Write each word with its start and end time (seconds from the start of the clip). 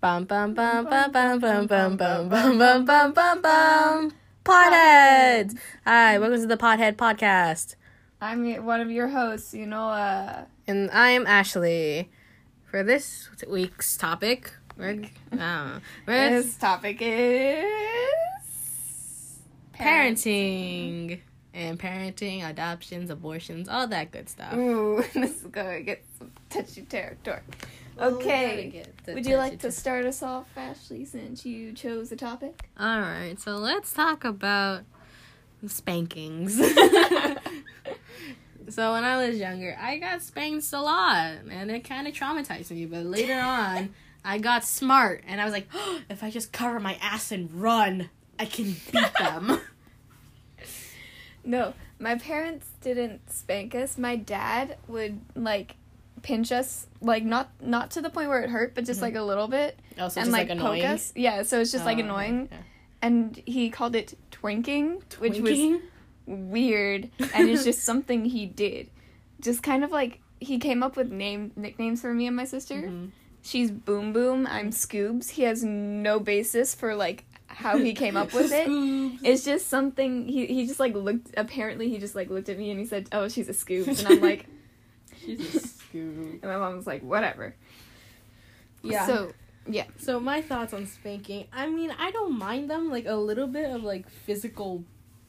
Bum 0.00 0.26
bum 0.26 0.54
bum 0.54 0.84
bum 0.84 1.10
bum 1.10 1.40
bum 1.40 1.66
bum 1.66 1.96
bum 1.96 2.28
bum 2.28 2.58
bum 2.58 2.84
bum 2.84 3.12
bum 3.12 3.42
bum. 3.42 4.12
Potheads. 4.44 5.58
Hi, 5.84 6.20
welcome 6.20 6.40
to 6.40 6.46
the 6.46 6.56
Pothead 6.56 6.94
Podcast, 6.94 7.74
I'm 8.20 8.64
one 8.64 8.80
of 8.80 8.92
your 8.92 9.08
hosts, 9.08 9.54
you 9.54 9.66
know, 9.66 9.88
uh, 9.88 10.44
and 10.68 10.88
I 10.92 11.10
am 11.10 11.26
Ashley. 11.26 12.10
For 12.70 12.84
this 12.84 13.28
week's 13.48 13.96
topic, 13.96 14.52
we're, 14.76 15.02
uh, 15.36 15.80
this 16.06 16.56
topic 16.56 16.98
is 17.00 17.64
parenting 19.74 21.18
and 21.52 21.76
parenting, 21.76 22.48
adoptions, 22.48 23.10
abortions, 23.10 23.68
all 23.68 23.88
that 23.88 24.12
good 24.12 24.28
stuff. 24.28 24.54
Ooh, 24.54 25.02
this 25.12 25.42
is 25.42 25.48
gonna 25.48 25.80
get 25.80 26.04
some 26.20 26.30
touchy 26.50 26.82
territory. 26.82 27.40
Okay, 28.00 28.84
would 29.08 29.26
you 29.26 29.36
like 29.36 29.58
to 29.60 29.72
start 29.72 30.04
us 30.04 30.22
off, 30.22 30.46
Ashley, 30.56 31.04
since 31.04 31.44
you 31.44 31.72
chose 31.72 32.10
the 32.10 32.16
topic? 32.16 32.68
All 32.78 33.00
right, 33.00 33.34
so 33.38 33.56
let's 33.56 33.92
talk 33.92 34.24
about 34.24 34.84
spankings. 35.66 36.56
so 38.68 38.92
when 38.92 39.04
I 39.04 39.26
was 39.26 39.38
younger, 39.38 39.76
I 39.80 39.98
got 39.98 40.22
spanked 40.22 40.72
a 40.72 40.80
lot, 40.80 41.32
and 41.50 41.70
it 41.70 41.80
kind 41.80 42.06
of 42.06 42.14
traumatized 42.14 42.70
me. 42.70 42.86
But 42.86 43.04
later 43.04 43.34
on, 43.40 43.94
I 44.24 44.38
got 44.38 44.64
smart, 44.64 45.24
and 45.26 45.40
I 45.40 45.44
was 45.44 45.52
like, 45.52 45.68
if 46.10 46.22
I 46.22 46.30
just 46.30 46.52
cover 46.52 46.78
my 46.78 46.94
ass 47.02 47.32
and 47.32 47.50
run, 47.52 48.10
I 48.38 48.44
can 48.46 48.76
beat 48.92 49.14
them. 49.18 49.60
No, 51.44 51.72
my 51.98 52.16
parents 52.16 52.68
didn't 52.82 53.30
spank 53.32 53.74
us. 53.74 53.96
My 53.96 54.16
dad 54.16 54.76
would 54.86 55.20
like 55.34 55.76
pinch 56.28 56.52
us, 56.52 56.86
like 57.00 57.24
not 57.24 57.48
not 57.60 57.90
to 57.92 58.02
the 58.02 58.10
point 58.10 58.28
where 58.28 58.42
it 58.42 58.50
hurt, 58.50 58.74
but 58.74 58.84
just 58.84 59.00
like 59.00 59.14
a 59.16 59.22
little 59.22 59.48
bit, 59.48 59.78
oh, 59.98 60.08
so 60.08 60.20
and 60.20 60.30
like, 60.30 60.48
like, 60.50 60.58
poke 60.58 60.84
us. 60.84 61.12
Yeah, 61.16 61.42
so 61.42 61.60
it's 61.60 61.72
just 61.72 61.84
like 61.86 61.96
Oh, 61.98 62.00
annoying. 62.02 62.48
okay. 62.52 62.62
And 63.00 63.40
he 63.46 63.70
called 63.70 63.94
it 63.96 64.16
twinking, 64.30 65.00
which 65.20 65.38
was 65.40 65.80
weird. 66.26 67.10
And 67.34 67.48
it's 67.48 67.64
just 67.64 67.82
something 67.90 68.24
he 68.26 68.44
did. 68.46 68.90
Just 69.40 69.62
kind 69.62 69.84
of 69.84 69.90
like 69.90 70.20
he 70.40 70.58
came 70.58 70.82
up 70.82 70.96
with 70.96 71.10
name 71.10 71.52
nicknames 71.56 72.00
for 72.00 72.12
me 72.12 72.26
and 72.26 72.36
my 72.36 72.44
sister. 72.44 72.74
Mhm. 72.82 73.10
she's 73.40 73.70
boom 73.70 74.12
boom 74.12 74.46
i'm 74.50 74.70
scoobs. 74.70 75.30
He 75.30 75.42
has 75.44 75.64
no 75.64 76.20
basis 76.20 76.74
for 76.74 76.94
like 76.94 77.24
how 77.46 77.78
he 77.78 77.94
came 77.94 78.16
up 78.16 78.34
with 78.34 78.52
it. 78.52 78.68
It's 79.24 79.44
just 79.44 79.68
something 79.68 80.28
he, 80.28 80.46
he 80.46 80.66
just 80.66 80.78
like 80.80 80.94
looked 80.94 81.32
apparently 81.36 81.88
he 81.88 81.98
just 81.98 82.14
like 82.14 82.28
looked 82.30 82.48
at 82.50 82.58
me 82.58 82.70
and 82.70 82.78
he 82.78 82.84
said 82.86 83.08
oh 83.12 83.28
she's 83.28 83.48
a 83.48 83.52
scoobs. 83.54 84.00
And 84.00 84.08
i'm 84.08 84.20
like 84.20 84.46
She's 85.24 85.77
and 85.92 86.42
my 86.42 86.56
mom 86.56 86.76
was 86.76 86.86
like 86.86 87.02
whatever 87.02 87.54
Yeah. 88.82 89.06
so 89.06 89.32
yeah. 89.70 89.84
So 89.98 90.18
my 90.18 90.40
thoughts 90.40 90.72
on 90.72 90.86
spanking. 90.86 91.46
I 91.52 91.68
mean, 91.68 91.90
I 91.98 92.10
don't 92.10 92.38
mind 92.38 92.70
them. 92.70 92.90
Like 92.90 93.06
a 93.06 93.14
little 93.14 93.46
bit 93.46 93.70
of 93.70 93.82
like 93.82 94.08
physical 94.08 94.82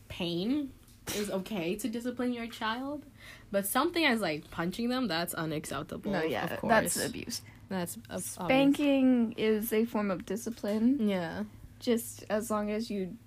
pain 0.07 0.71
is 1.15 1.29
okay 1.29 1.75
to 1.75 1.89
discipline 1.89 2.31
your 2.33 2.47
child, 2.47 3.05
but 3.51 3.65
something 3.65 4.05
as 4.05 4.21
like 4.21 4.49
punching 4.49 4.89
them 4.89 5.07
that's 5.07 5.33
unacceptable. 5.33 6.11
no 6.11 6.23
yeah 6.23 6.45
of 6.53 6.59
course. 6.59 6.71
that's 6.71 7.05
abuse 7.05 7.41
that's 7.67 7.97
spanking 8.17 9.33
is 9.37 9.73
a 9.73 9.85
form 9.85 10.09
of 10.11 10.25
discipline. 10.25 11.07
Yeah, 11.07 11.43
just 11.79 12.23
as 12.29 12.49
long 12.49 12.71
as 12.71 12.89
you 12.89 13.17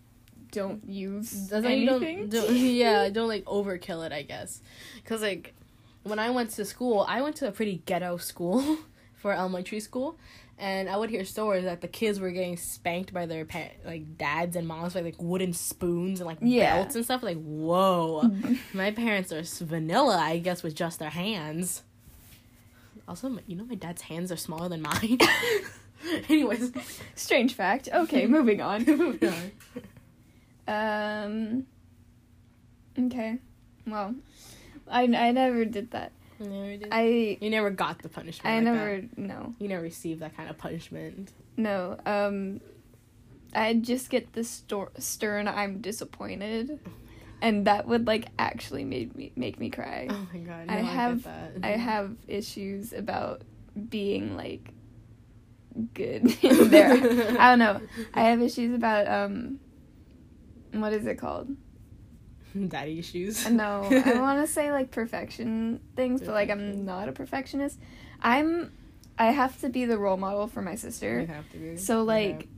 don't 0.50 0.86
use 0.86 1.50
you 1.50 1.56
anything 1.56 2.28
don't, 2.28 2.46
don't 2.48 2.56
yeah 2.56 3.08
don't 3.12 3.28
like 3.28 3.44
overkill 3.44 4.04
it. 4.06 4.12
I 4.12 4.22
guess 4.22 4.60
because 4.96 5.22
like 5.22 5.54
when 6.04 6.18
I 6.18 6.30
went 6.30 6.50
to 6.50 6.64
school, 6.64 7.04
I 7.08 7.22
went 7.22 7.36
to 7.36 7.48
a 7.48 7.52
pretty 7.52 7.82
ghetto 7.86 8.16
school 8.16 8.78
for 9.14 9.32
elementary 9.32 9.80
school. 9.80 10.16
And 10.58 10.88
I 10.88 10.96
would 10.96 11.10
hear 11.10 11.24
stories 11.24 11.64
that 11.64 11.80
the 11.80 11.88
kids 11.88 12.20
were 12.20 12.30
getting 12.30 12.56
spanked 12.56 13.12
by 13.12 13.26
their 13.26 13.44
pa- 13.44 13.70
like 13.84 14.16
dads 14.16 14.54
and 14.54 14.68
moms 14.68 14.94
by 14.94 15.00
like 15.00 15.20
wooden 15.20 15.52
spoons 15.54 16.20
and 16.20 16.26
like 16.28 16.38
Yeah. 16.40 16.76
belts 16.76 16.94
and 16.94 17.04
stuff. 17.04 17.22
Like, 17.24 17.42
whoa, 17.42 18.30
my 18.74 18.92
parents 18.92 19.32
are 19.32 19.42
vanilla, 19.64 20.18
I 20.18 20.38
guess, 20.38 20.62
with 20.62 20.76
just 20.76 21.00
their 21.00 21.10
hands. 21.10 21.82
Also, 23.08 23.36
you 23.48 23.56
know, 23.56 23.64
my 23.64 23.74
dad's 23.74 24.02
hands 24.02 24.30
are 24.30 24.36
smaller 24.36 24.68
than 24.68 24.82
mine. 24.82 25.18
Anyways, 26.28 26.70
Strange 27.16 27.54
fact. 27.54 27.88
Okay, 27.92 28.26
moving 28.28 28.60
on. 28.60 28.84
moving 28.84 29.32
on. 29.32 29.50
Um. 30.68 31.66
Okay. 32.98 33.38
Well, 33.86 34.14
I 34.90 35.02
I 35.04 35.30
never 35.32 35.64
did 35.64 35.90
that. 35.92 36.12
You 36.40 36.48
never 36.48 36.76
did? 36.76 36.88
I 36.90 37.38
you 37.40 37.50
never 37.50 37.70
got 37.70 38.00
the 38.02 38.08
punishment. 38.08 38.46
I 38.52 38.56
like 38.56 38.64
never 38.64 39.00
That. 39.02 39.18
no 39.18 39.54
You 39.58 39.68
never 39.68 39.82
received 39.82 40.20
that 40.20 40.36
kind 40.36 40.50
of 40.50 40.58
punishment. 40.58 41.32
no 41.56 41.98
um. 42.06 42.60
I 43.54 43.74
just 43.74 44.08
get 44.08 44.32
the 44.32 44.44
stor- 44.44 44.92
stern. 44.98 45.46
I'm 45.46 45.82
disappointed, 45.82 46.80
and 47.42 47.66
that 47.66 47.86
would 47.86 48.06
like 48.06 48.28
actually 48.38 48.82
make 48.84 49.14
me 49.14 49.30
make 49.36 49.60
me 49.60 49.68
cry. 49.68 50.06
Oh 50.08 50.26
my 50.32 50.38
god! 50.40 50.66
No, 50.68 50.72
I 50.74 50.78
I, 50.78 50.80
have- 50.80 51.22
that. 51.24 51.52
I 51.62 51.68
have 51.76 52.16
issues 52.26 52.94
about 52.94 53.42
being 53.90 54.36
like 54.38 54.72
good 55.92 56.34
in 56.42 56.70
there. 56.70 56.92
I 57.38 57.50
don't 57.50 57.58
know. 57.58 57.80
I 58.14 58.22
have 58.22 58.40
issues 58.40 58.74
about 58.74 59.06
um. 59.06 59.60
What 60.72 60.94
is 60.94 61.04
it 61.06 61.16
called? 61.18 61.54
daddy 62.68 62.98
issues. 62.98 63.48
No, 63.50 63.82
I 63.90 64.14
want 64.20 64.46
to 64.46 64.52
say 64.52 64.70
like 64.72 64.90
perfection 64.90 65.80
things, 65.96 66.20
but 66.20 66.30
like 66.34 66.50
I'm 66.50 66.84
not 66.84 67.08
a 67.08 67.12
perfectionist. 67.12 67.78
I'm 68.20 68.72
I 69.18 69.26
have 69.26 69.60
to 69.60 69.68
be 69.68 69.84
the 69.84 69.98
role 69.98 70.16
model 70.16 70.46
for 70.48 70.62
my 70.62 70.72
You 70.72 70.76
sister. 70.78 71.26
have 71.26 71.50
to 71.52 71.58
be. 71.58 71.76
So 71.76 72.02
like 72.02 72.34
Okay. 72.34 72.48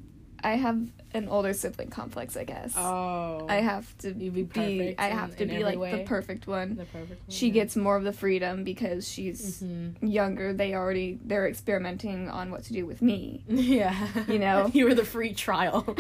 I 0.43 0.57
have 0.57 0.79
an 1.15 1.29
older 1.29 1.55
sibling 1.55 1.89
complex, 1.89 2.37
I 2.37 2.45
guess. 2.45 2.75
oh, 2.77 3.47
I 3.49 3.57
have 3.63 3.97
to 3.99 4.11
be 4.13 4.29
be 4.29 4.45
perfect 4.45 5.01
I 5.01 5.09
in- 5.09 5.17
have 5.17 5.37
to 5.37 5.43
in 5.45 5.49
be 5.49 5.55
every 5.63 5.77
like 5.77 5.93
the 5.93 6.05
perfect 6.05 6.47
one. 6.47 6.77
the 6.77 6.85
perfect. 6.85 7.11
one, 7.11 7.19
She 7.31 7.47
yeah. 7.47 7.53
gets 7.55 7.77
more 7.77 7.97
of 7.97 8.05
the 8.05 8.13
freedom 8.13 8.63
because 8.63 9.09
she's 9.11 9.63
Mhm. 9.63 9.95
younger. 10.03 10.53
They 10.53 10.75
already 10.75 11.19
they're 11.25 11.49
experimenting 11.49 12.29
on 12.29 12.51
what 12.51 12.65
to 12.65 12.75
do 12.75 12.85
with 12.85 13.01
me. 13.01 13.43
Yeah, 13.49 13.97
You 14.29 14.39
know? 14.39 14.71
you 14.75 14.85
were 14.85 14.95
the 14.95 15.05
free 15.07 15.33
trial. 15.33 15.97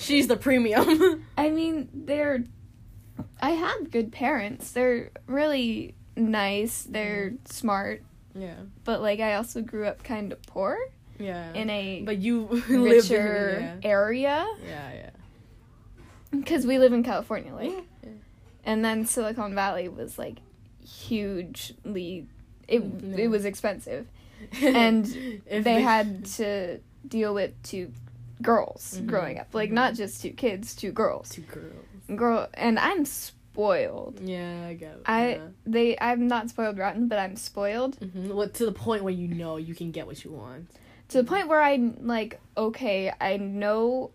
She's 0.00 0.26
the 0.26 0.36
premium. 0.36 1.24
I 1.36 1.50
mean, 1.50 1.88
they're. 1.94 2.44
I 3.40 3.50
have 3.50 3.90
good 3.90 4.12
parents. 4.12 4.72
They're 4.72 5.10
really 5.26 5.94
nice. 6.16 6.82
They're 6.88 7.34
smart. 7.44 8.02
yeah, 8.34 8.54
But 8.84 9.00
like, 9.00 9.20
I 9.20 9.34
also 9.34 9.62
grew 9.62 9.86
up 9.86 10.02
kind 10.02 10.32
of 10.32 10.42
poor 10.42 10.76
yeah. 11.18 11.52
in 11.52 11.68
a 11.70 12.02
but 12.04 12.18
you 12.18 12.42
lived 12.46 12.70
in 12.70 12.82
richer 12.82 13.78
area 13.82 14.46
yeah, 14.64 14.92
yeah, 14.94 15.10
because 16.30 16.66
we 16.66 16.78
live 16.78 16.92
in 16.92 17.02
California, 17.02 17.52
like, 17.54 17.70
yeah. 17.72 17.80
yeah. 18.04 18.10
and 18.64 18.84
then 18.84 19.04
Silicon 19.06 19.54
Valley 19.54 19.88
was 19.88 20.18
like 20.18 20.38
hugely. 20.84 22.26
It 22.66 22.82
Yeah. 22.82 23.16
it 23.24 23.28
was 23.28 23.44
expensive, 23.44 24.06
and 24.62 25.06
If 25.46 25.64
they 25.64 25.80
had 25.80 26.26
to 26.36 26.78
deal 27.06 27.34
with 27.34 27.52
two 27.62 27.90
girls 28.42 28.98
Mhm, 29.00 29.06
growing 29.06 29.38
up, 29.38 29.54
like 29.54 29.70
mhm. 29.70 29.74
not 29.74 29.94
just 29.94 30.22
two 30.22 30.30
kids, 30.30 30.74
two 30.76 30.92
girls. 30.92 31.30
two 31.30 31.42
girls. 31.42 31.74
Girl, 32.16 32.48
and 32.54 32.78
I'm 32.78 33.04
spoiled. 33.04 34.20
Yeah, 34.22 34.66
I 34.68 34.74
get. 34.74 34.92
It. 34.94 35.02
I 35.06 35.28
yeah. 35.30 35.40
they 35.66 35.98
I'm 36.00 36.26
not 36.28 36.48
spoiled 36.50 36.78
rotten, 36.78 37.08
but 37.08 37.18
I'm 37.18 37.36
spoiled 37.36 37.98
Mhm. 38.00 38.34
Well, 38.34 38.48
to 38.48 38.64
the 38.66 38.72
point 38.72 39.04
where 39.04 39.12
you 39.12 39.28
know 39.28 39.56
you 39.56 39.74
can 39.74 39.90
get 39.90 40.06
what 40.06 40.24
you 40.24 40.32
want. 40.32 40.68
to 41.08 41.18
the 41.22 41.24
point 41.24 41.48
where 41.48 41.60
I'm 41.62 42.06
like, 42.06 42.38
okay, 42.56 43.12
I 43.20 43.36
know 43.38 44.10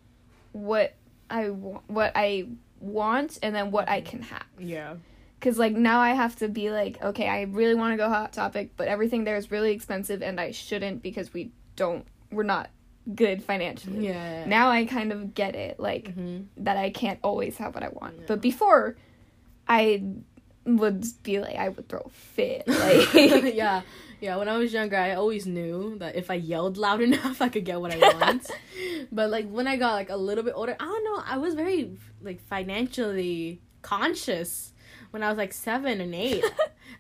what 0.52 0.94
I 1.30 1.50
wa- 1.50 1.82
what 1.88 2.12
I 2.16 2.48
want 2.80 3.40
and 3.42 3.56
then 3.56 3.72
what 3.72 3.90
I 3.90 4.02
can 4.02 4.22
have. 4.24 4.46
Yeah. 4.60 4.96
Cause 5.42 5.58
like 5.58 5.74
now 5.74 6.00
I 6.00 6.12
have 6.12 6.36
to 6.38 6.48
be 6.48 6.70
like, 6.72 7.02
okay, 7.04 7.28
I 7.28 7.42
really 7.44 7.76
want 7.76 7.94
to 7.94 7.98
go 7.98 8.08
hot 8.10 8.32
topic, 8.32 8.72
but 8.78 8.88
everything 8.88 9.24
there 9.26 9.36
is 9.38 9.52
really 9.52 9.72
expensive 9.72 10.22
and 10.22 10.40
I 10.40 10.52
shouldn't 10.52 11.02
because 11.04 11.34
we 11.34 11.52
don't 11.76 12.06
we're 12.32 12.44
not 12.44 12.70
good 13.16 13.44
financially. 13.44 14.08
Yeah. 14.08 14.46
Now 14.46 14.70
I 14.70 14.86
kind 14.86 15.12
of 15.12 15.34
get 15.34 15.56
it, 15.56 15.80
like 15.80 16.14
hmm 16.14 16.42
that 16.58 16.78
I 16.78 16.90
can't 16.90 17.20
always 17.24 17.58
have 17.58 17.74
what 17.76 17.84
I 17.84 17.90
want. 17.90 18.16
Yeah. 18.20 18.26
But 18.28 18.42
before 18.42 18.96
I 19.68 20.04
would 20.66 21.06
be 21.24 21.40
like 21.40 21.56
I 21.56 21.70
would 21.70 21.88
throw 21.90 22.10
fit. 22.36 22.64
Like 22.68 23.14
yeah, 23.56 23.82
yeah. 24.22 24.38
When 24.38 24.48
I 24.48 24.58
was 24.58 24.72
younger, 24.74 24.98
I 24.98 25.14
always 25.16 25.46
knew 25.46 25.98
that 26.00 26.16
if 26.16 26.32
I 26.32 26.36
yelled 26.36 26.78
loud 26.78 27.02
enough, 27.10 27.42
I 27.42 27.50
could 27.50 27.66
get 27.66 27.82
what 27.82 27.92
I 27.94 27.98
want. 27.98 28.50
but 29.12 29.30
like 29.30 29.50
when 29.50 29.68
I 29.68 29.76
got 29.76 29.94
like 29.94 30.10
a 30.10 30.18
little 30.18 30.44
bit 30.44 30.54
older, 30.56 30.76
I 30.80 30.86
don't 30.86 31.04
know. 31.04 31.22
I 31.26 31.38
was 31.38 31.56
very 31.56 31.98
like 32.22 32.40
financially 32.48 33.62
conscious 33.82 34.72
when 35.12 35.22
I 35.24 35.30
was 35.30 35.38
like 35.38 35.54
seven 35.54 36.00
and 36.02 36.16
eight. 36.16 36.44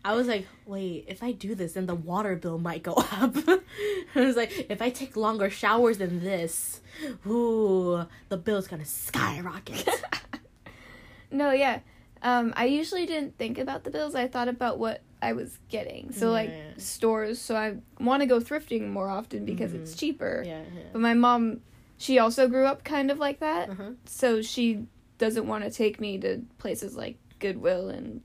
I 0.05 0.15
was 0.15 0.27
like, 0.27 0.45
wait, 0.65 1.05
if 1.07 1.23
I 1.23 1.31
do 1.31 1.55
this, 1.55 1.73
then 1.73 1.85
the 1.85 1.95
water 1.95 2.35
bill 2.35 2.57
might 2.57 2.83
go 2.83 2.93
up. 3.11 3.35
I 4.15 4.19
was 4.19 4.35
like, 4.35 4.67
if 4.69 4.81
I 4.81 4.89
take 4.89 5.15
longer 5.15 5.49
showers 5.49 5.97
than 5.99 6.19
this, 6.21 6.81
ooh, 7.25 8.05
the 8.29 8.37
bill's 8.37 8.67
gonna 8.67 8.85
skyrocket. 8.85 9.87
no, 11.31 11.51
yeah. 11.51 11.79
Um, 12.21 12.53
I 12.55 12.65
usually 12.65 13.05
didn't 13.05 13.37
think 13.37 13.57
about 13.57 13.83
the 13.83 13.91
bills. 13.91 14.15
I 14.15 14.27
thought 14.27 14.47
about 14.47 14.79
what 14.79 15.01
I 15.21 15.33
was 15.33 15.57
getting. 15.69 16.11
So 16.11 16.31
like 16.31 16.49
Yeah. 16.49 16.71
stores. 16.77 17.39
So 17.39 17.55
I 17.55 17.75
want 17.99 18.21
to 18.21 18.25
go 18.25 18.39
thrifting 18.39 18.89
more 18.89 19.09
often 19.09 19.45
because 19.45 19.73
it's 19.73 19.93
Mhm. 19.93 19.99
cheaper. 19.99 20.43
Yeah. 20.45 20.63
But 20.91 21.01
my 21.01 21.13
mom, 21.13 21.61
she 21.97 22.19
also 22.19 22.47
grew 22.47 22.65
up 22.65 22.83
kind 22.83 23.09
of 23.11 23.19
like 23.19 23.39
that. 23.39 23.69
Uh-huh. 23.69 23.91
So 24.05 24.41
she 24.41 24.85
doesn't 25.17 25.47
want 25.47 25.63
to 25.63 25.71
take 25.71 25.99
me 26.01 26.17
to 26.19 26.41
places 26.59 26.95
like 26.95 27.17
Goodwill 27.39 27.89
and 27.89 28.21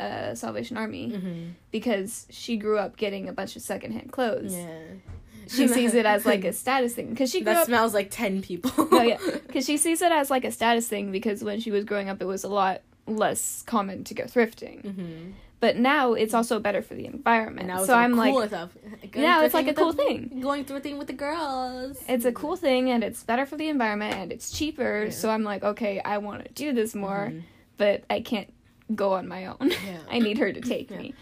uh, 0.00 0.34
Salvation 0.34 0.76
Army 0.76 1.10
Mm-hmm. 1.12 1.42
because 1.70 2.26
she 2.30 2.56
grew 2.56 2.78
up 2.78 2.96
getting 2.96 3.28
a 3.28 3.32
bunch 3.32 3.56
of 3.56 3.62
secondhand 3.62 4.12
clothes. 4.12 4.54
Yeah. 4.54 4.68
She 5.48 5.66
sees 5.76 5.94
it 5.94 6.06
as 6.06 6.24
like 6.24 6.44
a 6.44 6.52
status 6.62 6.94
thing 6.94 7.10
because 7.10 7.30
she 7.30 7.40
grew 7.40 7.52
that 7.54 7.60
up. 7.62 7.66
smells 7.66 7.92
like 7.94 8.08
ten 8.10 8.42
people. 8.42 8.70
Oh 8.92 9.02
yeah, 9.02 9.18
because 9.46 9.64
she 9.66 9.76
sees 9.76 10.02
it 10.02 10.12
as 10.12 10.30
like 10.30 10.44
a 10.44 10.50
status 10.52 10.86
thing 10.88 11.10
because 11.12 11.42
when 11.42 11.60
she 11.60 11.70
was 11.70 11.84
growing 11.84 12.08
up, 12.08 12.20
it 12.20 12.26
was 12.26 12.44
a 12.44 12.48
lot 12.48 12.82
less 13.06 13.62
common 13.62 14.04
to 14.04 14.14
go 14.14 14.24
thrifting. 14.24 14.84
Mm-hmm. 14.84 15.30
But 15.58 15.76
now 15.76 16.14
it's 16.14 16.32
also 16.32 16.58
better 16.58 16.80
for 16.80 16.94
the 16.94 17.04
environment. 17.06 17.66
Now 17.68 17.78
it's 17.78 17.86
so 17.86 17.94
I'm 17.94 18.14
cool 18.14 18.34
like, 18.40 18.48
stuff. 18.48 18.70
now 19.14 19.42
it's 19.44 19.52
like 19.52 19.68
a 19.68 19.74
cool 19.74 19.92
thing. 19.92 20.38
Going 20.40 20.64
through 20.64 20.78
a 20.78 20.80
thing 20.80 20.96
with 20.96 21.06
the 21.08 21.12
girls. 21.12 21.98
It's 22.08 22.24
a 22.24 22.32
cool 22.32 22.56
thing 22.56 22.88
and 22.90 23.04
it's 23.04 23.22
better 23.24 23.44
for 23.44 23.56
the 23.58 23.68
environment 23.68 24.14
and 24.14 24.32
it's 24.32 24.50
cheaper. 24.50 25.04
Yeah. 25.04 25.10
So 25.10 25.28
I'm 25.28 25.44
like, 25.44 25.62
okay, 25.62 26.00
I 26.02 26.16
want 26.18 26.44
to 26.46 26.52
do 26.54 26.72
this 26.72 26.94
more, 26.94 27.28
Mhm. 27.30 27.42
but 27.76 28.04
I 28.08 28.20
can't 28.22 28.50
go 28.94 29.14
on 29.14 29.28
my 29.28 29.46
own. 29.46 29.56
Yeah. 29.70 29.98
I 30.10 30.18
need 30.18 30.38
her 30.38 30.52
to 30.52 30.60
take 30.60 30.90
Yeah. 30.90 30.98
me. 30.98 31.14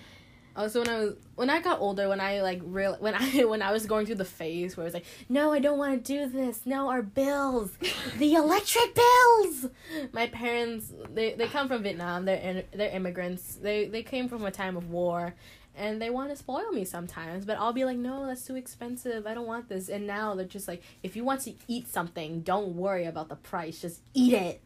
Oh, 0.56 0.62
also, 0.62 0.80
when 0.80 0.88
I 0.88 0.98
was 0.98 1.14
when 1.36 1.50
I 1.50 1.60
got 1.60 1.78
older, 1.80 2.08
when 2.08 2.20
I 2.20 2.42
like 2.42 2.60
real 2.64 2.96
when 2.98 3.14
I 3.14 3.44
when 3.52 3.62
I 3.62 3.70
was 3.70 3.86
going 3.86 4.06
through 4.06 4.16
the 4.16 4.24
phase 4.24 4.76
where 4.76 4.82
I 4.84 4.86
was 4.86 4.94
like, 4.94 5.06
no, 5.28 5.52
I 5.52 5.60
don't 5.60 5.78
want 5.78 6.04
to 6.04 6.12
do 6.12 6.28
this. 6.28 6.66
No, 6.66 6.88
our 6.90 7.02
bills, 7.02 7.70
the 8.18 8.34
electric 8.42 8.92
bills. 8.94 9.66
My 10.12 10.26
parents, 10.26 10.92
they 11.14 11.34
they 11.34 11.46
come 11.46 11.68
from 11.68 11.84
Vietnam. 11.84 12.24
They're 12.24 12.38
in, 12.40 12.64
they're 12.72 12.90
immigrants. 12.90 13.54
They 13.54 13.86
they 13.86 14.02
came 14.02 14.28
from 14.28 14.44
a 14.44 14.50
time 14.50 14.76
of 14.76 14.90
war, 14.90 15.34
and 15.76 16.02
they 16.02 16.10
want 16.10 16.30
to 16.30 16.36
spoil 16.36 16.72
me 16.72 16.84
sometimes. 16.84 17.44
But 17.44 17.58
I'll 17.60 17.72
be 17.72 17.84
like, 17.84 17.98
no, 17.98 18.26
that's 18.26 18.44
too 18.44 18.56
expensive. 18.56 19.28
I 19.28 19.34
don't 19.34 19.46
want 19.46 19.68
this. 19.68 19.88
And 19.88 20.08
now 20.08 20.34
they're 20.34 20.44
just 20.44 20.66
like, 20.66 20.82
if 21.04 21.14
you 21.14 21.22
want 21.22 21.42
to 21.42 21.54
eat 21.68 21.88
something, 21.88 22.40
don't 22.40 22.74
worry 22.74 23.04
about 23.04 23.28
the 23.28 23.36
price. 23.36 23.80
Just 23.80 24.00
eat 24.12 24.32
it. 24.34 24.60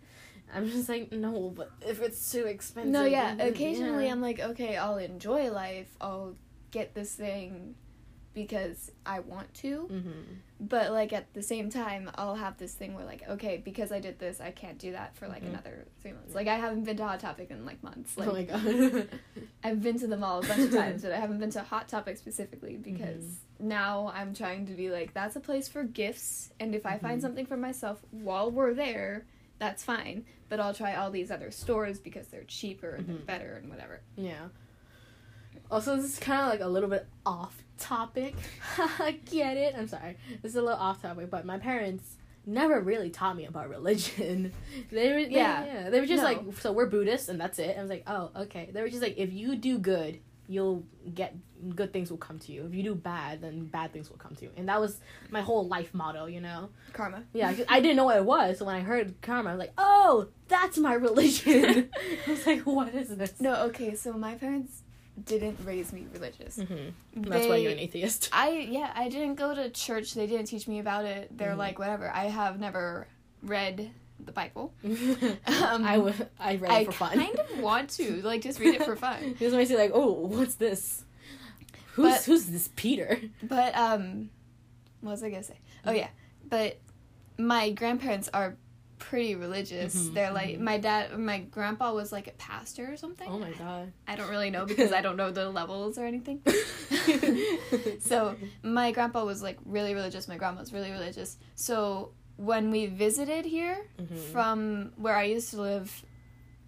I'm 0.54 0.68
just 0.68 0.88
like, 0.88 1.10
no, 1.12 1.50
but 1.54 1.70
if 1.80 2.00
it's 2.00 2.30
too 2.32 2.44
expensive. 2.44 2.92
No, 2.92 3.04
yeah. 3.04 3.34
then- 3.34 3.48
Occasionally, 3.48 4.06
yeah. 4.06 4.12
I'm 4.12 4.20
like, 4.20 4.38
okay, 4.40 4.76
I'll 4.76 4.98
enjoy 4.98 5.50
life. 5.50 5.88
I'll 6.00 6.34
get 6.70 6.94
this 6.94 7.14
thing 7.14 7.74
because 8.34 8.90
I 9.04 9.20
want 9.20 9.52
to. 9.54 9.88
Mhm. 9.92 10.12
But 10.58 10.90
like 10.92 11.12
at 11.12 11.34
the 11.34 11.42
same 11.42 11.68
time, 11.68 12.10
I'll 12.14 12.34
have 12.36 12.56
this 12.56 12.72
thing 12.72 12.94
where 12.94 13.04
like, 13.04 13.28
okay, 13.28 13.60
because 13.62 13.92
I 13.92 14.00
did 14.00 14.18
this, 14.18 14.40
I 14.40 14.52
can't 14.52 14.78
do 14.78 14.92
that 14.92 15.14
for 15.16 15.28
like 15.28 15.42
Mhm. 15.44 15.48
another 15.50 15.86
three 16.00 16.12
months. 16.12 16.34
Like 16.34 16.48
I 16.48 16.54
haven't 16.56 16.84
been 16.84 16.96
to 16.96 17.04
Hot 17.04 17.20
Topic 17.20 17.50
in 17.50 17.66
like 17.66 17.82
months. 17.82 18.16
Like 18.16 18.28
oh 18.28 18.32
my 18.32 18.44
god. 18.44 19.08
I've 19.64 19.82
been 19.82 19.98
to 19.98 20.06
the 20.06 20.16
mall 20.16 20.38
a 20.42 20.46
bunch 20.46 20.60
of 20.62 20.72
times, 20.72 21.02
but 21.06 21.12
I 21.12 21.16
haven't 21.16 21.40
been 21.40 21.50
to 21.50 21.62
Hot 21.62 21.88
Topic 21.88 22.16
specifically 22.16 22.76
because 22.76 23.22
Mm-hmm. 23.24 23.68
now 23.68 24.10
I'm 24.14 24.32
trying 24.34 24.64
to 24.66 24.72
be 24.72 24.88
like, 24.90 25.12
that's 25.12 25.36
a 25.36 25.40
place 25.40 25.68
for 25.68 25.82
gifts, 25.84 26.52
and 26.58 26.74
if 26.74 26.86
I 26.86 26.96
find 26.96 27.18
Mhm. 27.18 27.22
something 27.22 27.44
for 27.46 27.58
myself 27.58 28.02
while 28.12 28.50
we're 28.50 28.72
there, 28.72 29.26
that's 29.58 29.84
fine. 29.84 30.24
But 30.52 30.60
I'll 30.60 30.74
try 30.74 30.96
all 30.96 31.10
these 31.10 31.30
other 31.30 31.50
stores 31.50 31.98
because 31.98 32.26
they're 32.26 32.44
cheaper 32.44 32.90
and 32.96 33.06
Mhm. 33.06 33.06
they're 33.06 33.24
better 33.38 33.54
and 33.54 33.70
whatever. 33.70 34.02
Yeah. 34.16 34.48
Also, 35.70 35.96
this 35.96 36.04
is 36.04 36.18
kind 36.18 36.42
of 36.42 36.48
like 36.48 36.60
a 36.60 36.66
little 36.66 36.90
bit 36.90 37.06
off 37.24 37.64
topic. 37.78 38.34
I 38.98 39.12
get 39.30 39.56
it. 39.56 39.74
I'm 39.74 39.88
sorry. 39.88 40.18
This 40.42 40.50
is 40.50 40.56
a 40.56 40.60
little 40.60 40.78
off 40.78 41.00
topic, 41.00 41.30
but 41.30 41.46
my 41.46 41.56
parents 41.58 42.16
never 42.44 42.82
really 42.82 43.08
taught 43.08 43.34
me 43.34 43.46
about 43.46 43.70
religion. 43.70 44.52
They 44.90 45.08
were, 45.08 45.24
they, 45.24 45.30
Yeah. 45.30 45.64
yeah. 45.64 45.88
They 45.88 46.00
were 46.00 46.06
just 46.06 46.22
No. 46.22 46.28
like, 46.28 46.40
so 46.58 46.70
we're 46.70 46.84
Buddhists 46.84 47.30
and 47.30 47.40
that's 47.40 47.58
it. 47.58 47.74
I 47.78 47.80
was 47.80 47.88
like, 47.88 48.02
oh, 48.06 48.30
okay. 48.36 48.68
They 48.74 48.82
were 48.82 48.90
just 48.90 49.00
like, 49.00 49.16
if 49.16 49.32
you 49.32 49.56
do 49.56 49.78
good, 49.78 50.20
you'll 50.48 50.84
get 51.14 51.34
good 51.76 51.92
things 51.92 52.10
will 52.10 52.18
come 52.18 52.38
to 52.40 52.52
you. 52.52 52.64
If 52.66 52.74
you 52.74 52.82
do 52.82 52.94
bad, 52.94 53.40
then 53.40 53.66
bad 53.66 53.92
things 53.92 54.10
will 54.10 54.16
come 54.16 54.34
to 54.36 54.44
you. 54.44 54.50
And 54.56 54.68
that 54.68 54.80
was 54.80 54.98
my 55.30 55.40
whole 55.40 55.66
life 55.68 55.94
motto, 55.94 56.26
you 56.26 56.40
know. 56.40 56.70
Karma. 56.92 57.22
Yeah, 57.32 57.54
I 57.68 57.80
didn't 57.80 57.96
know 57.96 58.04
what 58.04 58.16
it 58.16 58.24
was. 58.24 58.58
So 58.58 58.64
when 58.64 58.74
I 58.74 58.80
heard 58.80 59.14
karma, 59.22 59.50
I 59.50 59.52
was 59.54 59.60
like, 59.60 59.72
oh, 59.78 60.28
that's 60.48 60.78
my 60.78 60.94
religion. 60.94 61.90
I 62.26 62.30
was 62.30 62.46
like, 62.46 62.62
what 62.62 62.94
is 62.94 63.16
this? 63.16 63.40
No, 63.40 63.54
okay, 63.66 63.94
so 63.94 64.12
my 64.14 64.34
parents 64.34 64.82
didn't 65.24 65.58
raise 65.64 65.92
me 65.92 66.06
religious. 66.12 66.56
Mm-hmm. 66.58 67.22
That's 67.30 67.46
why 67.46 67.56
you're 67.56 67.72
an 67.72 67.78
atheist. 67.78 68.28
I 68.32 68.50
yeah, 68.70 68.92
I 68.94 69.08
didn't 69.08 69.34
go 69.36 69.54
to 69.54 69.70
church. 69.70 70.14
They 70.14 70.26
didn't 70.26 70.46
teach 70.46 70.66
me 70.66 70.78
about 70.80 71.04
it. 71.04 71.36
They're 71.36 71.52
Mhm. 71.54 71.58
like 71.58 71.78
whatever. 71.78 72.10
I 72.10 72.24
have 72.24 72.58
never 72.58 73.06
read 73.42 73.90
the 74.24 74.32
Bible. 74.32 74.72
um, 74.84 75.84
I 75.84 75.98
would. 75.98 76.28
I 76.38 76.56
read 76.56 76.70
I 76.70 76.80
it 76.80 76.86
for 76.86 76.92
fun. 76.92 77.18
I 77.18 77.26
kind 77.26 77.38
of 77.38 77.58
want 77.60 77.90
to 77.90 78.22
like 78.22 78.42
just 78.42 78.58
read 78.60 78.74
it 78.74 78.84
for 78.84 78.96
fun. 78.96 79.36
This 79.38 79.52
makes 79.52 79.70
you 79.70 79.78
like, 79.78 79.92
oh, 79.94 80.12
what's 80.12 80.54
this? 80.56 81.04
Who's 81.94 82.12
But- 82.14 82.24
who's 82.24 82.46
this 82.46 82.68
Peter? 82.76 83.20
But 83.42 83.76
um, 83.76 84.30
what 85.00 85.12
was 85.12 85.22
I 85.22 85.30
gonna 85.30 85.42
say? 85.42 85.58
Oh 85.84 85.92
yeah, 85.92 86.08
but 86.48 86.78
my 87.38 87.70
grandparents 87.70 88.28
are 88.32 88.56
pretty 88.98 89.34
religious. 89.34 89.96
Mhm, 89.96 90.14
They're 90.14 90.32
like 90.32 90.56
mhm. 90.58 90.60
my 90.60 90.78
dad, 90.78 91.18
my 91.18 91.40
grandpa 91.40 91.92
was 91.92 92.12
like 92.12 92.28
a 92.28 92.32
pastor 92.32 92.90
or 92.92 92.96
something. 92.96 93.28
Oh 93.28 93.36
my 93.38 93.50
god. 93.50 93.92
I 94.06 94.14
don't 94.14 94.30
really 94.30 94.48
know 94.50 94.64
because 94.64 94.92
I 94.92 95.00
don't 95.02 95.16
know 95.16 95.32
the 95.32 95.50
levels 95.50 95.98
or 95.98 96.06
anything. 96.06 96.40
so 98.00 98.36
my 98.62 98.92
grandpa 98.92 99.24
was 99.24 99.42
like 99.42 99.58
really 99.64 99.94
religious. 99.94 100.28
My 100.28 100.36
grandma 100.36 100.60
was 100.60 100.72
really 100.72 100.92
religious. 100.92 101.36
So 101.56 102.12
when 102.36 102.70
we 102.70 102.86
visited 102.86 103.44
here 103.44 103.86
Mhm. 104.00 104.18
from 104.32 104.92
where 104.96 105.14
I 105.16 105.24
used 105.24 105.50
to 105.50 105.60
live 105.60 106.04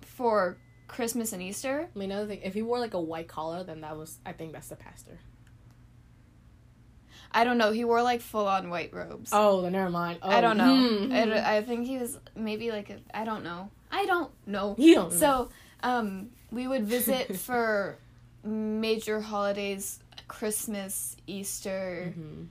for 0.03 0.57
Christmas 0.87 1.33
and 1.33 1.43
Easter, 1.43 1.89
I 1.95 1.99
mean, 1.99 2.11
another 2.13 2.29
thing, 2.29 2.41
if 2.43 2.55
he 2.55 2.63
wore 2.63 2.79
like 2.79 2.95
a 2.95 3.01
white 3.01 3.27
collar, 3.29 3.65
then 3.65 3.81
that 3.81 3.97
was. 3.97 4.19
I 4.25 4.33
think 4.33 4.53
that's 4.53 4.69
the 4.69 4.77
pastor. 4.77 5.19
I 7.33 7.43
don't 7.43 7.59
know. 7.59 7.73
He 7.73 7.85
wore 7.85 8.03
like 8.03 8.21
full 8.21 8.47
on 8.47 8.71
white 8.71 8.93
robes. 8.95 9.31
Oh, 9.33 9.63
then 9.63 9.73
never 9.73 9.91
mind. 9.91 10.21
Oh, 10.23 10.31
I 10.31 10.41
don't 10.41 10.57
know. 10.57 10.77
hmm, 10.77 11.13
I, 11.13 11.25
hmm. 11.25 11.33
I 11.33 11.63
think 11.63 11.87
he 11.87 11.99
was 11.99 12.19
maybe 12.37 12.71
like 12.71 12.91
a. 12.91 12.99
I 13.13 13.25
don't 13.25 13.43
know. 13.43 13.71
I 13.91 14.07
don't 14.07 14.31
know. 14.47 14.77
You 14.79 14.95
don't 14.95 15.11
know. 15.13 15.17
So, 15.19 15.49
um, 15.83 16.31
we 16.53 16.69
would 16.69 16.85
visit 16.85 17.37
for 17.47 17.99
major 18.45 19.21
holidays, 19.21 19.99
Christmas, 20.29 21.17
Easter. 21.27 22.15
Mhm. 22.17 22.47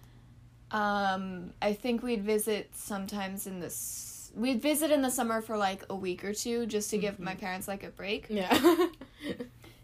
Um, 0.73 1.53
I 1.61 1.73
think 1.73 2.03
we'd 2.03 2.23
visit 2.23 2.71
sometimes 2.75 3.47
in 3.47 3.59
this. 3.59 4.31
We'd 4.35 4.61
visit 4.61 4.89
in 4.91 5.01
the 5.03 5.11
summer 5.11 5.41
for 5.41 5.55
like 5.57 5.83
a 5.89 5.95
week 5.95 6.25
or 6.25 6.33
two 6.33 6.65
just 6.65 6.89
to 6.89 6.97
give 6.97 7.15
Mhm. 7.17 7.19
my 7.19 7.35
parents 7.35 7.67
like 7.67 7.83
a 7.83 7.89
break. 7.89 8.25
Yeah. 8.29 8.51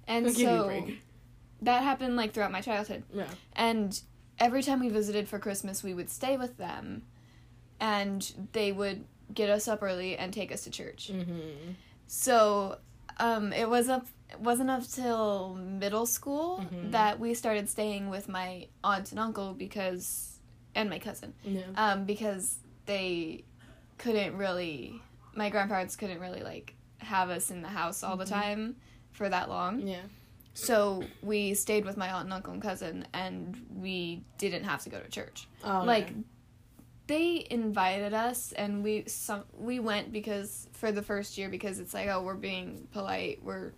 And 0.07 0.25
I'll 0.25 0.33
give 0.33 0.41
so 0.47 0.87
that 1.61 1.83
happened 1.83 2.15
like 2.15 2.33
throughout 2.33 2.51
my 2.51 2.61
childhood. 2.61 3.03
Yeah. 3.13 3.27
And 3.53 4.01
every 4.39 4.63
time 4.63 4.79
we 4.79 4.89
visited 4.89 5.27
for 5.29 5.37
Christmas, 5.37 5.83
we 5.83 5.93
would 5.93 6.09
stay 6.09 6.35
with 6.35 6.57
them 6.57 7.03
and 7.79 8.33
they 8.53 8.71
would 8.71 9.05
get 9.33 9.51
us 9.51 9.67
up 9.67 9.83
early 9.83 10.17
and 10.17 10.33
take 10.33 10.51
us 10.51 10.63
to 10.63 10.71
church. 10.71 11.11
Mm-hmm. 11.13 11.73
So, 12.07 12.79
um, 13.19 13.53
it 13.53 13.69
was 13.69 13.87
up 13.87 14.07
it 14.31 14.39
wasn't 14.39 14.69
up 14.71 14.87
till 14.87 15.53
middle 15.55 16.05
school 16.07 16.59
Mhm. 16.71 16.91
that 16.91 17.19
we 17.19 17.33
started 17.35 17.69
staying 17.69 18.09
with 18.09 18.27
my 18.27 18.67
aunt 18.83 19.11
and 19.11 19.19
uncle 19.19 19.53
because 19.53 20.28
and 20.79 20.89
my 20.89 20.97
cousin 20.99 21.33
Yeah. 21.43 21.61
um, 21.75 22.05
because 22.05 22.57
they 22.85 23.43
couldn't 23.97 24.35
really 24.37 25.01
my 25.35 25.49
grandparents 25.49 25.95
couldn't 25.95 26.19
really 26.19 26.41
like 26.41 26.73
have 26.99 27.29
us 27.29 27.51
in 27.51 27.61
the 27.61 27.67
house 27.67 28.01
all 28.03 28.17
the 28.17 28.25
Mhm. 28.25 28.29
time 28.29 28.75
for 29.11 29.27
that 29.29 29.49
long 29.49 29.81
Yeah. 29.85 30.01
so 30.53 31.03
we 31.21 31.53
stayed 31.53 31.83
with 31.85 31.97
my 31.97 32.11
aunt 32.11 32.25
and 32.25 32.33
uncle 32.33 32.53
and 32.53 32.61
cousin 32.61 33.05
and 33.13 33.61
we 33.75 34.23
didn't 34.37 34.63
have 34.63 34.81
to 34.83 34.89
go 34.89 34.99
to 34.99 35.09
church 35.09 35.47
Oh, 35.63 35.83
like 35.85 36.09
yeah. 36.09 36.15
they 37.07 37.47
invited 37.49 38.13
us 38.13 38.53
and 38.53 38.83
we 38.83 39.03
some 39.07 39.43
we 39.57 39.79
went 39.79 40.11
because 40.13 40.67
for 40.73 40.91
the 40.93 41.01
first 41.03 41.37
year 41.37 41.49
because 41.49 41.79
it's 41.79 41.93
like 41.93 42.07
oh 42.07 42.21
we're 42.23 42.35
being 42.35 42.87
polite 42.93 43.43
we're 43.43 43.73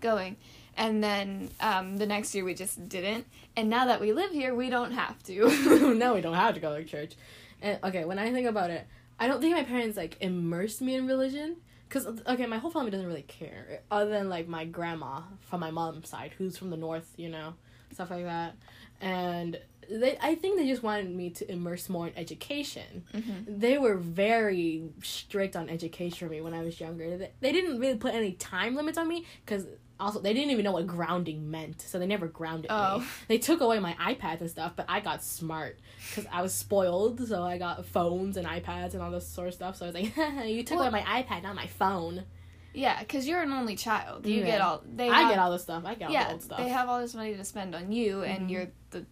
going 0.00 0.36
and 0.76 1.02
then 1.02 1.50
um, 1.60 1.96
the 1.98 2.06
next 2.06 2.34
year 2.34 2.44
we 2.44 2.54
just 2.54 2.88
didn't 2.88 3.26
and 3.56 3.68
now 3.70 3.86
that 3.86 4.00
we 4.00 4.12
live 4.12 4.30
here 4.30 4.54
we 4.54 4.70
don't 4.70 4.92
have 4.92 5.22
to 5.24 5.94
no, 5.94 6.14
we 6.14 6.20
don't 6.20 6.34
have 6.34 6.54
to 6.54 6.60
go 6.60 6.76
to 6.76 6.84
church. 6.84 7.14
And 7.62 7.78
okay, 7.84 8.04
when 8.04 8.18
I 8.18 8.30
think 8.32 8.46
about 8.46 8.70
it, 8.70 8.86
I 9.18 9.26
don't 9.26 9.40
think 9.40 9.54
my 9.56 9.64
parents 9.64 9.96
like 9.96 10.16
immersed 10.20 10.82
me 10.82 10.94
in 10.96 11.06
religion. 11.06 11.56
Cause 11.88 12.06
okay, 12.26 12.46
my 12.46 12.58
whole 12.58 12.70
family 12.72 12.90
doesn't 12.90 13.06
really 13.06 13.22
care, 13.22 13.80
other 13.90 14.10
than 14.10 14.28
like 14.28 14.48
my 14.48 14.64
grandma 14.64 15.20
from 15.42 15.60
my 15.60 15.70
mom's 15.70 16.08
side, 16.08 16.32
who's 16.36 16.56
from 16.58 16.70
the 16.70 16.76
north, 16.76 17.12
you 17.16 17.28
know, 17.28 17.54
stuff 17.92 18.10
like 18.10 18.24
that. 18.24 18.56
And 19.00 19.58
they, 19.88 20.16
I 20.20 20.34
think 20.34 20.58
they 20.58 20.66
just 20.66 20.82
wanted 20.82 21.14
me 21.14 21.30
to 21.30 21.50
immerse 21.52 21.88
more 21.88 22.08
in 22.08 22.16
education. 22.16 23.04
Mhm. 23.14 23.60
They 23.60 23.78
were 23.78 23.96
very 23.96 24.88
strict 25.02 25.54
on 25.54 25.68
education 25.68 26.26
for 26.26 26.32
me 26.32 26.40
when 26.40 26.54
I 26.54 26.62
was 26.64 26.80
younger. 26.80 27.16
They, 27.16 27.30
they 27.40 27.52
didn't 27.52 27.78
really 27.78 27.98
put 27.98 28.14
any 28.14 28.32
time 28.32 28.74
limits 28.74 28.98
on 28.98 29.06
me, 29.06 29.24
cause 29.46 29.66
also 30.00 30.20
they 30.20 30.32
didn't 30.34 30.50
even 30.50 30.64
know 30.64 30.72
what 30.72 30.86
grounding 30.86 31.50
meant, 31.50 31.80
so 31.80 31.98
they 31.98 32.06
never 32.06 32.26
grounded 32.26 32.70
me 32.70 32.76
oh 32.76 33.06
they 33.28 33.38
took 33.38 33.60
away 33.60 33.78
my 33.78 33.94
iPads 33.94 34.40
and 34.40 34.50
stuff, 34.50 34.72
but 34.76 34.86
I 34.88 35.00
got 35.00 35.22
smart 35.22 35.78
because 36.10 36.26
I 36.32 36.42
was 36.42 36.52
spoiled. 36.52 37.26
So 37.28 37.42
I 37.42 37.58
got 37.58 37.84
phones 37.86 38.36
and 38.36 38.46
iPads 38.46 38.94
and 38.94 39.02
all 39.02 39.10
this 39.10 39.26
sort 39.28 39.48
of 39.48 39.54
stuff. 39.54 39.76
So 39.76 39.86
I 39.86 39.88
was 39.90 39.94
like, 39.94 40.16
"You 40.48 40.62
took 40.64 40.78
Well- 40.78 40.88
away 40.88 41.02
my 41.04 41.22
iPad, 41.22 41.42
not 41.42 41.54
my 41.54 41.66
phone." 41.66 42.24
Yeah, 42.76 42.98
because 42.98 43.28
you're 43.28 43.40
an 43.40 43.52
only 43.52 43.76
child. 43.76 44.26
You 44.26 44.40
Yeah. 44.40 44.46
get 44.46 44.60
all. 44.60 44.82
They 44.96 45.08
I 45.08 45.20
have, 45.20 45.30
get 45.30 45.38
all 45.38 45.52
this 45.52 45.62
stuff. 45.62 45.84
I 45.86 45.94
get 45.94 46.06
all 46.06 46.08
the 46.08 46.12
Yeah, 46.14 46.32
old 46.32 46.42
stuff. 46.42 46.58
they 46.58 46.68
have 46.70 46.88
all 46.88 46.98
this 47.00 47.14
money 47.14 47.34
to 47.36 47.44
spend 47.44 47.72
on 47.76 47.92
you, 47.92 48.16
Mhm. 48.16 48.36
and 48.36 48.50
you're 48.50 48.66
the 48.90 49.06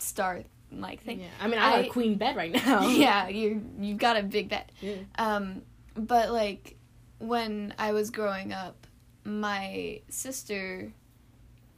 star 0.00 0.42
like 0.72 1.00
thing. 1.04 1.20
yeah. 1.20 1.28
I 1.40 1.46
mean, 1.46 1.60
I 1.60 1.76
got 1.76 1.84
a 1.84 1.88
queen 1.90 2.16
bed 2.16 2.34
right 2.34 2.52
now. 2.66 2.88
yeah, 2.88 3.28
you 3.28 3.64
you've 3.78 3.98
got 3.98 4.16
a 4.16 4.22
big 4.24 4.48
bed. 4.48 4.64
Yeah. 4.80 4.96
Um, 5.16 5.62
but 5.94 6.32
like 6.32 6.74
when 7.18 7.72
I 7.78 7.92
was 7.92 8.10
growing 8.10 8.52
up, 8.52 8.83
my 9.24 10.00
sister, 10.08 10.92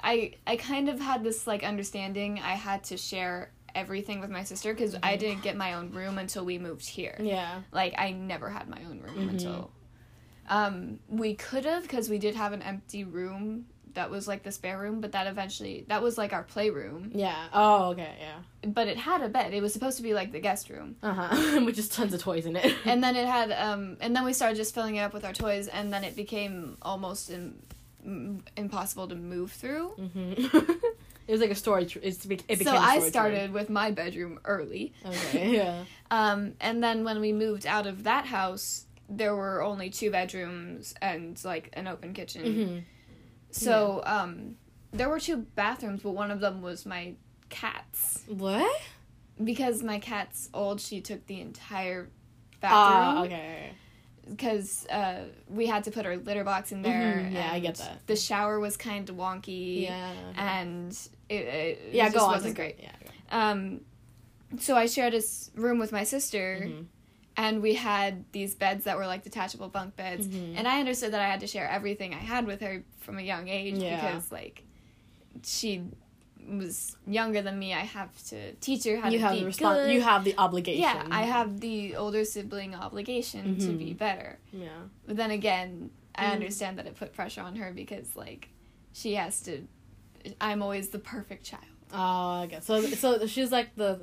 I 0.03 0.35
I 0.47 0.57
kind 0.57 0.89
of 0.89 1.01
had 1.01 1.23
this 1.25 1.47
like 1.47 1.63
understanding 1.63 2.39
I 2.41 2.55
had 2.55 2.85
to 2.85 2.97
share 2.97 3.51
everything 3.75 4.21
with 4.21 4.31
my 4.31 4.43
sister 4.43 4.73
because 4.73 4.95
I 5.03 5.17
Mhm. 5.17 5.19
didn't 5.21 5.43
get 5.43 5.57
my 5.57 5.75
own 5.75 5.91
room 5.91 6.19
until 6.19 6.45
we 6.45 6.59
moved 6.59 6.87
here. 6.89 7.17
Yeah. 7.21 7.63
Like 7.73 7.95
I 7.99 8.13
never 8.13 8.49
had 8.51 8.69
my 8.69 8.83
own 8.85 9.01
room 9.01 9.17
Mhm. 9.27 9.31
until 9.31 9.71
um 10.49 11.01
we 11.09 11.35
could 11.35 11.65
have 11.65 11.83
because 11.83 12.09
we 12.09 12.19
did 12.19 12.35
have 12.37 12.53
an 12.53 12.63
empty 12.63 13.05
room 13.05 13.67
that 13.97 14.11
was 14.11 14.27
like 14.27 14.43
the 14.45 14.53
spare 14.53 14.79
room, 14.79 15.01
but 15.03 15.13
that 15.13 15.27
eventually 15.27 15.85
that 15.89 16.03
was 16.03 16.17
like 16.17 16.33
our 16.33 16.45
playroom. 16.45 17.11
Yeah. 17.15 17.49
Oh, 17.53 17.91
okay. 17.91 18.15
Yeah. 18.19 18.71
But 18.71 18.89
it 18.89 18.97
had 18.97 19.21
a 19.21 19.29
bed. 19.29 19.53
It 19.53 19.61
was 19.61 19.73
supposed 19.75 19.97
to 19.99 20.03
be 20.03 20.15
like 20.15 20.33
the 20.33 20.41
guest 20.41 20.71
room. 20.71 20.97
Uh 21.03 21.13
huh. 21.13 21.61
With 21.67 21.75
just 21.77 21.93
tons 21.93 22.15
of 22.15 22.21
toys 22.23 22.47
in 22.47 22.57
it. 22.57 22.73
and 22.87 23.03
then 23.05 23.17
it 23.17 23.27
had 23.27 23.53
um 23.53 23.97
and 24.01 24.15
then 24.17 24.25
we 24.25 24.33
started 24.33 24.57
just 24.57 24.75
filling 24.75 24.97
it 24.97 25.01
up 25.01 25.13
with 25.13 25.25
our 25.25 25.33
toys 25.35 25.69
and 25.69 25.93
then 25.93 26.05
it 26.05 26.17
became 26.17 26.79
almost 26.81 27.31
im- 27.31 27.61
m- 28.05 28.43
impossible 28.57 29.09
to 29.09 29.15
move 29.15 29.53
through 29.53 29.89
hmm 29.91 30.33
it 31.29 31.33
was 31.33 31.41
like 31.41 31.51
a 31.51 31.55
storage. 31.57 31.97
It's 32.03 32.25
it 32.25 32.29
became. 32.29 32.65
so 32.65 32.73
i 32.77 33.01
started 33.11 33.53
with 33.53 33.69
my 33.69 33.91
bedroom 33.91 34.39
early. 34.45 34.93
Okay. 35.05 35.55
Yeah. 35.57 35.85
um 36.11 36.55
and 36.61 36.83
then 36.85 37.03
when 37.05 37.21
we 37.21 37.33
moved 37.33 37.67
out 37.67 37.87
of 37.87 38.05
that 38.05 38.27
house 38.27 38.85
there 39.09 39.35
were 39.37 39.63
only 39.63 39.89
two 39.91 40.11
bedrooms 40.11 40.93
and 41.01 41.41
like 41.45 41.71
an 41.75 41.87
open 41.87 42.13
kitchen 42.13 42.45
hmm 42.55 42.79
so 43.57 44.03
um 44.05 44.57
there 44.93 45.09
were 45.09 45.21
two 45.21 45.39
bathrooms 45.55 46.03
but 46.03 46.11
one 46.13 46.31
of 46.31 46.41
them 46.41 46.63
was 46.63 46.87
my 46.87 47.15
cat's 47.49 48.23
What? 48.29 48.81
because 49.43 49.83
my 49.83 49.99
cat's 49.99 50.49
old 50.55 50.81
she 50.81 51.01
took 51.01 51.27
the 51.27 51.41
entire 51.41 52.09
bathroom. 52.61 52.81
Ah. 52.81 53.15
bathroom 53.15 53.25
okay. 53.33 53.71
because 54.31 54.87
uh, 54.89 55.25
we 55.49 55.67
had 55.67 55.85
to 55.85 55.91
put 55.91 56.05
our 56.07 56.17
litter 56.17 56.43
box 56.45 56.73
in 56.73 56.83
there. 56.83 57.23
Mhm, 57.25 57.33
yeah, 57.35 57.51
I 57.53 57.61
get 57.61 57.77
that. 57.77 58.07
The 58.07 58.17
shower 58.17 58.59
was 58.59 58.77
kind 58.77 59.09
of 59.09 59.15
wonky. 59.17 59.83
Yeah. 59.85 60.13
And 60.37 60.91
it, 61.29 61.35
it, 61.35 61.45
it 61.45 61.89
yeah. 61.95 62.05
just 62.07 62.17
Go 62.17 62.25
on. 62.25 62.33
wasn't 62.33 62.57
great. 62.57 62.77
Yeah. 62.81 62.91
Um, 63.31 63.83
so 64.59 64.77
I 64.77 64.87
shared 64.87 65.15
a 65.15 65.19
s- 65.19 65.51
room 65.55 65.79
with 65.79 65.93
my 65.93 66.03
sister, 66.05 66.61
Mhm. 66.65 66.87
And 67.37 67.61
we 67.63 67.75
had 67.75 68.25
these 68.33 68.55
beds 68.55 68.85
that 68.85 68.97
were 68.97 69.07
like 69.07 69.23
detachable 69.23 69.69
bunk 69.69 69.97
beds. 69.97 70.27
Mhm. 70.27 70.55
And 70.57 70.67
I 70.69 70.81
understood 70.81 71.13
that 71.13 71.21
I 71.21 71.27
had 71.29 71.41
to 71.41 71.47
share 71.47 71.69
everything 71.69 72.15
I 72.15 72.19
had 72.19 72.47
with 72.47 72.61
her 72.61 72.83
from 72.99 73.19
a 73.19 73.23
young 73.23 73.49
age 73.49 73.75
Yeah. 73.77 73.97
because 74.11 74.33
like 74.33 74.63
she 75.45 75.83
was 76.49 76.97
younger 77.07 77.43
than 77.43 77.59
me. 77.59 77.75
I 77.75 77.81
have 77.81 78.11
to 78.29 78.53
teach 78.55 78.85
her 78.85 78.97
how 78.99 79.09
You 79.09 79.19
to 79.19 79.25
have 79.25 79.33
be 79.35 79.41
the 79.45 79.51
respons- 79.51 79.85
good. 79.87 79.93
You 79.95 80.01
have 80.03 80.25
the 80.25 80.35
obligation. 80.39 80.81
yeah, 80.81 81.07
I 81.11 81.23
have 81.25 81.61
the 81.61 81.97
older 81.97 82.25
sibling 82.25 82.75
obligation 82.75 83.59
to 83.59 83.67
Mhm. 83.69 83.79
be 83.79 83.93
better. 83.93 84.39
Yeah. 84.53 84.69
But 85.07 85.17
then 85.17 85.31
again, 85.33 85.91
I 86.15 86.27
Mm. 86.27 86.33
understand 86.33 86.79
that 86.79 86.87
it 86.87 86.97
put 86.97 87.13
pressure 87.13 87.43
on 87.43 87.57
her 87.57 87.73
because 87.73 88.15
like 88.17 88.49
she 88.93 89.15
has 89.15 89.41
to. 89.43 89.67
I'm 90.41 90.63
always 90.63 90.89
the 90.89 90.99
perfect 90.99 91.45
child. 91.45 91.65
Oh, 91.93 92.43
I 92.43 92.47
guess 92.47 92.65
so. 92.67 92.81
So 92.83 93.27
she's 93.27 93.53
like 93.53 93.75
the. 93.77 94.01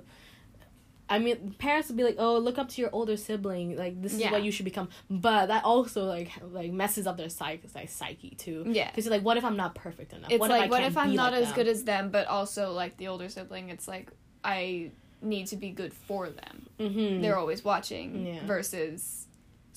I 1.09 1.19
mean, 1.19 1.55
parents 1.59 1.89
would 1.89 1.97
be 1.97 2.03
like, 2.03 2.15
"Oh, 2.17 2.37
look 2.37 2.57
up 2.57 2.69
to 2.69 2.81
your 2.81 2.89
older 2.93 3.17
sibling. 3.17 3.77
Like 3.77 4.01
this 4.01 4.13
is 4.13 4.23
what 4.31 4.43
you 4.43 4.51
should 4.51 4.65
become." 4.65 4.89
But 5.09 5.47
that 5.47 5.63
also 5.63 6.05
like 6.05 6.31
like 6.51 6.71
messes 6.71 7.07
up 7.07 7.17
their 7.17 7.29
psyche, 7.29 7.67
like 7.75 7.89
psyche 7.89 8.31
too. 8.31 8.63
Yeah. 8.67 8.89
Because 8.89 9.07
like, 9.07 9.23
what 9.23 9.37
if 9.37 9.43
I'm 9.43 9.57
not 9.57 9.75
perfect 9.75 10.13
enough? 10.13 10.31
It's 10.31 10.39
what 10.39 10.49
like 10.49 10.65
if 10.65 10.71
what 10.71 10.83
if 10.83 10.97
I'm 10.97 11.13
not 11.15 11.33
like 11.33 11.41
as 11.41 11.47
them? 11.49 11.55
good 11.55 11.67
as 11.67 11.83
them, 11.83 12.09
but 12.09 12.27
also 12.27 12.71
like 12.71 12.97
the 12.97 13.09
older 13.09 13.29
sibling. 13.29 13.69
It's 13.69 13.87
like 13.87 14.11
I 14.43 14.91
need 15.21 15.47
to 15.47 15.57
be 15.57 15.71
good 15.71 15.93
for 15.93 16.29
them. 16.29 16.67
Mm-hmm. 16.79 17.21
They're 17.21 17.37
always 17.37 17.63
watching. 17.63 18.25
Yeah. 18.25 18.45
Versus, 18.45 19.27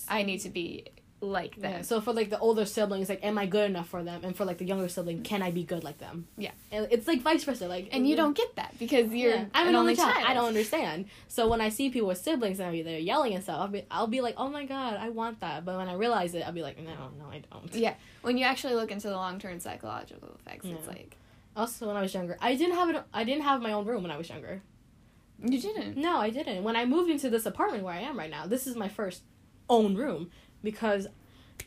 I 0.08 0.22
need 0.22 0.38
to 0.38 0.50
be 0.50 0.86
like 1.26 1.56
them. 1.56 1.72
Yeah, 1.72 1.82
so 1.82 2.00
for 2.00 2.12
like 2.12 2.30
the 2.30 2.38
older 2.38 2.64
siblings, 2.64 3.08
like, 3.08 3.24
am 3.24 3.36
I 3.38 3.46
good 3.46 3.68
enough 3.70 3.88
for 3.88 4.02
them? 4.02 4.22
And 4.24 4.36
for 4.36 4.44
like 4.44 4.58
the 4.58 4.64
younger 4.64 4.88
sibling, 4.88 5.22
can 5.22 5.42
I 5.42 5.50
be 5.50 5.64
good 5.64 5.84
like 5.84 5.98
them? 5.98 6.26
Yeah. 6.38 6.52
and 6.72 6.86
it's 6.90 7.06
like 7.06 7.20
vice 7.22 7.44
versa. 7.44 7.68
Like, 7.68 7.88
and 7.92 8.08
you 8.08 8.16
don't 8.16 8.36
get 8.36 8.56
that 8.56 8.78
because 8.78 9.12
you're 9.12 9.32
Yeah. 9.32 9.44
I'm 9.54 9.68
an, 9.68 9.74
an 9.74 9.76
only 9.76 9.92
only 9.92 9.96
child. 9.96 10.14
child. 10.14 10.26
I 10.26 10.34
don't 10.34 10.46
understand. 10.48 11.06
So 11.28 11.48
when 11.48 11.60
I 11.60 11.68
see 11.68 11.90
people 11.90 12.08
with 12.08 12.18
siblings 12.18 12.60
and 12.60 12.86
they're 12.86 12.98
yelling 12.98 13.34
and 13.34 13.42
stuff, 13.42 13.60
I'll 13.60 13.68
be, 13.68 13.84
I'll 13.90 14.06
be 14.06 14.20
like, 14.20 14.34
oh 14.38 14.48
my 14.48 14.64
god, 14.64 14.96
I 15.00 15.08
want 15.10 15.40
that. 15.40 15.64
But 15.64 15.76
when 15.76 15.88
I 15.88 15.94
realize 15.94 16.34
it, 16.34 16.42
I'll 16.46 16.52
be 16.52 16.62
like, 16.62 16.78
no, 16.78 16.92
no, 17.18 17.26
I 17.30 17.42
don't. 17.52 17.74
Yeah, 17.74 17.94
when 18.22 18.38
you 18.38 18.44
actually 18.44 18.74
look 18.74 18.90
into 18.90 19.08
the 19.08 19.14
long 19.16 19.38
term 19.38 19.60
psychological 19.60 20.36
effects, 20.40 20.64
it's 20.66 20.86
like 20.86 21.16
Also, 21.56 21.86
when 21.88 21.96
I 21.96 22.02
was 22.02 22.12
younger, 22.14 22.36
I 22.40 22.54
didn't 22.54 22.74
have 22.74 22.90
it. 22.90 23.02
I 23.12 23.24
didn't 23.24 23.42
have 23.44 23.60
my 23.62 23.72
own 23.72 23.84
room 23.86 24.02
when 24.02 24.10
I 24.12 24.16
was 24.18 24.28
younger. 24.28 24.62
you 25.42 25.60
didn't. 25.60 25.96
No, 25.96 26.16
I 26.18 26.30
didn't. 26.30 26.64
When 26.64 26.76
I 26.76 26.84
moved 26.86 27.10
into 27.10 27.28
this 27.30 27.46
apartment 27.46 27.84
where 27.84 27.94
I 27.94 28.00
am 28.00 28.18
right 28.18 28.30
now, 28.30 28.46
this 28.46 28.66
is 28.66 28.74
my 28.76 28.88
first 28.88 29.22
own 29.68 29.94
room 29.96 30.30
because 30.70 31.06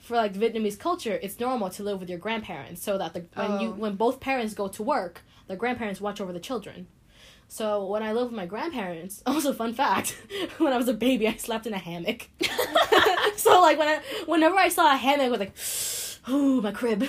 for 0.01 0.15
like 0.23 0.33
Vietnamese 0.33 0.77
culture, 0.77 1.17
it's 1.23 1.39
normal 1.39 1.69
to 1.71 1.81
live 1.83 1.99
with 1.99 2.09
your 2.09 2.19
grandparents 2.19 2.83
so 2.83 2.97
that 3.01 3.13
the 3.15 3.21
when 3.41 3.59
you 3.61 3.69
Oh. 3.69 3.81
when 3.83 3.95
both 3.95 4.19
parents 4.19 4.53
go 4.53 4.67
to 4.67 4.83
work, 4.83 5.15
the 5.47 5.55
grandparents 5.55 5.99
watch 5.99 6.19
over 6.21 6.33
the 6.33 6.39
children. 6.49 6.87
So 7.47 7.65
when 7.91 8.03
I 8.03 8.11
lived 8.13 8.29
with 8.31 8.37
my 8.43 8.45
grandparents, 8.45 9.23
also 9.31 9.53
fun 9.53 9.73
fact, 9.73 10.07
when 10.63 10.71
I 10.73 10.77
was 10.77 10.87
a 10.87 10.93
baby, 11.07 11.27
I 11.27 11.35
slept 11.37 11.65
in 11.65 11.73
a 11.73 11.83
hammock. 11.89 12.27
so 13.45 13.51
like 13.67 13.77
when 13.79 13.87
I 13.87 13.97
whenever 14.27 14.57
I 14.57 14.69
saw 14.69 14.85
a 14.93 14.97
hammock, 15.05 15.27
I 15.27 15.29
was 15.35 15.39
like, 15.45 15.55
ooh, 16.35 16.61
my 16.61 16.71
crib. 16.71 17.01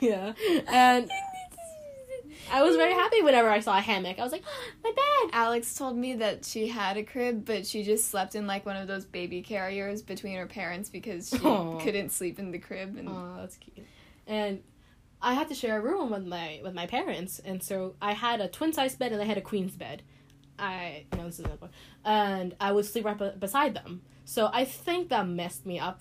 yeah, 0.00 0.32
and 0.68 1.10
I 2.52 2.62
was 2.62 2.76
very 2.76 2.92
happy 2.92 3.22
whenever 3.22 3.48
I 3.48 3.60
saw 3.60 3.76
a 3.76 3.80
hammock. 3.80 4.18
I 4.18 4.22
was 4.22 4.32
like, 4.32 4.42
my 4.84 4.90
bed. 4.90 5.30
Alex 5.32 5.74
told 5.74 5.96
me 5.96 6.14
that 6.16 6.44
she 6.44 6.68
had 6.68 6.96
a 6.96 7.02
crib, 7.02 7.44
but 7.44 7.66
she 7.66 7.82
just 7.82 8.08
slept 8.08 8.34
in 8.34 8.46
like 8.46 8.66
one 8.66 8.76
of 8.76 8.88
those 8.88 9.04
baby 9.04 9.42
carriers 9.42 10.02
between 10.02 10.36
her 10.36 10.46
parents 10.46 10.90
because 10.90 11.28
she 11.30 11.38
Aw. 11.38 11.78
couldn't 11.80 12.10
sleep 12.10 12.38
in 12.38 12.50
the 12.50 12.58
crib. 12.58 12.96
And 12.96 13.08
Oh, 13.08 13.36
that's 13.38 13.56
cute. 13.56 13.86
And 14.26 14.62
I 15.22 15.34
had 15.34 15.48
to 15.48 15.54
share 15.54 15.78
a 15.78 15.82
room 15.82 16.10
with 16.10 16.26
my 16.26 16.60
with 16.62 16.74
my 16.74 16.86
parents, 16.86 17.40
and 17.44 17.62
so 17.62 17.94
I 18.00 18.12
had 18.12 18.40
a 18.40 18.48
twin 18.48 18.72
size 18.72 18.94
bed 18.96 19.12
and 19.12 19.20
I 19.20 19.26
had 19.26 19.36
a 19.38 19.42
queen's 19.42 19.76
bed. 19.76 20.02
I 20.58 21.04
no, 21.16 21.26
this 21.26 21.34
is 21.38 21.40
another 21.40 21.56
one, 21.60 21.70
and 22.04 22.54
I 22.60 22.72
would 22.72 22.84
sleep 22.86 23.04
right 23.04 23.18
be- 23.18 23.32
beside 23.38 23.74
them. 23.74 24.02
So 24.24 24.50
I 24.52 24.64
think 24.64 25.08
that 25.10 25.26
messed 25.26 25.66
me 25.66 25.78
up 25.78 26.00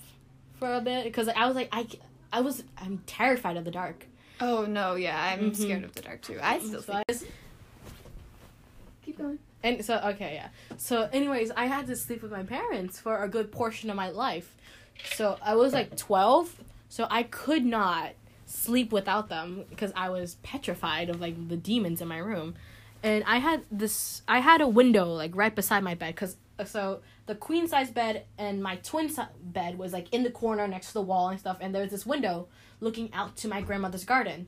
for 0.59 0.73
a 0.73 0.81
bit 0.81 1.03
because 1.05 1.27
I 1.27 1.45
was 1.47 1.55
like 1.55 1.69
I. 1.71 1.87
I 2.31 2.41
was 2.41 2.63
I'm 2.77 2.99
terrified 3.07 3.57
of 3.57 3.65
the 3.65 3.71
dark. 3.71 4.05
Oh 4.41 4.65
no, 4.65 4.95
yeah, 4.95 5.21
I'm 5.21 5.51
Mhm. 5.51 5.55
scared 5.55 5.83
of 5.83 5.93
the 5.95 6.01
dark 6.01 6.21
too. 6.21 6.39
I 6.41 6.59
still 6.59 6.81
So 6.81 7.01
think. 7.07 7.31
Keep 9.05 9.17
going. 9.17 9.39
And 9.63 9.83
so 9.83 9.97
okay, 10.13 10.35
yeah. 10.35 10.49
So 10.77 11.09
anyways, 11.11 11.51
I 11.51 11.65
had 11.65 11.87
to 11.87 11.95
sleep 11.95 12.21
with 12.21 12.31
my 12.31 12.43
parents 12.43 12.99
for 12.99 13.21
a 13.23 13.27
good 13.27 13.51
portion 13.51 13.89
of 13.89 13.95
my 13.95 14.09
life. 14.09 14.55
So 15.15 15.37
I 15.41 15.55
was 15.55 15.73
like 15.73 15.95
12, 15.97 16.61
so 16.89 17.07
I 17.09 17.23
could 17.23 17.65
not 17.65 18.11
sleep 18.45 18.91
without 18.91 19.29
them 19.29 19.65
because 19.69 19.91
I 19.95 20.09
was 20.09 20.35
petrified 20.43 21.09
of 21.09 21.19
like 21.21 21.49
the 21.49 21.57
demons 21.57 22.01
in 22.01 22.07
my 22.07 22.17
room. 22.17 22.55
And 23.03 23.23
I 23.25 23.37
had 23.37 23.63
this 23.71 24.21
I 24.27 24.39
had 24.39 24.61
a 24.61 24.67
window 24.67 25.05
like 25.13 25.35
right 25.35 25.53
beside 25.55 25.83
my 25.83 25.95
bed 25.95 26.15
cuz 26.15 26.35
so 26.65 26.99
the 27.27 27.35
queen 27.35 27.67
size 27.69 27.89
bed 27.91 28.25
and 28.37 28.61
my 28.61 28.75
twin 28.77 29.07
si- 29.07 29.21
bed 29.41 29.77
was 29.77 29.93
like 29.93 30.11
in 30.13 30.23
the 30.23 30.31
corner 30.31 30.67
next 30.67 30.87
to 30.87 30.93
the 30.95 31.01
wall 31.01 31.29
and 31.29 31.39
stuff 31.39 31.57
and 31.61 31.73
there 31.73 31.81
was 31.81 31.91
this 31.91 32.05
window 32.05 32.47
looking 32.79 33.13
out 33.13 33.35
to 33.37 33.47
my 33.47 33.61
grandmother's 33.61 34.05
garden. 34.05 34.47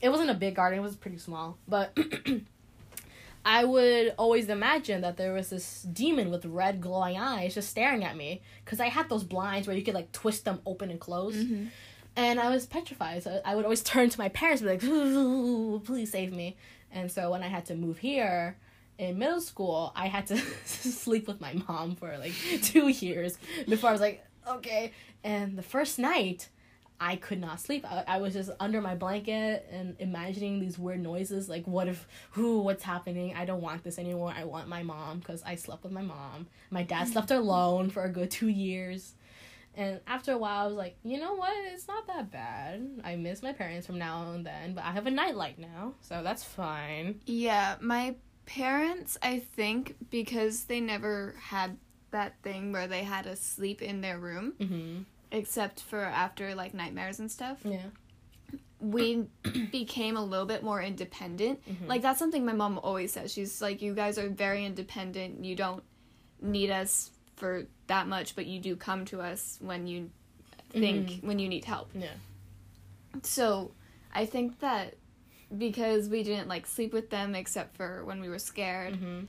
It 0.00 0.10
wasn't 0.10 0.30
a 0.30 0.34
big 0.34 0.54
garden, 0.54 0.78
it 0.78 0.82
was 0.82 0.96
pretty 0.96 1.18
small, 1.18 1.58
but 1.66 1.96
I 3.46 3.64
would 3.64 4.14
always 4.16 4.48
imagine 4.48 5.02
that 5.02 5.16
there 5.16 5.34
was 5.34 5.50
this 5.50 5.82
demon 5.82 6.30
with 6.30 6.46
red 6.46 6.80
glowing 6.80 7.18
eyes 7.18 7.54
just 7.54 7.68
staring 7.68 8.02
at 8.02 8.16
me 8.16 8.40
because 8.64 8.80
I 8.80 8.88
had 8.88 9.08
those 9.08 9.22
blinds 9.22 9.66
where 9.66 9.76
you 9.76 9.82
could 9.82 9.94
like 9.94 10.12
twist 10.12 10.44
them 10.46 10.60
open 10.64 10.90
and 10.90 10.98
close. 10.98 11.36
Mm-hmm. 11.36 11.66
And 12.16 12.40
I 12.40 12.48
was 12.48 12.64
petrified. 12.64 13.22
So 13.24 13.42
I 13.44 13.54
would 13.54 13.64
always 13.64 13.82
turn 13.82 14.08
to 14.08 14.18
my 14.18 14.30
parents 14.30 14.62
and 14.62 14.80
be 14.80 14.86
like, 14.86 15.84
please 15.84 16.10
save 16.10 16.32
me. 16.32 16.56
And 16.90 17.10
so 17.10 17.30
when 17.30 17.42
I 17.42 17.48
had 17.48 17.66
to 17.66 17.74
move 17.74 17.98
here 17.98 18.56
in 18.98 19.18
middle 19.18 19.40
school, 19.40 19.92
I 19.94 20.06
had 20.06 20.26
to 20.28 20.38
sleep 20.64 21.28
with 21.28 21.40
my 21.40 21.52
mom 21.68 21.96
for 21.96 22.16
like 22.16 22.32
two 22.62 22.88
years 22.88 23.36
before 23.68 23.90
I 23.90 23.92
was 23.92 24.00
like, 24.00 24.24
okay. 24.48 24.92
And 25.22 25.58
the 25.58 25.62
first 25.62 25.98
night, 25.98 26.48
I 27.00 27.16
could 27.16 27.40
not 27.40 27.60
sleep. 27.60 27.84
I, 27.90 28.04
I 28.06 28.18
was 28.18 28.34
just 28.34 28.50
under 28.60 28.80
my 28.80 28.94
blanket 28.94 29.66
and 29.70 29.96
imagining 29.98 30.60
these 30.60 30.78
weird 30.78 31.00
noises. 31.00 31.48
Like, 31.48 31.66
what 31.66 31.88
if, 31.88 32.06
who, 32.30 32.60
what's 32.60 32.82
happening? 32.84 33.34
I 33.34 33.44
don't 33.44 33.60
want 33.60 33.82
this 33.82 33.98
anymore. 33.98 34.32
I 34.36 34.44
want 34.44 34.68
my 34.68 34.82
mom 34.82 35.18
because 35.18 35.42
I 35.44 35.56
slept 35.56 35.82
with 35.82 35.92
my 35.92 36.02
mom. 36.02 36.46
My 36.70 36.82
dad 36.82 37.08
slept 37.08 37.30
alone 37.30 37.90
for 37.90 38.04
a 38.04 38.08
good 38.08 38.30
two 38.30 38.48
years. 38.48 39.14
And 39.76 40.00
after 40.06 40.32
a 40.32 40.38
while, 40.38 40.62
I 40.62 40.66
was 40.66 40.76
like, 40.76 40.96
you 41.02 41.18
know 41.18 41.34
what? 41.34 41.52
It's 41.72 41.88
not 41.88 42.06
that 42.06 42.30
bad. 42.30 43.00
I 43.02 43.16
miss 43.16 43.42
my 43.42 43.52
parents 43.52 43.86
from 43.86 43.98
now 43.98 44.30
and 44.32 44.46
then, 44.46 44.74
but 44.74 44.84
I 44.84 44.92
have 44.92 45.06
a 45.06 45.10
nightlight 45.10 45.58
now, 45.58 45.94
so 46.00 46.22
that's 46.22 46.44
fine. 46.44 47.20
Yeah, 47.26 47.74
my 47.80 48.14
parents, 48.46 49.18
I 49.20 49.40
think, 49.40 49.96
because 50.10 50.64
they 50.64 50.78
never 50.78 51.34
had 51.40 51.76
that 52.12 52.34
thing 52.44 52.70
where 52.70 52.86
they 52.86 53.02
had 53.02 53.24
to 53.24 53.34
sleep 53.34 53.82
in 53.82 54.00
their 54.00 54.18
room, 54.18 54.52
Mm-hmm. 54.60 55.02
Except 55.34 55.80
for 55.80 56.00
after 56.00 56.54
like 56.54 56.72
nightmares 56.74 57.18
and 57.20 57.30
stuff. 57.30 57.58
Yeah. 57.64 57.86
we 58.80 59.26
became 59.72 60.16
a 60.16 60.24
little 60.24 60.46
bit 60.46 60.62
more 60.62 60.80
independent. 60.82 61.58
Mhm. 61.66 61.88
Like 61.88 62.02
that's 62.02 62.18
something 62.18 62.44
my 62.44 62.52
mom 62.52 62.78
always 62.82 63.12
says. 63.12 63.32
She's 63.32 63.60
like, 63.62 63.80
"You 63.82 63.94
guys 63.94 64.18
are 64.18 64.28
very 64.28 64.64
independent. 64.64 65.44
You 65.44 65.56
don't 65.56 65.82
need 66.40 66.70
us 66.70 67.10
for 67.36 67.66
that 67.86 68.06
much, 68.08 68.36
but 68.36 68.46
you 68.46 68.60
do 68.60 68.76
come 68.76 69.04
to 69.06 69.20
us 69.20 69.58
when 69.60 69.86
you 69.86 70.10
think 70.70 71.08
Mhm. 71.10 71.22
when 71.24 71.38
you 71.38 71.48
need 71.48 71.64
help." 71.64 71.88
Yeah. 71.94 72.16
So, 73.22 73.70
I 74.14 74.26
think 74.26 74.58
that 74.60 74.94
because 75.56 76.08
we 76.08 76.22
didn't 76.22 76.48
like 76.48 76.66
sleep 76.66 76.92
with 76.92 77.10
them 77.10 77.34
except 77.34 77.76
for 77.76 78.04
when 78.04 78.20
we 78.20 78.28
were 78.28 78.38
scared, 78.40 78.94
Mm-hmm. 78.94 79.20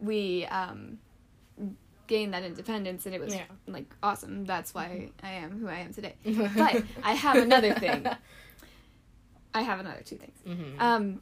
we 0.00 0.44
um 0.46 0.98
gained 2.06 2.34
that 2.34 2.42
independence 2.44 3.06
and 3.06 3.14
it 3.14 3.20
was 3.20 3.34
Yeah. 3.34 3.42
like 3.66 3.86
awesome. 4.02 4.44
That's 4.44 4.74
why 4.74 5.10
I 5.22 5.32
am 5.32 5.58
who 5.58 5.68
I 5.68 5.76
am 5.78 5.92
today. 5.92 6.14
But 6.24 6.82
I 7.02 7.14
have 7.14 7.36
another 7.36 7.74
thing. 7.74 8.06
I 9.54 9.62
have 9.62 9.80
another 9.80 10.02
two 10.04 10.16
things. 10.16 10.36
Mm-hmm. 10.46 10.80
Um, 10.80 11.20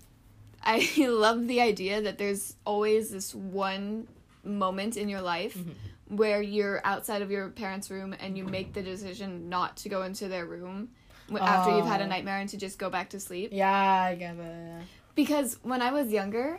I 0.63 0.89
love 1.09 1.47
the 1.49 1.61
idea 1.61 2.01
that 2.03 2.19
there's 2.19 2.57
always 2.65 3.11
this 3.11 3.35
one 3.35 4.07
moment 4.45 4.97
in 4.97 5.09
your 5.09 5.21
life 5.21 5.57
Mhm. 5.57 5.75
where 6.09 6.41
you're 6.43 6.81
outside 6.85 7.23
of 7.23 7.31
your 7.31 7.49
parents' 7.51 7.91
room 7.91 8.15
and 8.19 8.37
you 8.39 8.45
make 8.45 8.73
the 8.73 8.83
decision 8.83 9.49
not 9.49 9.77
to 9.79 9.89
go 9.89 10.03
into 10.03 10.29
their 10.29 10.47
room 10.47 10.89
w- 11.29 11.45
after 11.45 11.77
you've 11.77 11.87
had 11.87 12.01
a 12.01 12.05
Oh. 12.05 12.09
nightmare 12.09 12.39
and 12.39 12.49
to 12.51 12.57
just 12.57 12.79
go 12.79 12.91
back 12.91 13.11
to 13.11 13.21
sleep. 13.21 13.51
yeah, 13.53 13.71
I 14.11 14.15
get 14.15 14.37
it. 14.37 14.83
Because 15.15 15.59
when 15.63 15.83
I 15.83 15.93
was 15.93 16.11
younger, 16.11 16.59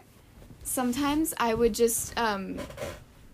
sometimes 0.63 1.33
I 1.37 1.53
would 1.55 1.73
just 1.73 2.17
um, 2.17 2.59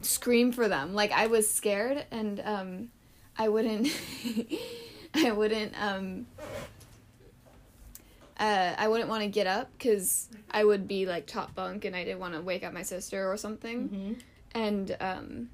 scream 0.01 0.51
for 0.51 0.67
them. 0.67 0.93
Like 0.93 1.11
I 1.11 1.27
was 1.27 1.49
scared 1.49 2.05
and 2.11 2.41
um, 2.43 2.89
I 3.37 3.49
wouldn't. 3.49 3.89
I 5.13 5.31
wouldn't. 5.31 5.73
Um, 5.81 6.27
uh, 8.39 8.73
I 8.77 8.87
wouldn't 8.87 9.09
want 9.09 9.23
to 9.23 9.29
get 9.29 9.47
up 9.47 9.69
because 9.77 10.29
I 10.49 10.63
would 10.63 10.87
be 10.87 11.05
like 11.05 11.27
top 11.27 11.53
bunk 11.55 11.83
and 11.83 11.95
I 11.95 12.05
didn't 12.05 12.19
want 12.19 12.35
to 12.35 12.41
wake 12.41 12.63
up 12.63 12.73
my 12.73 12.83
sister 12.83 13.29
or 13.29 13.35
something. 13.35 13.89
Mm-hmm. 13.89 14.13
And 14.53 14.97
um, 15.01 15.49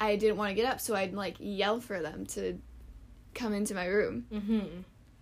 I 0.00 0.16
didn't 0.16 0.36
want 0.36 0.50
to 0.50 0.54
get 0.54 0.66
up, 0.66 0.80
so 0.80 0.94
I'd 0.94 1.14
like 1.14 1.36
yell 1.38 1.80
for 1.80 2.00
them 2.00 2.26
to 2.26 2.58
come 3.34 3.54
into 3.54 3.74
my 3.74 3.86
room. 3.86 4.26
Mm-hmm. 4.32 4.66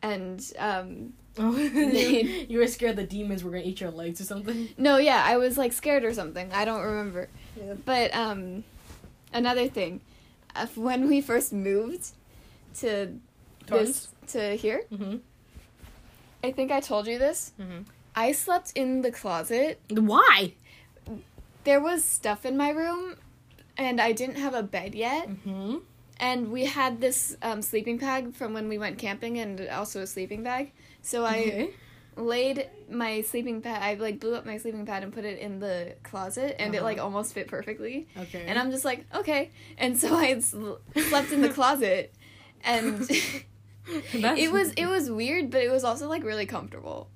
And 0.03 0.53
um, 0.59 1.13
Oh, 1.39 1.57
you 2.49 2.59
were 2.59 2.67
scared 2.67 2.97
the 2.97 3.05
demons 3.05 3.45
were 3.45 3.51
gonna 3.51 3.63
eat 3.65 3.81
your 3.81 3.91
legs 3.91 4.21
or 4.21 4.25
something. 4.25 4.69
No, 4.79 4.97
yeah, 4.97 5.23
I 5.25 5.37
was 5.37 5.59
like 5.59 5.73
scared 5.73 6.05
or 6.05 6.15
something. 6.15 6.51
I 6.53 6.65
don't 6.65 6.83
remember. 6.83 7.29
Yeah. 7.57 7.75
But 7.85 8.15
um, 8.15 8.65
another 9.33 9.69
thing, 9.69 10.01
uh, 10.55 10.67
when 10.75 11.09
we 11.09 11.21
first 11.21 11.53
moved 11.53 12.09
to 12.81 13.19
this 13.67 14.09
to 14.29 14.57
here, 14.57 14.85
Mm-hmm. 14.93 15.17
I 16.45 16.53
think 16.53 16.71
I 16.71 16.81
told 16.81 17.07
you 17.07 17.19
this. 17.19 17.53
Mm-hmm. 17.61 17.83
I 18.15 18.33
slept 18.33 18.73
in 18.75 19.03
the 19.03 19.11
closet. 19.11 19.81
Why? 19.91 20.53
There 21.65 21.81
was 21.81 22.05
stuff 22.05 22.47
in 22.47 22.57
my 22.57 22.71
room, 22.71 23.17
and 23.77 24.01
I 24.01 24.13
didn't 24.13 24.37
have 24.37 24.55
a 24.55 24.63
bed 24.63 24.95
yet. 24.95 25.29
Mm-hmm. 25.29 25.79
And 26.19 26.51
we 26.51 26.65
had 26.65 27.01
this 27.01 27.37
um, 27.43 27.61
sleeping 27.61 27.99
bag 27.99 28.35
from 28.35 28.55
when 28.55 28.69
we 28.69 28.79
went 28.79 28.97
camping, 28.99 29.39
and 29.39 29.61
also 29.69 30.03
a 30.03 30.07
sleeping 30.07 30.43
bag. 30.43 30.73
So 31.07 31.25
I 31.25 31.39
Okay. 31.39 31.71
laid 32.17 32.69
my 32.91 33.21
sleeping 33.23 33.63
pad. 33.63 33.83
I 33.83 33.95
like 33.95 34.19
blew 34.21 34.35
up 34.35 34.45
my 34.45 34.57
sleeping 34.59 34.85
pad 34.87 35.03
and 35.05 35.13
put 35.13 35.25
it 35.25 35.39
in 35.39 35.61
the 35.61 35.95
closet, 36.03 36.57
and 36.59 36.75
it 36.75 36.79
Uh-huh. 36.79 36.85
like 36.87 36.99
almost 36.99 37.33
fit 37.35 37.47
perfectly. 37.49 38.09
Okay. 38.19 38.45
And 38.47 38.59
I'm 38.59 38.71
just 38.71 38.85
like, 38.85 39.05
okay. 39.15 39.51
And 39.79 39.97
so 39.99 40.15
I 40.17 40.39
slept 40.41 41.31
in 41.33 41.43
the 41.43 41.49
closet, 41.51 42.13
and 42.65 43.09
it 44.15 44.51
was 44.53 44.73
it 44.73 44.87
was 44.87 45.11
weird, 45.11 45.51
but 45.51 45.63
it 45.63 45.71
was 45.71 45.85
also 45.85 46.09
like 46.09 46.25
really 46.25 46.47
comfortable. 46.47 47.09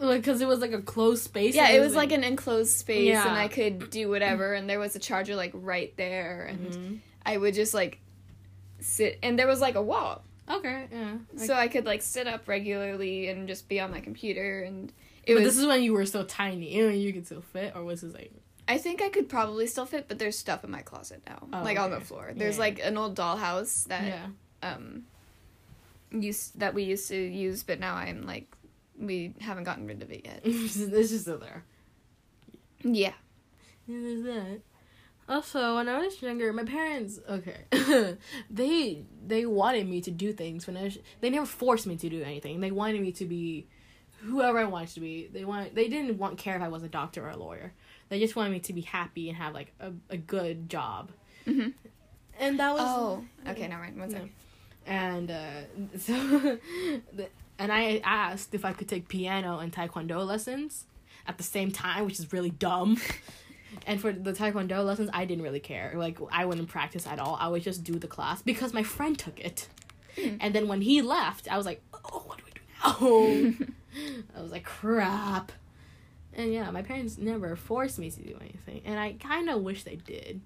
because 0.00 0.40
it 0.40 0.48
was 0.48 0.60
like 0.60 0.72
a 0.72 0.82
closed 0.82 1.22
space. 1.22 1.54
Yeah, 1.54 1.68
it 1.70 1.80
was 1.80 1.94
like 1.94 2.12
an 2.12 2.24
enclosed 2.24 2.76
space, 2.76 3.06
Yeah. 3.14 3.28
and 3.28 3.38
I 3.38 3.48
could 3.48 3.88
do 3.90 4.08
whatever. 4.08 4.52
And 4.54 4.68
there 4.68 4.78
was 4.80 4.96
a 4.96 4.98
charger 4.98 5.36
like 5.36 5.52
right 5.54 5.94
there, 5.96 6.46
and 6.50 6.72
Mhm. 6.72 6.98
I 7.24 7.36
would 7.36 7.54
just 7.54 7.72
like 7.72 7.98
sit. 8.80 9.18
And 9.22 9.38
there 9.38 9.46
was 9.46 9.60
like 9.60 9.74
a 9.76 9.82
wall, 9.82 10.24
Okay. 10.52 10.86
Yeah. 10.92 11.16
so 11.36 11.54
I 11.54 11.68
could 11.68 11.84
like 11.86 12.02
sit 12.02 12.26
up 12.26 12.46
regularly 12.48 13.28
and 13.28 13.48
just 13.48 13.68
be 13.68 13.80
on 13.80 13.90
my 13.90 14.00
computer. 14.00 14.62
And 14.62 14.92
it 15.24 15.34
but 15.34 15.42
was. 15.42 15.54
this 15.54 15.58
is 15.58 15.66
when 15.66 15.82
you 15.82 15.92
were 15.92 16.04
still 16.06 16.24
tiny. 16.26 16.74
You 16.76 16.86
know, 16.88 16.92
you 16.92 17.12
could 17.12 17.26
still 17.26 17.42
fit, 17.42 17.72
or 17.74 17.84
was 17.84 18.00
this 18.02 18.12
like? 18.14 18.32
I 18.68 18.78
think 18.78 19.02
I 19.02 19.08
could 19.08 19.28
probably 19.28 19.66
still 19.66 19.86
fit, 19.86 20.06
but 20.08 20.18
there's 20.18 20.38
stuff 20.38 20.62
in 20.64 20.70
my 20.70 20.82
closet 20.82 21.22
now, 21.26 21.48
Oh, 21.52 21.62
like 21.62 21.78
on 21.78 21.90
the 21.90 22.00
floor. 22.00 22.32
There's 22.34 22.56
Yeah. 22.56 22.60
like 22.60 22.78
an 22.84 22.96
old 22.96 23.16
dollhouse 23.16 23.84
that 23.88 24.04
yeah. 24.04 24.26
um 24.62 25.04
used 26.10 26.58
that 26.60 26.74
we 26.74 26.82
used 26.84 27.08
to 27.08 27.16
use, 27.16 27.62
but 27.62 27.80
now 27.80 27.94
I'm 27.94 28.22
like 28.26 28.46
we 28.98 29.34
haven't 29.40 29.64
gotten 29.64 29.86
rid 29.86 30.02
of 30.02 30.10
it 30.12 30.22
yet. 30.24 30.40
it's 30.44 30.74
just 30.76 31.22
still 31.22 31.38
there. 31.38 31.64
Yeah. 32.84 33.14
Yeah, 33.86 33.98
there's 34.00 34.22
that. 34.24 34.60
Also, 35.32 35.76
when 35.76 35.88
I 35.88 35.98
was 35.98 36.20
younger, 36.20 36.52
my 36.52 36.64
parents 36.64 37.18
okay, 37.28 37.64
they 38.50 39.02
they 39.26 39.46
wanted 39.46 39.88
me 39.88 40.00
to 40.02 40.10
do 40.10 40.32
things 40.32 40.66
when 40.66 40.76
I 40.76 40.82
was. 40.84 40.98
They 41.22 41.30
never 41.30 41.46
forced 41.46 41.86
me 41.86 41.96
to 41.96 42.08
do 42.10 42.22
anything. 42.22 42.60
They 42.60 42.70
wanted 42.70 43.00
me 43.00 43.12
to 43.12 43.24
be 43.24 43.66
whoever 44.20 44.58
I 44.58 44.64
wanted 44.64 44.90
to 44.90 45.00
be. 45.00 45.28
They 45.32 45.44
want. 45.46 45.74
They 45.74 45.88
didn't 45.88 46.18
want 46.18 46.36
care 46.36 46.56
if 46.56 46.62
I 46.62 46.68
was 46.68 46.82
a 46.82 46.88
doctor 46.88 47.24
or 47.24 47.30
a 47.30 47.36
lawyer. 47.36 47.72
They 48.10 48.18
just 48.20 48.36
wanted 48.36 48.50
me 48.50 48.60
to 48.60 48.72
be 48.74 48.82
happy 48.82 49.30
and 49.30 49.38
have 49.38 49.54
like 49.54 49.72
a, 49.80 49.92
a 50.10 50.18
good 50.18 50.68
job. 50.68 51.12
hmm 51.46 51.68
And 52.38 52.58
that 52.60 52.74
was 52.74 52.82
Oh, 52.82 53.24
okay. 53.48 53.68
Never 53.68 53.82
mind. 53.84 53.98
One 53.98 54.10
No. 54.12 54.28
and 54.86 55.30
uh, 55.30 55.62
so 55.98 56.12
the, 57.16 57.28
and 57.58 57.72
I 57.72 58.02
asked 58.04 58.54
if 58.54 58.66
I 58.66 58.74
could 58.74 58.88
take 58.88 59.08
piano 59.08 59.60
and 59.60 59.72
taekwondo 59.72 60.26
lessons 60.26 60.84
at 61.26 61.38
the 61.38 61.44
same 61.44 61.70
time, 61.70 62.04
which 62.04 62.18
is 62.20 62.32
really 62.34 62.50
dumb. 62.50 62.98
and 63.86 64.00
for 64.00 64.12
the 64.12 64.32
taekwondo 64.32 64.84
lessons, 64.84 65.10
I 65.12 65.24
didn't 65.24 65.44
really 65.44 65.60
care. 65.60 65.92
Like 65.96 66.18
I 66.30 66.44
wouldn't 66.44 66.68
practice 66.68 67.06
at 67.06 67.18
all. 67.18 67.36
I 67.40 67.48
would 67.48 67.62
just 67.62 67.84
do 67.84 67.98
the 67.98 68.06
class 68.06 68.42
because 68.42 68.72
my 68.72 68.82
friend 68.82 69.18
took 69.18 69.38
it. 69.40 69.68
Hmm. 70.18 70.36
And 70.40 70.54
then 70.54 70.68
when 70.68 70.82
he 70.82 71.02
left, 71.02 71.50
I 71.50 71.56
was 71.56 71.66
like, 71.66 71.82
"Oh, 71.92 72.22
what 72.26 72.38
do 72.38 72.44
we 72.44 72.52
do 72.52 73.58
now?" 73.58 73.66
I 74.36 74.42
was 74.42 74.52
like, 74.52 74.64
"Crap." 74.64 75.52
And 76.34 76.52
yeah, 76.52 76.70
my 76.70 76.82
parents 76.82 77.18
never 77.18 77.56
forced 77.56 77.98
me 77.98 78.10
to 78.10 78.22
do 78.22 78.36
anything, 78.40 78.82
and 78.84 78.98
I 78.98 79.14
kind 79.14 79.50
of 79.50 79.62
wish 79.62 79.84
they 79.84 79.96
did, 79.96 80.40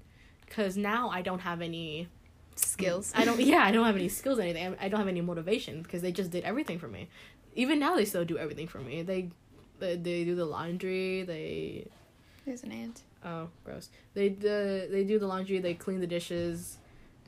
because 0.45 0.77
now 0.77 1.11
I 1.11 1.23
don't 1.23 1.41
have 1.41 1.62
any 1.62 2.09
Skills. 2.57 3.12
I 3.15 3.25
don't. 3.25 3.39
Yeah, 3.39 3.59
I 3.59 3.71
don't 3.71 3.85
have 3.85 3.97
any 3.97 4.09
skills 4.09 4.39
or 4.39 4.43
anything. 4.43 4.77
I 4.81 4.87
I 4.87 4.89
don't 4.89 4.99
have 4.99 5.09
any 5.09 5.21
motivation 5.21 5.83
because 5.83 6.01
they 6.01 6.11
just 6.11 6.31
did 6.31 6.43
everything 6.45 6.79
for 6.79 6.89
me. 6.89 7.09
Even 7.55 7.79
now, 7.79 7.97
they 7.97 8.05
still 8.05 8.25
do 8.25 8.39
everything 8.39 8.67
for 8.67 8.79
me. 8.79 9.03
They, 9.03 9.31
they, 9.79 9.97
they 9.97 10.25
do 10.25 10.35
the 10.35 10.45
laundry. 10.45 11.23
They 11.23 11.89
There's 12.45 12.62
an 12.62 12.73
ant. 12.73 13.03
Oh 13.27 13.49
gross. 13.65 13.91
They 14.15 14.31
the 14.31 14.89
they 14.91 15.05
do 15.05 15.19
the 15.19 15.27
laundry. 15.27 15.59
They 15.59 15.75
clean 15.75 16.01
the 16.01 16.07
dishes. 16.07 16.79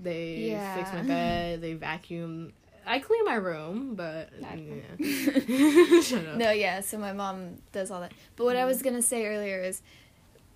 They 0.01 0.51
fix 0.75 0.93
my 0.93 1.03
bed. 1.03 1.61
They 1.61 1.75
vacuum. 1.75 2.53
I 2.87 3.01
clean 3.01 3.25
my 3.27 3.35
room, 3.35 3.95
but 3.97 4.31
yeah. 4.41 6.01
Shut 6.01 6.25
up. 6.27 6.37
No, 6.37 6.51
yeah. 6.53 6.81
So 6.81 6.97
my 6.99 7.13
mom 7.13 7.57
does 7.73 7.91
all 7.91 8.01
that. 8.01 8.13
But 8.37 8.45
what 8.45 8.57
I 8.57 8.65
was 8.65 8.81
gonna 8.81 9.03
say 9.03 9.27
earlier 9.27 9.61
is 9.61 9.83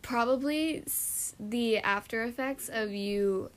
probably 0.01 0.83
the 1.39 1.79
after 1.79 2.25
effects 2.25 2.69
of 2.73 2.93
you 2.93 3.51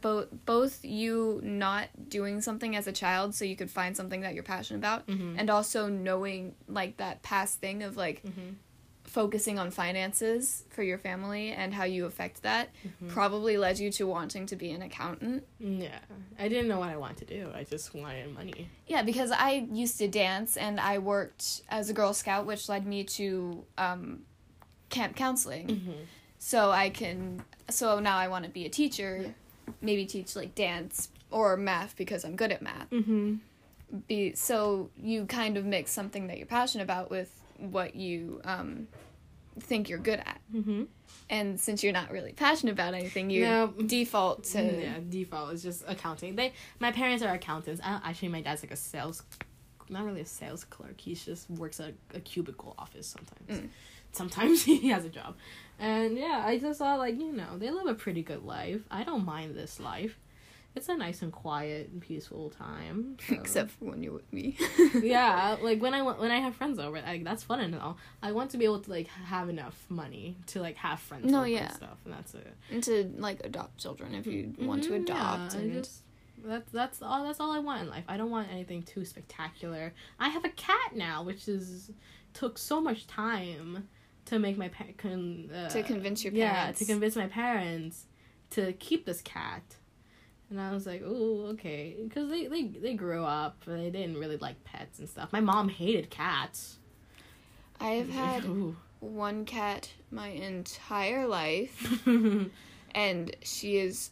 both 0.00 0.26
both 0.44 0.84
you 0.84 1.40
not 1.44 1.88
doing 2.08 2.40
something 2.40 2.74
as 2.74 2.86
a 2.88 2.92
child 2.92 3.34
so 3.34 3.44
you 3.44 3.54
could 3.56 3.70
find 3.70 3.96
something 3.96 4.22
that 4.22 4.34
you're 4.34 4.42
passionate 4.42 4.78
about 4.78 5.06
Mhm. 5.06 5.36
and 5.38 5.48
also 5.48 5.88
knowing 5.88 6.54
like 6.66 6.96
that 6.96 7.22
past 7.22 7.60
thing 7.60 7.82
of 7.84 7.96
like 7.96 8.22
Mhm. 8.24 8.56
Focusing 9.18 9.58
on 9.58 9.68
finances 9.72 10.62
for 10.70 10.84
your 10.84 10.96
family 10.96 11.50
and 11.50 11.74
how 11.74 11.82
you 11.82 12.06
affect 12.06 12.40
that 12.44 12.68
Mhm. 12.86 13.08
probably 13.08 13.56
led 13.56 13.76
you 13.76 13.90
to 13.90 14.06
wanting 14.06 14.46
to 14.46 14.54
be 14.54 14.70
an 14.70 14.80
accountant. 14.80 15.44
Yeah, 15.58 15.98
I 16.38 16.46
didn't 16.46 16.68
know 16.68 16.78
what 16.78 16.88
I 16.88 16.96
wanted 16.96 17.26
to 17.26 17.34
do. 17.34 17.50
I 17.52 17.64
just 17.64 17.92
wanted 17.96 18.32
money. 18.32 18.68
Yeah, 18.86 19.02
because 19.02 19.32
I 19.32 19.66
used 19.72 19.98
to 19.98 20.06
dance 20.06 20.56
and 20.56 20.78
I 20.78 20.98
worked 20.98 21.62
as 21.68 21.90
a 21.90 21.92
Girl 21.92 22.14
Scout, 22.14 22.46
which 22.46 22.68
led 22.68 22.86
me 22.86 23.02
to 23.18 23.64
um, 23.76 24.22
camp 24.88 25.16
counseling. 25.16 25.66
Mm-hmm. 25.66 26.00
So 26.38 26.70
I 26.70 26.88
can, 26.88 27.42
so 27.68 27.98
now 27.98 28.18
I 28.18 28.28
want 28.28 28.44
to 28.44 28.50
be 28.52 28.66
a 28.66 28.70
teacher, 28.70 29.34
maybe 29.80 30.06
teach 30.06 30.36
like 30.36 30.54
dance 30.54 31.08
or 31.32 31.56
math 31.56 31.96
because 31.96 32.24
I'm 32.24 32.36
good 32.36 32.52
at 32.52 32.62
math. 32.62 32.88
Mm-hmm. 32.90 33.34
Be 34.06 34.36
so 34.36 34.90
you 34.96 35.26
kind 35.26 35.56
of 35.56 35.64
mix 35.64 35.90
something 35.90 36.28
that 36.28 36.36
you're 36.38 36.46
passionate 36.46 36.84
about 36.84 37.10
with 37.10 37.32
what 37.58 37.96
you 37.96 38.40
um, 38.44 38.86
think 39.62 39.88
you're 39.88 39.98
good 39.98 40.20
at. 40.20 40.40
Mm-hmm. 40.54 40.84
And 41.30 41.60
since 41.60 41.82
you're 41.82 41.92
not 41.92 42.10
really 42.10 42.32
passionate 42.32 42.72
about 42.72 42.94
anything, 42.94 43.28
you 43.30 43.44
No. 43.44 43.66
default 43.86 44.44
to 44.44 44.62
yeah, 44.62 44.98
default 45.08 45.52
is 45.52 45.62
just 45.62 45.84
accounting. 45.86 46.36
They, 46.36 46.52
my 46.80 46.90
parents 46.92 47.22
are 47.22 47.34
accountants. 47.34 47.80
I, 47.84 48.00
actually, 48.04 48.28
my 48.28 48.40
dad's 48.40 48.62
like 48.62 48.70
a 48.72 48.76
sales, 48.76 49.22
not 49.90 50.04
really 50.04 50.22
a 50.22 50.26
sales 50.26 50.64
clerk. 50.64 51.00
He 51.00 51.14
just 51.14 51.50
works 51.50 51.80
at 51.80 51.94
a 52.14 52.20
cubicle 52.20 52.74
office 52.78 53.06
sometimes. 53.06 53.66
Mm. 53.66 53.68
Sometimes 54.12 54.62
he 54.70 54.88
has 54.88 55.04
a 55.04 55.10
job, 55.10 55.36
and 55.78 56.16
yeah, 56.16 56.42
I 56.46 56.58
just 56.58 56.78
thought 56.78 56.98
like 56.98 57.18
you 57.18 57.30
know 57.32 57.58
they 57.58 57.70
live 57.70 57.86
a 57.86 57.94
pretty 57.94 58.22
good 58.22 58.42
life. 58.42 58.80
I 58.90 59.04
don't 59.04 59.24
mind 59.26 59.54
this 59.54 59.78
life, 59.78 60.18
it's 60.76 60.88
a 60.88 60.96
nice 60.96 61.22
and 61.22 61.32
quiet 61.32 61.88
and 61.90 62.00
peaceful 62.00 62.50
time. 62.50 63.16
so- 63.26 63.34
Except 63.34 63.70
for 63.72 63.86
when 63.86 64.02
you're 64.02 64.12
with 64.12 64.32
me. 64.32 64.56
yeah, 65.02 65.56
like 65.62 65.80
when 65.82 65.92
I 65.94 66.02
when 66.02 66.30
I 66.30 66.38
have 66.40 66.54
friends 66.54 66.78
over, 66.78 67.00
like 67.00 67.24
that's 67.24 67.42
fun 67.42 67.60
and 67.60 67.74
all. 67.74 67.96
I 68.22 68.32
want 68.32 68.50
to 68.52 68.58
be 68.58 68.64
able 68.64 68.80
to 68.80 68.90
like 68.90 69.08
have 69.08 69.48
enough 69.48 69.76
money 69.88 70.36
to 70.48 70.60
like 70.60 70.76
have 70.76 71.00
friends 71.00 71.30
No, 71.30 71.38
over 71.40 71.48
yeah. 71.48 71.64
and 71.64 71.72
stuff, 71.74 71.98
and 72.04 72.14
that's 72.14 72.34
it. 72.34 72.54
and 72.70 72.82
to 72.84 73.12
like 73.18 73.40
adopt 73.44 73.78
children 73.78 74.14
if 74.14 74.26
you 74.26 74.54
want 74.60 74.84
to 74.84 74.94
adopt. 74.94 75.54
yeah, 75.54 75.60
and 75.60 75.72
just 75.72 76.02
that's 76.44 76.70
that's 76.70 77.02
all 77.02 77.24
that's 77.24 77.40
all 77.40 77.50
I 77.50 77.58
want 77.58 77.82
in 77.82 77.88
life. 77.90 78.04
I 78.08 78.16
don't 78.16 78.30
want 78.30 78.48
anything 78.52 78.82
too 78.84 79.04
spectacular. 79.04 79.92
I 80.20 80.28
have 80.28 80.44
a 80.44 80.50
cat 80.50 80.94
now, 80.94 81.24
which 81.24 81.48
is 81.48 81.90
took 82.34 82.56
so 82.58 82.80
much 82.80 83.06
time 83.08 83.88
to 84.26 84.38
make 84.38 84.56
my 84.58 84.68
pa- 84.68 84.84
con- 84.96 85.50
uh, 85.52 85.68
To 85.70 85.82
convince 85.82 86.22
your 86.22 86.32
Yeah, 86.34 86.54
parents. 86.54 86.78
to 86.80 86.84
convince 86.84 87.16
my 87.16 87.26
parents 87.26 88.04
to 88.50 88.72
keep 88.74 89.06
this 89.06 89.22
cat. 89.22 89.62
And 90.50 90.60
I 90.60 90.72
was 90.72 90.86
like, 90.86 91.02
oh, 91.04 91.48
okay, 91.52 91.96
because 92.02 92.30
they, 92.30 92.46
they 92.46 92.64
they 92.64 92.94
grew 92.94 93.22
up, 93.22 93.62
they 93.66 93.90
didn't 93.90 94.16
really 94.18 94.38
like 94.38 94.62
pets 94.64 94.98
and 94.98 95.08
stuff. 95.08 95.32
My 95.32 95.40
mom 95.40 95.68
hated 95.68 96.08
cats. 96.10 96.78
I've 97.80 98.08
had 98.22 98.44
Ooh. 98.44 98.76
one 99.00 99.44
cat 99.44 99.90
my 100.10 100.28
entire 100.28 101.26
life, 101.26 102.02
and 102.94 103.36
she 103.42 103.76
is 103.76 104.10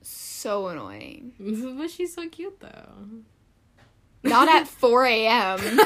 so 0.00 0.68
annoying. 0.68 1.32
but 1.78 1.90
she's 1.90 2.14
so 2.14 2.28
cute 2.28 2.60
though. 2.60 2.92
Not 4.22 4.48
at 4.48 4.66
4 4.66 5.04
a.m. 5.04 5.80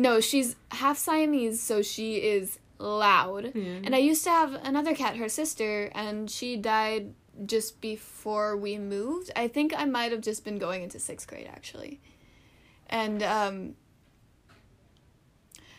No, 0.00 0.20
she's 0.20 0.56
half 0.70 0.98
Siamese, 0.98 1.62
so 1.62 1.82
she 1.82 2.16
is 2.16 2.58
loud. 2.78 3.52
Yeah. 3.54 3.80
And 3.84 3.94
I 3.94 3.98
used 3.98 4.24
to 4.24 4.30
have 4.30 4.54
another 4.54 4.94
cat, 4.94 5.16
her 5.16 5.28
sister, 5.28 5.90
and 5.94 6.30
she 6.30 6.56
died 6.56 7.12
just 7.46 7.80
before 7.80 8.56
we 8.56 8.78
moved. 8.78 9.30
I 9.36 9.48
think 9.48 9.72
I 9.76 9.84
might 9.84 10.12
have 10.12 10.20
just 10.20 10.44
been 10.44 10.58
going 10.58 10.82
into 10.82 10.98
sixth 10.98 11.26
grade 11.28 11.48
actually. 11.52 12.00
And 12.88 13.22
um 13.22 13.74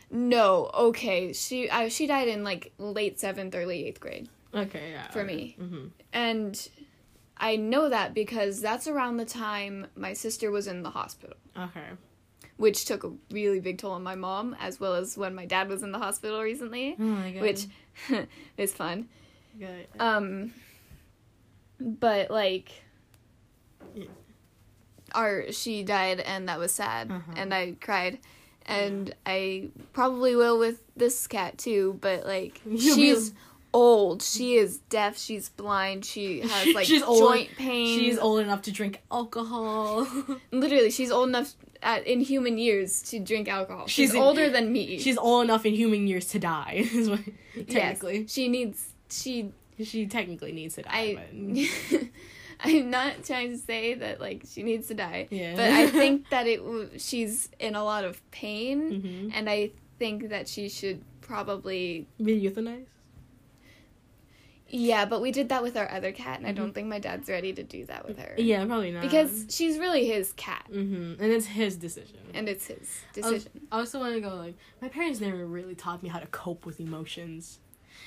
no, 0.09 0.69
okay. 0.73 1.33
She 1.33 1.69
I, 1.69 1.87
she 1.87 2.07
died 2.07 2.27
in 2.27 2.43
like 2.43 2.73
late 2.77 3.19
seventh, 3.19 3.55
early 3.55 3.85
eighth 3.87 3.99
grade. 3.99 4.27
okay, 4.53 4.91
yeah. 4.91 5.09
For 5.11 5.23
me. 5.23 5.55
hmm 5.57 5.87
And 6.11 6.67
I 7.37 7.55
know 7.55 7.89
that 7.89 8.13
because 8.13 8.61
that's 8.61 8.87
around 8.87 9.17
the 9.17 9.25
time 9.25 9.87
my 9.95 10.13
sister 10.13 10.51
was 10.51 10.67
in 10.67 10.83
the 10.83 10.89
hospital, 10.91 11.37
Okay. 11.57 11.87
which 12.57 12.85
took 12.85 13.03
a 13.03 13.11
really 13.31 13.59
big 13.59 13.77
toll 13.79 13.93
on 13.93 14.03
my 14.03 14.15
mom, 14.15 14.55
as 14.59 14.79
well 14.79 14.93
as 14.95 15.17
when 15.17 15.33
my 15.33 15.45
dad 15.45 15.67
was 15.69 15.81
in 15.81 15.91
the 15.91 15.97
hospital 15.97 16.41
recently, 16.41 16.95
Oh 16.99 17.03
my 17.03 17.31
god. 17.31 17.41
which 17.41 17.65
is 18.57 18.73
fun. 18.73 19.07
Good. 19.57 19.87
Um, 19.99 20.53
but 21.81 22.29
like, 22.31 22.71
Yeah. 23.95 24.05
our 25.13 25.51
she 25.51 25.83
died, 25.83 26.19
and 26.19 26.47
that 26.49 26.59
was 26.59 26.71
sad, 26.71 27.11
Uh-huh. 27.11 27.33
and 27.35 27.53
I 27.53 27.75
cried, 27.81 28.19
and 28.65 29.13
I 29.25 29.69
probably 29.93 30.35
will 30.35 30.57
with 30.59 30.83
this 30.95 31.27
cat 31.27 31.57
too. 31.57 31.97
But 32.01 32.25
like, 32.25 32.61
You'll 32.65 32.95
she's 32.95 33.33
old. 33.73 34.21
She 34.21 34.55
is 34.55 34.77
deaf. 34.89 35.17
She's 35.17 35.49
blind. 35.49 36.05
She 36.05 36.41
has 36.41 36.67
like 36.75 36.85
She's 36.85 37.03
old. 37.03 37.19
joint 37.19 37.49
pain. 37.57 37.97
She's 37.99 38.17
old 38.19 38.39
enough 38.41 38.61
to 38.63 38.71
drink 38.71 39.01
alcohol. 39.11 40.07
Literally, 40.51 40.91
she's 40.91 41.11
old 41.11 41.29
enough 41.29 41.55
at, 41.81 42.05
in 42.05 42.19
human 42.21 42.57
years 42.57 43.01
to 43.03 43.19
drink 43.19 43.47
alcohol. 43.47 43.87
She's, 43.87 44.09
She's 44.09 44.13
in- 44.15 44.21
older 44.21 44.49
than 44.49 44.71
me. 44.71 44.99
She's 44.99 45.17
old 45.17 45.45
enough 45.45 45.65
in 45.65 45.73
human 45.73 46.05
years 46.07 46.25
to 46.27 46.39
die. 46.39 46.87
Is 46.93 47.09
what 47.09 47.21
Yes, 47.55 47.65
technically 47.67 48.27
she 48.27 48.47
needs. 48.47 48.93
She. 49.09 49.51
She 49.83 50.05
technically 50.07 50.51
needs 50.51 50.75
to 50.75 50.81
die. 50.83 51.17
I, 51.33 52.09
I'm 52.63 52.89
not 52.91 53.23
trying 53.23 53.49
to 53.51 53.57
say 53.57 53.95
that 53.95 54.19
like 54.21 54.43
she 54.47 54.61
needs 54.63 54.87
to 54.87 54.93
die, 54.93 55.27
Yeah. 55.31 55.55
but 55.55 55.71
I 55.71 55.87
think 56.01 56.29
that 56.29 56.45
it. 56.47 56.57
w- 56.57 56.89
She's 56.97 57.49
in 57.59 57.75
a 57.75 57.83
lot 57.83 58.03
of 58.03 58.21
pain, 58.31 59.01
Mhm. 59.01 59.31
and 59.33 59.49
I 59.49 59.71
think 59.99 60.29
that 60.29 60.47
she 60.47 60.69
should 60.69 61.01
probably. 61.21 62.07
Be 62.23 62.39
euthanized. 62.41 62.85
Yeah, 64.73 65.03
but 65.03 65.21
we 65.21 65.31
did 65.33 65.49
that 65.49 65.63
with 65.63 65.75
our 65.75 65.89
other 65.91 66.13
cat, 66.13 66.37
and 66.39 66.47
I 66.47 66.53
don't 66.53 66.71
think 66.73 66.87
my 66.87 66.99
dad's 66.99 67.27
ready 67.27 67.51
to 67.51 67.61
do 67.63 67.83
that 67.87 68.07
with 68.07 68.17
her. 68.19 68.29
Mm-hmm. 68.37 68.45
Yeah, 68.47 68.65
probably 68.65 68.91
not. 68.91 69.01
because 69.01 69.47
she's 69.49 69.77
really 69.77 70.05
his 70.05 70.31
cat, 70.33 70.65
hmm 70.71 71.13
and 71.19 71.23
it's 71.23 71.45
his 71.47 71.75
decision. 71.75 72.19
and 72.33 72.47
it's 72.47 72.67
his 72.67 72.77
I 72.77 73.19
was- 73.29 73.43
decision. 73.43 73.67
I 73.71 73.79
also 73.79 73.99
want 73.99 74.13
to 74.15 74.21
go 74.21 74.33
like 74.35 74.55
my 74.81 74.87
parents 74.87 75.19
never 75.19 75.45
really 75.45 75.75
taught 75.75 76.01
me 76.01 76.07
how 76.09 76.19
to 76.19 76.27
cope 76.27 76.65
with 76.65 76.79
emotions. 76.79 77.59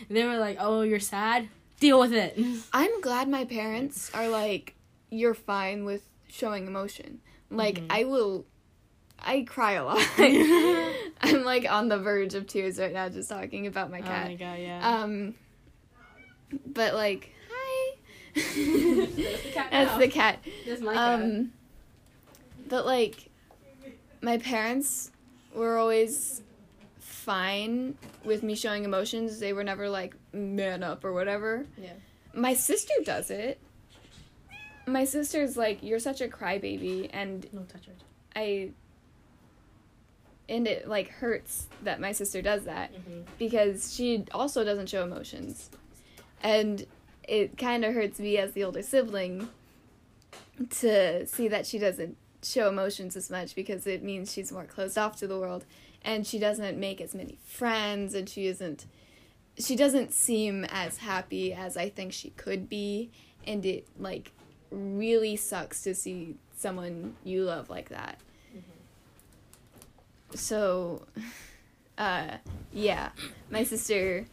They 0.09 0.25
were 0.25 0.39
like, 0.39 0.57
"Oh, 0.59 0.81
you're 0.81 1.01
sad. 1.01 1.49
Deal 1.81 1.99
with 2.01 2.13
it." 2.13 2.39
I'm 2.73 3.01
glad 3.01 3.29
my 3.29 3.45
parents 3.45 4.11
are 4.15 4.29
like, 4.29 4.75
you're 5.11 5.35
fine 5.35 5.85
with 5.85 6.09
showing 6.29 6.67
emotion. 6.67 7.21
Like, 7.51 7.81
Mhm. 7.81 7.87
I 7.91 8.05
will. 8.05 8.47
I 9.27 9.43
cry 9.43 9.73
a 9.73 9.85
lot. 9.85 10.07
I'm 11.23 11.45
like 11.45 11.71
on 11.71 11.89
the 11.89 11.99
verge 11.99 12.35
of 12.35 12.47
tears 12.47 12.79
right 12.79 12.93
now 12.93 13.09
just 13.09 13.29
talking 13.31 13.67
about 13.67 13.91
my 13.91 14.01
cat. 14.01 14.09
Oh 14.09 14.13
cat. 14.13 14.27
my 14.29 14.35
god, 14.35 14.59
yeah. 14.59 15.03
Um, 15.03 15.35
but 16.67 16.95
like, 16.95 17.31
hi. 17.51 17.97
cat 19.55 19.69
That's 19.71 19.99
the 19.99 20.09
cat. 20.09 20.39
That's 20.67 20.81
my 20.83 20.95
cat. 20.95 21.21
Um, 21.23 21.53
but 22.69 22.85
like, 22.87 23.31
my 24.21 24.39
parents 24.39 25.11
were 25.55 25.79
always 25.79 26.43
fine 27.05 27.97
with 28.25 28.43
me 28.43 28.55
showing 28.55 28.85
emotions. 28.85 29.39
They 29.39 29.53
were 29.53 29.63
never 29.65 29.89
like 29.89 30.15
man 30.33 30.83
up 30.83 31.05
or 31.05 31.13
whatever. 31.13 31.67
Yeah. 31.77 31.93
My 32.33 32.55
sister 32.55 32.95
does 33.05 33.31
it. 33.31 33.61
My 34.87 35.05
sister's 35.05 35.57
like, 35.57 35.83
you're 35.83 35.99
such 35.99 36.21
a 36.21 36.29
crybaby, 36.29 37.09
and 37.13 37.47
No 37.53 37.63
touch 37.63 37.89
it. 37.89 37.97
I. 38.35 38.71
And 40.49 40.67
it 40.67 40.87
like 40.89 41.09
hurts 41.09 41.69
that 41.83 42.01
my 42.01 42.13
sister 42.13 42.43
does 42.43 42.65
that 42.65 42.93
Mm-hmm. 42.93 43.21
because 43.39 43.95
she 43.95 44.25
also 44.33 44.63
doesn't 44.65 44.89
show 44.91 45.03
emotions. 45.03 45.71
And 46.43 46.87
it 47.27 47.57
kind 47.57 47.83
of 47.85 47.95
hurts 47.95 48.19
me 48.19 48.37
as 48.37 48.53
the 48.53 48.65
older 48.65 48.83
sibling 48.83 49.49
to 50.81 51.27
see 51.27 51.49
that 51.49 51.67
she 51.67 51.79
doesn't 51.79 52.17
show 52.43 52.69
emotions 52.69 53.17
as 53.17 53.31
much 53.31 53.55
because 53.55 53.87
it 53.87 54.03
means 54.03 54.31
she's 54.31 54.53
more 54.53 54.65
closed 54.65 54.99
off 54.99 55.17
to 55.17 55.27
the 55.27 55.39
world 55.39 55.65
and 56.05 56.27
she 56.27 56.39
doesn't 56.39 56.79
make 56.79 57.01
as 57.01 57.15
many 57.15 57.39
friends 57.45 58.15
and 58.15 58.29
she 58.29 58.47
isn't 58.47 58.87
she 59.59 59.77
doesn't 59.77 60.13
seem 60.13 60.65
as 60.67 60.99
happy 60.99 61.53
as 61.53 61.77
I 61.77 61.89
think 61.89 62.13
she 62.13 62.31
could 62.31 62.69
be 62.69 63.11
and 63.47 63.65
it 63.65 63.87
like 63.99 64.33
really 64.71 65.37
sucks 65.37 65.83
to 65.83 65.95
see 65.95 66.35
someone 66.57 67.15
you 67.25 67.45
love 67.45 67.71
like 67.71 67.89
that. 67.91 68.19
So 70.35 71.03
uh 71.99 72.37
yeah, 72.73 73.11
my 73.51 73.65
sister 73.65 74.27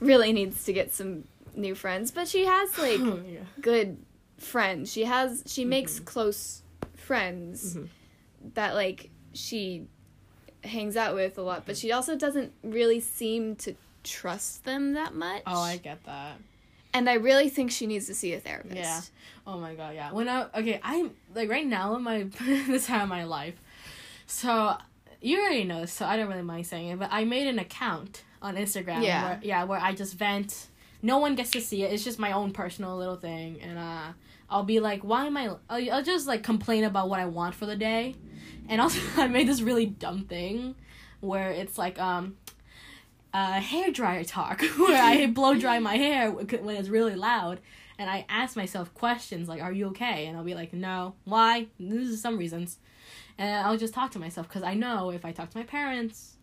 really 0.00 0.32
needs 0.32 0.64
to 0.64 0.72
get 0.72 0.92
some 0.92 1.24
new 1.56 1.74
friends, 1.74 2.10
but 2.10 2.28
she 2.28 2.44
has 2.44 2.76
like 2.78 3.00
yeah. 3.00 3.40
good 3.60 3.96
friends. 4.38 4.92
She 4.92 5.04
has 5.04 5.42
she 5.46 5.64
makes 5.64 6.00
Mhm. 6.00 6.04
close 6.04 6.62
friends 6.96 7.76
Mhm. 7.76 7.88
that 8.54 8.74
like 8.74 9.10
she 9.32 9.86
hangs 10.64 10.96
out 10.96 11.14
with 11.14 11.38
a 11.38 11.42
lot, 11.42 11.64
but 11.66 11.76
she 11.76 11.92
also 11.92 12.16
doesn't 12.16 12.52
really 12.62 13.00
seem 13.00 13.56
to 13.56 13.74
trust 14.04 14.64
them 14.64 14.94
that 14.94 15.14
much. 15.14 15.42
Oh, 15.46 15.60
I 15.60 15.76
get 15.76 16.02
that. 16.04 16.36
and 16.94 17.08
I 17.08 17.14
really 17.14 17.48
think 17.48 17.70
she 17.70 17.86
needs 17.86 18.06
to 18.06 18.14
see 18.14 18.32
a 18.34 18.40
therapist. 18.40 18.76
Yeah. 18.76 19.00
Oh 19.46 19.58
my 19.58 19.74
god, 19.74 19.94
yeah. 19.94 20.12
When 20.12 20.28
I 20.28 20.46
okay, 20.54 20.80
I'm 20.82 21.12
like 21.34 21.48
right 21.50 21.66
now 21.66 21.96
in 21.96 22.02
my 22.02 22.22
this 22.44 22.86
time 22.86 23.02
of 23.02 23.08
my 23.08 23.24
life. 23.24 23.54
So 24.26 24.76
you 25.20 25.38
already 25.40 25.64
know 25.64 25.82
this, 25.82 25.92
so 25.92 26.06
I 26.06 26.16
don't 26.16 26.28
really 26.28 26.42
mind 26.42 26.66
saying 26.66 26.88
it, 26.88 26.98
but 26.98 27.08
I 27.12 27.24
made 27.24 27.46
an 27.46 27.58
account 27.58 28.22
on 28.42 28.56
Instagram 28.56 29.02
Yeah. 29.02 29.24
where 29.24 29.40
yeah, 29.42 29.64
where 29.64 29.80
I 29.80 29.94
just 29.94 30.14
vent. 30.14 30.66
No 31.02 31.18
one 31.18 31.34
gets 31.34 31.50
to 31.52 31.60
see 31.60 31.82
it. 31.82 31.92
It's 31.92 32.04
just 32.04 32.18
my 32.18 32.32
own 32.32 32.52
personal 32.52 32.96
little 32.96 33.16
thing 33.16 33.60
and 33.62 33.78
uh 33.78 34.12
I'll 34.48 34.64
be 34.64 34.80
like, 34.80 35.02
why 35.02 35.26
am 35.26 35.36
I 35.36 35.50
I'll, 35.68 35.92
I'll 35.92 36.02
just 36.02 36.26
like 36.26 36.42
complain 36.42 36.84
about 36.84 37.08
what 37.08 37.20
I 37.20 37.26
want 37.26 37.54
for 37.54 37.66
the 37.66 37.76
day. 37.76 38.16
And 38.68 38.80
also 38.80 39.00
I 39.16 39.28
made 39.28 39.48
this 39.48 39.62
really 39.62 39.86
dumb 39.86 40.24
thing 40.24 40.74
where 41.20 41.50
it's 41.50 41.76
like 41.78 41.98
um 41.98 42.36
uh, 43.32 43.60
hair 43.60 43.92
dryer 43.92 44.24
talk 44.24 44.60
where 44.78 45.00
I 45.00 45.26
blow 45.34 45.54
dry 45.54 45.78
my 45.78 45.96
hair 45.96 46.32
when 46.32 46.76
it's 46.76 46.88
really 46.88 47.14
loud 47.14 47.60
and 47.96 48.10
I 48.10 48.26
ask 48.28 48.56
myself 48.56 48.92
questions 48.94 49.48
like 49.48 49.62
are 49.62 49.72
you 49.72 49.88
okay? 49.88 50.26
And 50.26 50.36
I'll 50.36 50.44
be 50.44 50.54
like 50.54 50.72
no. 50.72 51.14
Why? 51.24 51.68
This 51.78 52.08
is 52.08 52.20
some 52.20 52.38
reasons. 52.38 52.78
And 53.38 53.66
I'll 53.66 53.76
just 53.76 53.94
talk 53.94 54.10
to 54.12 54.18
myself 54.18 54.48
because 54.48 54.62
I 54.62 54.74
know 54.74 55.10
if 55.10 55.24
I 55.24 55.32
talk 55.32 55.50
to 55.50 55.56
my 55.56 55.64
parents 55.64 56.36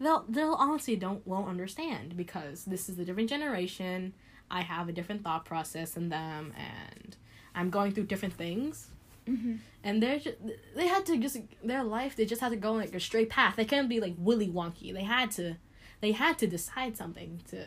they'll 0.00 0.24
they'll 0.28 0.54
honestly 0.54 0.96
don't 0.96 1.26
won't 1.26 1.48
understand 1.48 2.16
because 2.16 2.64
this 2.64 2.88
is 2.88 2.98
a 2.98 3.04
different 3.04 3.28
generation. 3.28 4.14
I 4.50 4.62
have 4.62 4.88
a 4.88 4.92
different 4.92 5.24
thought 5.24 5.44
process 5.44 5.92
than 5.92 6.08
them 6.08 6.54
and 6.56 7.16
I'm 7.54 7.70
going 7.70 7.92
through 7.92 8.04
different 8.04 8.34
things 8.34 8.90
hmm 9.28 9.56
and 9.84 10.02
they're 10.02 10.18
just 10.18 10.36
they 10.74 10.88
had 10.88 11.06
to 11.06 11.16
just 11.18 11.36
their 11.62 11.84
life 11.84 12.16
they 12.16 12.26
just 12.26 12.40
had 12.40 12.50
to 12.50 12.56
go 12.56 12.72
like 12.72 12.92
a 12.94 13.00
straight 13.00 13.30
path 13.30 13.54
they 13.56 13.64
couldn't 13.64 13.88
be 13.88 14.00
like 14.00 14.14
willy 14.18 14.48
wonky 14.48 14.92
they 14.92 15.04
had 15.04 15.30
to 15.30 15.56
they 16.00 16.12
had 16.12 16.36
to 16.38 16.46
decide 16.46 16.96
something 16.96 17.40
to 17.52 17.64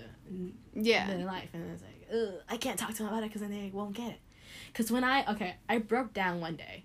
Yeah. 0.73 1.07
their 1.07 1.25
life 1.25 1.49
and 1.53 1.71
it's 1.71 1.83
like 1.89 1.99
Ugh, 2.13 2.41
i 2.49 2.57
can't 2.57 2.77
talk 2.77 2.91
to 2.91 2.97
them 3.03 3.07
about 3.07 3.23
it 3.23 3.27
because 3.29 3.41
then 3.41 3.51
they 3.51 3.71
won't 3.73 3.95
get 3.95 4.09
it 4.15 4.19
Because 4.67 4.91
when 4.91 5.03
I 5.03 5.17
okay, 5.33 5.55
I 5.69 5.77
broke 5.77 6.11
down 6.13 6.41
one 6.41 6.57
day, 6.57 6.83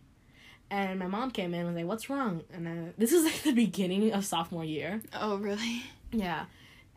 and 0.71 0.99
my 0.99 1.09
mom 1.09 1.31
came 1.33 1.53
in 1.55 1.61
and 1.61 1.69
was 1.69 1.77
like, 1.77 1.87
"What's 1.93 2.09
wrong?" 2.11 2.35
And 2.55 2.63
then 2.67 2.95
this 2.99 3.13
is 3.13 3.25
like 3.25 3.43
the 3.43 3.53
beginning 3.67 4.13
of 4.17 4.25
sophomore 4.25 4.65
year. 4.65 5.01
Oh, 5.13 5.37
really? 5.49 5.83
Yeah. 6.13 6.45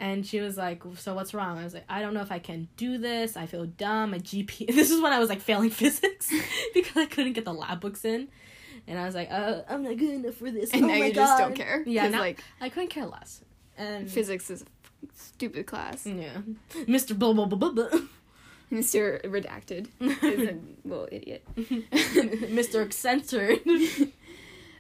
And 0.02 0.26
she 0.26 0.40
was 0.40 0.56
like, 0.56 0.82
"So 0.96 1.14
what's 1.14 1.34
wrong?" 1.34 1.58
I 1.58 1.64
was 1.66 1.74
like, 1.74 1.84
"I 1.90 2.00
don't 2.02 2.14
know 2.14 2.22
if 2.22 2.32
I 2.32 2.40
can 2.40 2.70
do 2.78 2.98
this. 2.98 3.36
I 3.36 3.46
feel 3.48 3.66
dumb. 3.66 4.12
My 4.12 4.20
GP." 4.20 4.68
This 4.74 4.92
is 4.92 5.02
when 5.02 5.12
I 5.12 5.20
was 5.20 5.28
like 5.30 5.42
failing 5.42 5.70
physics 5.70 6.32
because 6.74 6.96
I 6.98 7.06
couldn't 7.06 7.34
get 7.34 7.44
the 7.44 7.54
lab 7.54 7.82
books 7.82 8.06
in, 8.06 8.30
and 8.88 8.98
I 8.98 9.06
was 9.06 9.14
like, 9.14 9.30
uh, 9.30 9.62
"I'm 9.68 9.84
not 9.84 9.98
good 9.98 10.12
enough 10.12 10.36
for 10.36 10.50
this." 10.52 10.72
And 10.72 10.86
oh 10.86 10.88
now 10.88 11.00
my 11.00 11.06
you 11.08 11.14
God. 11.14 11.26
just 11.26 11.38
don't 11.40 11.54
care. 11.54 11.84
Yeah, 11.86 12.08
now- 12.08 12.20
like 12.22 12.42
I 12.62 12.70
couldn't 12.70 12.90
care 12.90 13.06
less. 13.08 13.42
And 13.78 14.10
physics 14.10 14.50
is 14.50 14.64
stupid 15.16 15.66
class. 15.66 16.06
yeah, 16.06 16.42
Mr. 16.86 17.18
Blah 17.18 17.34
blah 17.34 17.46
blah 17.46 17.58
blah 17.58 17.72
blah. 17.72 18.00
Mr. 18.72 19.22
Redacted 19.26 19.88
is 20.00 20.50
a 20.50 20.58
little 20.88 21.08
idiot. 21.12 21.44
Mr. 21.58 22.86
Eccentric. 22.86 23.66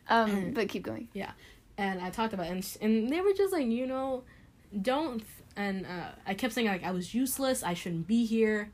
Um, 0.08 0.52
but 0.54 0.70
keep 0.70 0.84
going. 0.84 1.08
Yeah, 1.14 1.32
and 1.78 2.02
I 2.02 2.10
talked 2.10 2.34
about 2.34 2.48
it, 2.48 2.52
and, 2.52 2.78
and 2.82 3.10
they 3.12 3.22
were 3.22 3.34
just 3.34 3.54
like, 3.54 3.66
you 3.68 3.86
know, 3.86 4.24
don't. 4.82 5.24
And 5.56 5.86
uh, 5.86 6.10
I 6.26 6.34
kept 6.34 6.54
saying 6.54 6.68
like 6.68 6.84
I 6.84 6.92
was 6.92 7.14
useless. 7.14 7.64
I 7.64 7.74
shouldn't 7.74 8.08
be 8.08 8.26
here. 8.26 8.72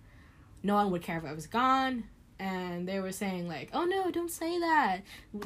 No 0.64 0.76
one 0.76 0.92
would 0.92 1.02
care 1.02 1.18
if 1.18 1.26
I 1.26 1.34
was 1.34 1.48
gone. 1.48 2.06
And 2.40 2.88
they 2.88 3.00
were 3.00 3.12
saying 3.14 3.48
like, 3.48 3.70
oh 3.74 3.86
no, 3.86 4.12
don't 4.12 4.32
say 4.32 4.60
that. 4.60 5.00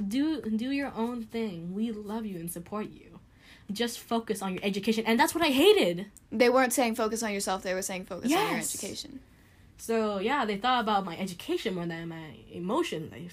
Do 0.08 0.42
do 0.42 0.72
your 0.72 0.92
own 0.96 1.24
thing. 1.24 1.74
We 1.74 1.92
love 1.92 2.26
you 2.26 2.38
and 2.40 2.52
support 2.52 2.90
you. 2.90 3.20
Just 3.72 4.00
focus 4.00 4.42
on 4.42 4.56
your 4.56 4.64
education, 4.64 5.04
and 5.06 5.20
that's 5.20 5.36
what 5.36 5.44
I 5.44 5.50
hated. 5.50 6.08
They 6.32 6.50
weren't 6.50 6.74
saying 6.74 6.96
focus 6.96 7.22
on 7.22 7.32
yourself. 7.32 7.62
They 7.62 7.76
were 7.76 7.84
saying 7.84 8.06
focus 8.06 8.32
on 8.34 8.38
your 8.40 8.58
Yes. 8.58 8.74
education. 8.74 9.20
So 9.78 10.18
yeah, 10.18 10.44
they 10.46 10.58
thought 10.58 10.82
about 10.82 11.06
my 11.06 11.16
education 11.18 11.76
more 11.76 11.86
than 11.86 12.10
my 12.10 12.38
emotion. 12.52 13.12
They 13.12 13.30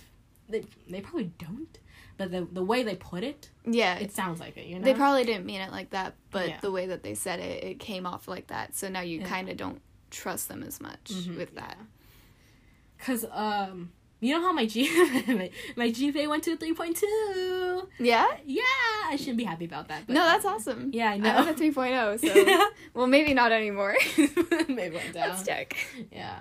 they 0.50 0.66
they 0.90 1.00
probably 1.00 1.32
don't, 1.38 1.78
but 2.16 2.30
the 2.30 2.46
the 2.50 2.62
way 2.62 2.82
they 2.82 2.96
put 2.96 3.22
it, 3.24 3.50
Yeah, 3.64 3.96
it 3.98 4.12
sounds 4.12 4.40
like 4.40 4.56
it. 4.56 4.66
You 4.66 4.78
know. 4.78 4.84
they 4.84 4.94
probably 4.94 5.24
didn't 5.24 5.46
mean 5.46 5.60
it 5.60 5.70
like 5.70 5.90
that, 5.90 6.14
but 6.30 6.48
Yeah. 6.48 6.58
the 6.60 6.70
way 6.70 6.86
that 6.86 7.02
they 7.02 7.14
said 7.14 7.40
it, 7.40 7.64
it 7.64 7.78
came 7.80 8.06
off 8.06 8.26
like 8.28 8.46
that. 8.48 8.74
So 8.76 8.88
now 8.88 9.00
you 9.00 9.20
Yeah. 9.20 9.28
kind 9.28 9.48
of 9.48 9.56
don't 9.56 9.80
trust 10.10 10.48
them 10.48 10.62
as 10.62 10.80
much 10.80 11.10
Mhm, 11.12 11.36
with 11.36 11.54
that. 11.56 11.76
Cause 12.98 13.26
um, 13.30 13.92
you 14.20 14.32
know 14.34 14.40
how 14.40 14.52
my 14.52 14.64
G 14.66 14.88
my, 15.28 15.50
my 15.76 15.90
GPA 15.90 16.28
went 16.28 16.42
to 16.44 16.56
three 16.56 16.72
point 16.72 16.96
two. 16.96 17.88
Yeah. 17.98 18.26
Yeah, 18.46 18.62
I 19.06 19.16
shouldn't 19.18 19.36
be 19.36 19.44
happy 19.44 19.66
about 19.66 19.88
that. 19.88 20.06
But 20.06 20.14
no, 20.14 20.24
that's 20.24 20.44
awesome. 20.46 20.90
Yeah, 20.94 21.10
I 21.10 21.14
I 21.14 21.16
know. 21.18 21.30
have 21.30 21.48
a 21.48 21.54
3.0, 21.54 22.18
so 22.20 22.68
well, 22.94 23.06
maybe 23.06 23.34
not 23.34 23.52
anymore. 23.52 23.94
Maybe 24.68 24.96
went 24.96 25.12
down. 25.12 25.28
Let's 25.30 25.44
check. 25.44 25.76
Yeah. 26.10 26.40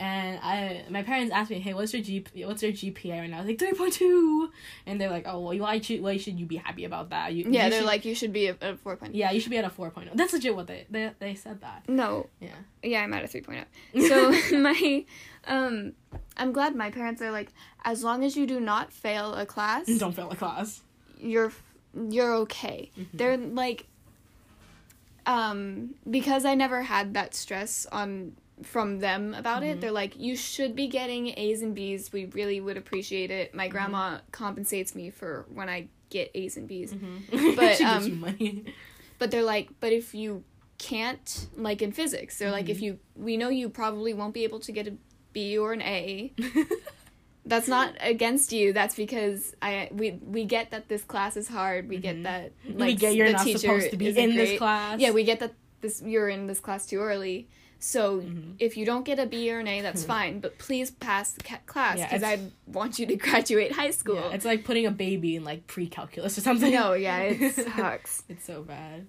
And 0.00 0.38
I, 0.42 0.84
my 0.88 1.02
parents 1.02 1.30
asked 1.30 1.50
me, 1.50 1.60
"Hey, 1.60 1.74
what's 1.74 1.92
your 1.92 2.02
G, 2.02 2.24
what's 2.46 2.62
your 2.62 2.72
GPA 2.72 3.20
right 3.20 3.28
now?" 3.30 3.36
I 3.36 3.40
was 3.40 3.48
like 3.48 3.58
three 3.58 3.74
point 3.74 3.92
two, 3.92 4.50
and 4.86 4.98
they're 4.98 5.10
like, 5.10 5.24
"Oh, 5.26 5.40
well, 5.40 5.58
why 5.58 5.78
should, 5.78 6.00
why 6.02 6.16
should 6.16 6.40
you 6.40 6.46
be 6.46 6.56
happy 6.56 6.86
about 6.86 7.10
that?" 7.10 7.34
You, 7.34 7.44
Yeah, 7.44 7.64
you 7.66 7.70
they're 7.70 7.80
should- 7.80 7.86
like 7.86 8.04
you 8.06 8.14
should 8.14 8.32
be 8.32 8.48
at 8.48 8.62
a 8.62 8.76
4.0. 8.76 9.10
"Yeah, 9.12 9.30
you 9.30 9.40
should 9.40 9.50
be 9.50 9.58
at 9.58 9.64
a 9.66 9.68
4.0. 9.68 10.14
That's 10.14 10.32
legit 10.32 10.56
what 10.56 10.66
they, 10.68 10.86
they, 10.88 11.12
they 11.18 11.34
said 11.34 11.60
that. 11.60 11.86
No. 11.86 12.28
Yeah. 12.40 12.48
Yeah, 12.82 13.02
I'm 13.02 13.12
at 13.12 13.24
a 13.24 13.28
3.0. 13.28 13.64
So 14.08 14.56
my 14.58 15.04
um 15.46 15.92
I'm 16.38 16.52
glad 16.52 16.74
my 16.74 16.90
parents 16.90 17.20
are 17.20 17.30
like 17.30 17.52
as 17.84 18.02
long 18.02 18.24
as 18.24 18.36
you 18.38 18.46
do 18.46 18.58
not 18.58 18.92
fail 18.94 19.34
a 19.34 19.44
class, 19.44 19.86
Don't 19.98 20.14
fail 20.14 20.30
a 20.30 20.36
class. 20.36 20.80
you're 21.20 21.52
you're 22.08 22.34
okay. 22.36 22.90
Mhm. 22.98 23.06
They're 23.12 23.36
like 23.36 23.86
um 25.26 25.94
because 26.08 26.44
I 26.44 26.54
never 26.54 26.82
had 26.82 27.12
that 27.14 27.34
stress 27.34 27.86
on 27.92 28.32
from 28.62 28.98
them 28.98 29.34
about 29.34 29.62
Mhm. 29.62 29.70
it. 29.72 29.80
They're 29.80 29.92
like 29.92 30.18
you 30.18 30.36
should 30.36 30.74
be 30.74 30.86
getting 30.86 31.28
A's 31.38 31.62
and 31.62 31.74
B's. 31.74 32.12
We 32.12 32.26
really 32.26 32.60
would 32.60 32.76
appreciate 32.76 33.30
it. 33.30 33.48
Mm-hmm. 33.48 33.56
My 33.56 33.68
grandma 33.68 34.18
compensates 34.32 34.94
me 34.94 35.10
for 35.10 35.46
when 35.52 35.68
I 35.68 35.88
get 36.10 36.30
A's 36.34 36.56
and 36.56 36.66
B's. 36.68 36.92
Mm-hmm. 36.92 37.54
But, 37.56 37.76
she 37.76 37.84
gives 37.84 38.04
um, 38.06 38.10
you 38.10 38.14
money. 38.16 38.64
But 39.18 39.30
they're 39.30 39.42
like, 39.42 39.68
but 39.80 39.92
if 39.92 40.14
you 40.14 40.44
can't, 40.78 41.48
like 41.56 41.82
in 41.82 41.92
physics, 41.92 42.38
they're 42.38 42.50
like, 42.50 42.68
if 42.70 42.80
you, 42.80 42.98
we 43.14 43.36
know 43.36 43.50
you 43.50 43.68
probably 43.68 44.14
won't 44.14 44.32
be 44.32 44.44
able 44.44 44.60
to 44.60 44.72
get 44.72 44.86
a 44.86 44.94
B 45.32 45.58
or 45.58 45.72
an 45.72 45.82
A. 45.82 46.32
That's 47.46 47.68
not 47.68 47.94
against 48.00 48.52
you. 48.52 48.72
That's 48.72 48.94
because 48.94 49.54
I 49.62 49.88
we 49.92 50.12
we 50.22 50.44
get 50.44 50.70
that 50.72 50.88
this 50.88 51.02
class 51.02 51.36
is 51.36 51.48
hard. 51.48 51.88
We 51.88 51.96
get 51.96 52.22
that 52.24 52.52
we 52.66 52.74
like 52.74 52.98
get 52.98 53.14
you're 53.14 53.28
the 53.28 53.32
not 53.32 53.44
teacher 53.44 53.58
supposed 53.58 53.90
to 53.90 53.96
be 53.96 54.08
in 54.08 54.36
this 54.36 54.58
class. 54.58 55.00
Yeah, 55.00 55.10
we 55.12 55.24
get 55.24 55.40
that 55.40 55.54
this 55.80 56.02
you're 56.02 56.28
in 56.28 56.46
this 56.46 56.60
class 56.60 56.86
too 56.86 57.00
early. 57.00 57.48
So 57.82 58.20
Mhm. 58.20 58.56
if 58.58 58.76
you 58.76 58.84
don't 58.84 59.04
get 59.04 59.18
a 59.18 59.24
B 59.26 59.50
or 59.50 59.58
an 59.58 59.66
A, 59.66 59.80
that's 59.80 60.04
fine. 60.14 60.40
But 60.40 60.58
please 60.58 60.90
pass 60.90 61.32
the 61.32 61.42
ca- 61.42 61.60
class 61.66 61.98
Yeah, 61.98 62.06
because 62.08 62.22
I 62.22 62.50
want 62.66 62.98
you 62.98 63.06
to 63.06 63.16
graduate 63.16 63.72
high 63.72 63.90
school. 63.90 64.16
Yeah, 64.16 64.32
it's 64.34 64.44
like 64.44 64.64
putting 64.64 64.84
a 64.86 64.90
baby 64.90 65.36
in 65.36 65.44
like 65.44 65.66
pre-calculus 65.66 66.36
or 66.36 66.42
something. 66.42 66.72
no, 66.72 66.92
yeah, 66.92 67.18
it 67.20 67.54
sucks. 67.76 68.22
It's 68.28 68.44
so 68.44 68.62
bad. 68.62 69.06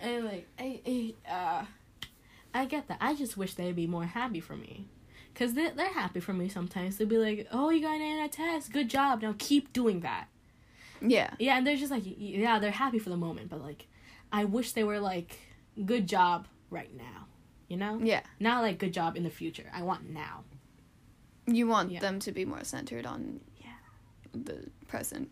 And 0.00 0.24
like 0.26 0.46
I, 0.58 0.80
I 0.86 1.30
uh 1.30 1.64
I 2.54 2.66
get 2.66 2.86
that. 2.88 2.98
I 3.00 3.14
just 3.14 3.36
wish 3.38 3.54
they'd 3.54 3.74
be 3.74 3.86
more 3.86 4.04
happy 4.04 4.40
for 4.40 4.56
me. 4.56 4.86
Cause 5.34 5.54
they 5.54 5.70
they're 5.70 5.88
happy 5.94 6.20
for 6.20 6.34
me 6.34 6.50
sometimes. 6.50 6.98
They'll 6.98 7.08
be 7.08 7.16
like, 7.16 7.48
"Oh, 7.50 7.70
you 7.70 7.80
got 7.80 7.94
an 7.94 8.02
A 8.02 8.10
on 8.10 8.16
that 8.18 8.32
test. 8.32 8.70
Good 8.72 8.90
job. 8.90 9.22
Now 9.22 9.34
keep 9.38 9.72
doing 9.72 10.00
that." 10.00 10.26
Yeah. 11.00 11.30
Yeah, 11.38 11.56
and 11.56 11.66
they're 11.66 11.76
just 11.78 11.90
like, 11.90 12.02
yeah, 12.04 12.58
they're 12.58 12.70
happy 12.70 12.98
for 12.98 13.08
the 13.08 13.16
moment, 13.16 13.48
but 13.48 13.62
like, 13.62 13.86
I 14.30 14.44
wish 14.44 14.72
they 14.72 14.84
were 14.84 15.00
like, 15.00 15.38
"Good 15.86 16.06
job 16.06 16.46
right 16.68 16.94
now," 16.94 17.26
you 17.72 17.78
know? 17.78 17.98
Yeah. 18.02 18.20
Not 18.38 18.62
like 18.62 18.78
good 18.78 18.92
job 18.92 19.16
in 19.16 19.22
the 19.24 19.30
future. 19.30 19.68
I 19.74 19.82
want 19.82 20.10
now. 20.10 20.44
You 21.46 21.66
want 21.66 21.90
Yeah. 21.90 22.00
them 22.00 22.20
to 22.20 22.30
be 22.30 22.44
more 22.44 22.62
centered 22.64 23.06
on 23.06 23.40
Yeah. 23.58 23.78
the 24.34 24.68
present. 24.86 25.30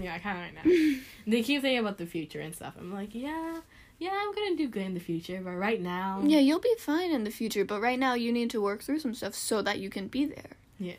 Yeah, 0.00 0.14
I 0.14 0.18
kind 0.18 0.36
of 0.38 0.44
right 0.44 0.54
now. 0.56 0.96
they 1.26 1.42
keep 1.42 1.62
thinking 1.62 1.78
about 1.78 1.98
the 1.98 2.06
future 2.06 2.40
and 2.40 2.54
stuff. 2.54 2.74
I'm 2.78 2.92
like, 2.92 3.14
yeah, 3.14 3.60
yeah, 3.98 4.10
I'm 4.12 4.34
gonna 4.34 4.56
do 4.56 4.66
good 4.68 4.82
in 4.82 4.94
the 4.94 5.00
future, 5.00 5.40
but 5.42 5.52
right 5.52 5.80
now, 5.80 6.20
Yeah, 6.26 6.40
you'll 6.40 6.58
be 6.60 6.74
fine 6.78 7.12
in 7.12 7.22
the 7.24 7.30
future, 7.30 7.64
but 7.64 7.80
right 7.80 7.98
now 7.98 8.14
you 8.14 8.32
need 8.32 8.50
to 8.50 8.60
work 8.60 8.82
through 8.82 8.98
some 8.98 9.14
stuff 9.14 9.34
so 9.34 9.62
that 9.62 9.78
you 9.78 9.88
can 9.88 10.08
be 10.08 10.24
there. 10.24 10.56
yeah. 10.78 10.94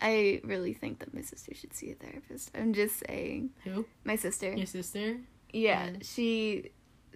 I 0.00 0.40
really 0.42 0.74
think 0.74 0.98
that 0.98 1.14
my 1.14 1.20
sister 1.22 1.54
should 1.54 1.74
see 1.74 1.90
a 1.92 1.94
therapist. 1.94 2.50
I'm 2.56 2.72
just 2.72 3.02
saying. 3.06 3.50
Who? 3.64 3.86
My 4.02 4.16
sister. 4.16 4.52
Your 4.52 4.66
sister? 4.66 5.18
Yeah, 5.52 5.90
Yeah. 5.90 5.96
she 6.02 6.70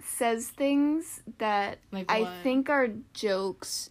says 0.05 0.49
things 0.49 1.23
that 1.39 1.79
Like 1.93 2.11
I 2.11 2.25
think 2.43 2.69
are 2.71 2.89
jokes. 3.15 3.91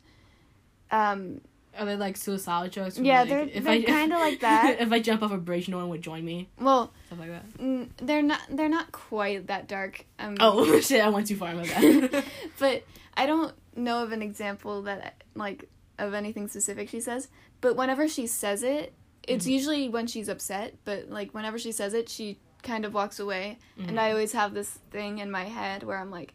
Um, 0.92 1.42
Are 1.78 1.86
they 1.86 1.96
like 1.96 2.16
suicidal 2.16 2.70
jokes? 2.70 2.98
Yeah, 2.98 3.22
like, 3.22 3.30
they're- 3.30 3.50
if 3.54 3.64
they're 3.64 3.74
I- 3.74 3.82
kinda 3.84 4.18
like 4.18 4.40
that. 4.42 4.80
if 4.80 4.92
I 4.92 5.00
jump 5.00 5.24
off 5.24 5.32
a 5.32 5.38
bridge, 5.38 5.68
no 5.68 5.78
one 5.78 5.90
would 5.90 6.02
join 6.02 6.24
me. 6.24 6.48
well, 6.60 6.94
Stuff 7.08 7.20
like 7.20 7.30
that. 7.30 7.58
mm, 7.58 7.90
they're 7.98 8.22
not 8.22 8.42
they're 8.50 8.70
not 8.70 8.92
quite 8.92 9.48
that 9.48 9.68
dark. 9.68 10.06
Um, 10.20 10.38
Oh 10.40 10.80
shit! 10.82 11.04
I 11.04 11.10
went 11.10 11.28
too 11.28 11.36
far 11.36 11.56
with 11.56 11.68
that. 12.12 12.24
but 12.60 12.84
I 13.18 13.26
don't 13.26 13.54
know 13.76 14.04
of 14.04 14.12
an 14.12 14.22
example 14.22 14.84
that 14.84 15.22
like 15.36 15.68
of 16.00 16.14
anything 16.14 16.48
specific 16.48 16.90
she 16.90 17.00
says. 17.02 17.28
But 17.62 17.76
whenever 17.76 18.08
she 18.08 18.28
says 18.28 18.64
it, 18.64 18.94
it's 19.28 19.46
Mhm. 19.46 19.52
usually 19.52 19.90
when 19.90 20.08
she's 20.08 20.30
upset. 20.30 20.76
But 20.86 21.10
like 21.10 21.34
whenever 21.34 21.58
she 21.58 21.72
says 21.72 21.94
it, 21.94 22.08
she 22.10 22.38
kind 22.66 22.84
of 22.84 22.94
walks 22.94 23.18
away, 23.20 23.58
Mhm. 23.80 23.88
and 23.90 24.00
I 24.00 24.12
always 24.12 24.34
have 24.34 24.54
this 24.54 24.72
thing 24.92 25.20
in 25.20 25.32
my 25.32 25.46
head 25.46 25.84
where 25.84 25.98
I'm 25.98 26.12
like, 26.12 26.34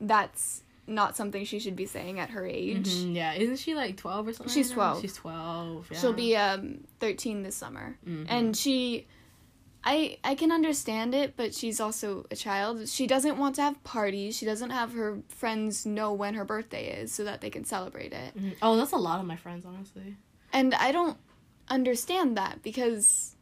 that's 0.00 0.62
not 0.86 1.16
something 1.16 1.44
she 1.46 1.58
should 1.58 1.76
be 1.76 1.86
saying 1.86 2.20
at 2.20 2.30
her 2.30 2.44
age. 2.46 2.88
Mhm, 2.88 3.14
yeah, 3.14 3.32
isn't 3.32 3.56
she 3.56 3.74
like 3.74 3.96
twelve 3.96 4.28
or 4.28 4.34
something? 4.34 4.52
She's 4.52 4.68
right 4.70 4.74
12. 4.74 5.00
She's 5.00 5.14
twelve. 5.16 5.88
Yeah. 5.90 5.98
She'll 5.98 6.12
be 6.12 6.36
um 6.36 6.84
13 7.00 7.42
this 7.42 7.56
summer, 7.56 7.96
Mhm. 8.06 8.26
and 8.28 8.56
she. 8.56 9.06
I, 9.86 10.16
I 10.24 10.34
can 10.34 10.50
understand 10.50 11.14
it, 11.14 11.34
but 11.36 11.54
she's 11.54 11.78
also 11.78 12.24
a 12.30 12.36
child. 12.36 12.88
She 12.88 13.06
doesn't 13.06 13.36
want 13.36 13.56
to 13.56 13.62
have 13.62 13.84
parties. 13.84 14.34
She 14.34 14.46
doesn't 14.46 14.70
have 14.70 14.94
her 14.94 15.18
friends 15.28 15.84
know 15.84 16.10
when 16.14 16.32
her 16.34 16.44
birthday 16.46 17.02
is 17.02 17.12
so 17.12 17.22
that 17.24 17.42
they 17.42 17.50
can 17.50 17.64
celebrate 17.66 18.14
it. 18.14 18.34
Mhm. 18.34 18.56
Oh, 18.62 18.76
that's 18.78 18.92
a 18.92 18.96
lot 18.96 19.20
of 19.20 19.26
my 19.26 19.36
friends, 19.36 19.66
honestly. 19.66 20.16
And 20.54 20.72
I 20.72 20.90
don't 20.90 21.18
understand 21.68 22.34
that 22.38 22.62
because 22.62 23.33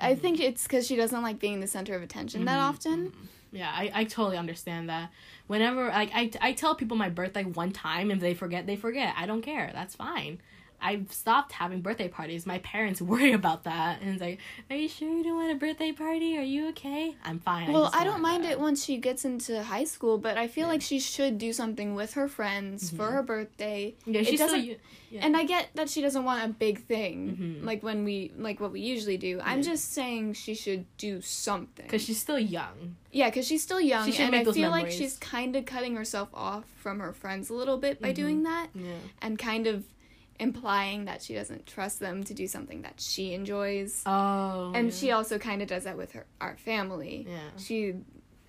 I, 0.00 0.12
Mm-hmm. 0.12 0.20
think 0.20 0.40
it's 0.40 0.64
because 0.64 0.86
she 0.86 0.96
doesn't 0.96 1.22
like 1.22 1.38
being 1.38 1.60
the 1.60 1.66
center 1.66 1.94
of 1.94 2.02
attention 2.02 2.44
that 2.44 2.58
Mhm, 2.58 2.68
often. 2.68 2.98
mhm. 3.10 3.26
Yeah, 3.50 3.70
I, 3.72 3.90
I 3.94 4.04
totally 4.04 4.36
understand 4.36 4.88
that. 4.90 5.10
Whenever 5.46 5.88
like 5.88 6.10
I, 6.14 6.30
I 6.40 6.52
tell 6.52 6.74
people 6.74 6.96
my 6.96 7.08
birthday 7.08 7.44
one 7.44 7.72
time, 7.72 8.10
if 8.10 8.20
they 8.20 8.34
forget, 8.34 8.66
they 8.66 8.76
forget. 8.76 9.14
I 9.16 9.24
don't 9.26 9.40
care. 9.42 9.70
That's 9.72 9.94
fine. 9.94 10.40
I've 10.80 11.12
stopped 11.12 11.52
having 11.52 11.80
birthday 11.80 12.08
parties. 12.08 12.46
My 12.46 12.58
parents 12.58 13.00
worry 13.12 13.32
about 13.32 13.64
that, 13.64 14.00
and 14.00 14.10
it's 14.10 14.20
like, 14.20 14.38
"Are 14.70 14.76
you 14.76 14.88
sure 14.88 15.08
you 15.08 15.24
don't 15.24 15.36
want 15.36 15.50
a 15.52 15.56
birthday 15.56 15.92
party? 15.92 16.38
Are 16.38 16.42
you 16.42 16.68
okay?" 16.70 17.14
I'm 17.24 17.38
fine. 17.40 17.72
Well, 17.72 17.84
just 17.84 17.96
I 17.96 18.04
don't 18.04 18.22
mind 18.22 18.44
that. 18.44 18.52
it 18.52 18.60
once 18.60 18.84
she 18.84 18.96
gets 18.98 19.24
into 19.24 19.62
high 19.62 19.84
school, 19.84 20.18
but 20.18 20.38
I 20.38 20.46
feel 20.48 20.66
Yeah. 20.66 20.72
like 20.72 20.82
she 20.82 21.00
should 21.00 21.38
do 21.38 21.52
something 21.52 21.94
with 21.94 22.14
her 22.14 22.28
friends 22.28 22.90
for 22.90 23.08
Mhm. 23.08 23.12
her 23.12 23.22
birthday. 23.22 23.94
Yeah, 24.06 24.22
still. 24.22 24.36
doesn't- 24.38 24.64
u- 24.64 24.76
Yeah. 25.10 25.24
And 25.24 25.34
I 25.38 25.44
get 25.44 25.70
that 25.74 25.88
she 25.88 26.02
doesn't 26.02 26.22
want 26.24 26.44
a 26.44 26.48
big 26.52 26.84
thing 26.84 27.60
Mhm. 27.62 27.64
like 27.64 27.82
when 27.82 28.04
we 28.04 28.30
like 28.36 28.60
what 28.60 28.72
we 28.72 28.80
usually 28.82 29.16
do. 29.16 29.40
I'm 29.42 29.62
just 29.62 29.92
saying 29.94 30.34
she 30.34 30.54
should 30.54 30.84
do 30.98 31.22
something. 31.22 31.86
because 31.86 32.02
she's 32.04 32.18
still 32.20 32.38
young. 32.38 32.96
Yeah, 33.10 33.30
because 33.30 33.46
she's 33.46 33.62
still 33.62 33.80
young, 33.80 34.12
She 34.12 34.22
and 34.22 34.34
I 34.36 34.44
feel 34.44 34.70
like 34.70 34.90
she's 34.90 35.16
kind 35.16 35.56
of 35.56 35.64
cutting 35.64 35.96
herself 35.96 36.28
off 36.34 36.66
from 36.76 37.00
her 37.00 37.14
friends 37.14 37.48
a 37.48 37.54
little 37.54 37.78
bit 37.78 38.02
by 38.02 38.10
Mhm. 38.12 38.16
doing 38.16 38.42
that, 38.42 38.68
Yeah. 38.74 38.92
and 39.22 39.38
kind 39.38 39.66
of 39.66 39.84
implying 40.38 41.06
that 41.06 41.22
she 41.22 41.34
doesn't 41.34 41.66
trust 41.66 42.00
them 42.00 42.22
to 42.24 42.34
do 42.34 42.46
something 42.46 42.82
that 42.82 43.00
she 43.00 43.34
enjoys. 43.34 44.02
Oh. 44.06 44.72
and 44.74 44.88
yeah. 44.88 44.94
she 44.94 45.10
also 45.10 45.38
kind 45.38 45.62
of 45.62 45.68
does 45.68 45.84
that 45.84 45.96
with 45.96 46.12
her 46.12 46.26
our 46.40 46.56
family. 46.56 47.26
Yeah. 47.28 47.38
She 47.56 47.94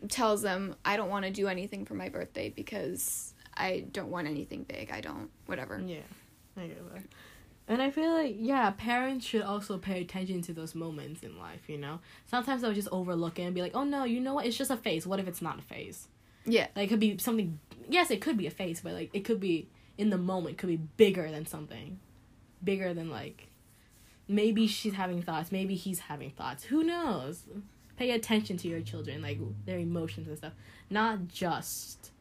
tells 0.08 0.42
them, 0.42 0.76
"I 0.86 0.98
don't 0.98 1.10
want 1.10 1.26
to 1.26 1.32
do 1.32 1.48
anything 1.48 1.86
for 1.86 1.94
my 1.94 2.10
birthday 2.10 2.50
because 2.50 3.34
I 3.56 3.86
don't 3.92 4.10
want 4.10 4.28
anything 4.28 4.64
big. 4.64 4.92
I 4.92 5.02
don't 5.02 5.30
whatever." 5.46 5.82
Yeah, 5.86 6.00
I 6.58 6.68
get 6.68 6.94
that. 6.94 7.04
And 7.68 7.82
I 7.84 7.92
feel 7.92 8.12
like 8.12 8.36
yeah, 8.38 8.72
parents 8.72 9.26
should 9.26 9.44
also 9.44 9.78
pay 9.78 10.02
attention 10.02 10.42
to 10.44 10.54
those 10.54 10.74
moments 10.76 11.24
in 11.24 11.38
life. 11.38 11.68
You 11.68 11.78
know, 11.78 12.00
sometimes 12.28 12.62
they'll 12.62 12.74
just 12.74 12.90
overlook 12.92 13.40
it 13.40 13.44
and 13.44 13.56
be 13.56 13.62
like, 13.62 13.76
"Oh 13.76 13.84
no, 13.84 14.04
you 14.04 14.20
know 14.20 14.34
what? 14.36 14.46
It's 14.46 14.58
just 14.58 14.72
a 14.72 14.78
phase. 14.78 15.06
What 15.06 15.20
if 15.20 15.28
it's 15.28 15.42
not 15.42 15.60
a 15.60 15.64
phase? 15.64 16.08
Yeah. 16.46 16.68
Like 16.76 16.86
it 16.86 16.90
could 16.90 17.00
be 17.00 17.18
something. 17.18 17.60
Yes, 17.90 18.12
it 18.12 18.22
could 18.22 18.38
be 18.38 18.48
a 18.48 18.52
phase, 18.52 18.82
but 18.82 18.94
like 18.94 19.10
it 19.14 19.26
could 19.26 19.40
be 19.40 19.70
in 20.00 20.10
the 20.10 20.18
moment. 20.18 20.58
Could 20.58 20.70
be 20.70 20.78
bigger 20.78 21.30
than 21.30 21.46
something, 21.46 22.00
bigger 22.64 22.94
than 22.96 23.12
like 23.12 23.50
maybe 24.28 24.66
she's 24.66 24.94
having 24.94 25.22
thoughts. 25.22 25.52
Maybe 25.52 25.76
he's 25.76 26.00
having 26.00 26.32
thoughts. 26.32 26.64
Who 26.66 26.84
knows? 26.84 27.44
Pay 27.98 28.12
attention 28.12 28.56
to 28.58 28.68
your 28.70 28.80
children, 28.80 29.22
like 29.22 29.38
their 29.66 29.78
emotions 29.78 30.30
and 30.30 30.38
stuff, 30.38 30.54
not 30.90 31.28
just 31.28 32.12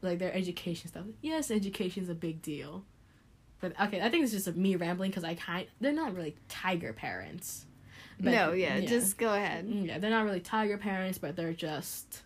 like 0.00 0.18
their 0.18 0.34
education 0.34 0.88
stuff. 0.88 1.04
Yes, 1.20 1.50
education 1.50 2.02
is 2.02 2.08
a 2.08 2.14
big 2.14 2.40
deal, 2.40 2.84
but 3.60 3.78
okay, 3.78 4.00
I 4.00 4.08
think 4.08 4.24
it's 4.24 4.32
just 4.32 4.56
me 4.56 4.76
rambling 4.76 5.10
because 5.10 5.24
I 5.24 5.34
kind 5.34 5.66
they're 5.80 5.92
not 5.92 6.14
really 6.14 6.36
tiger 6.48 6.94
parents. 6.94 7.66
But- 8.18 8.32
no, 8.32 8.52
yeah, 8.52 8.80
just 8.80 9.18
go 9.18 9.34
ahead. 9.34 9.68
Mm, 9.68 9.86
yeah, 9.86 9.98
they're 9.98 10.10
not 10.10 10.24
really 10.24 10.40
tiger 10.40 10.78
parents, 10.78 11.18
but 11.18 11.36
they're 11.36 11.52
just 11.52 12.22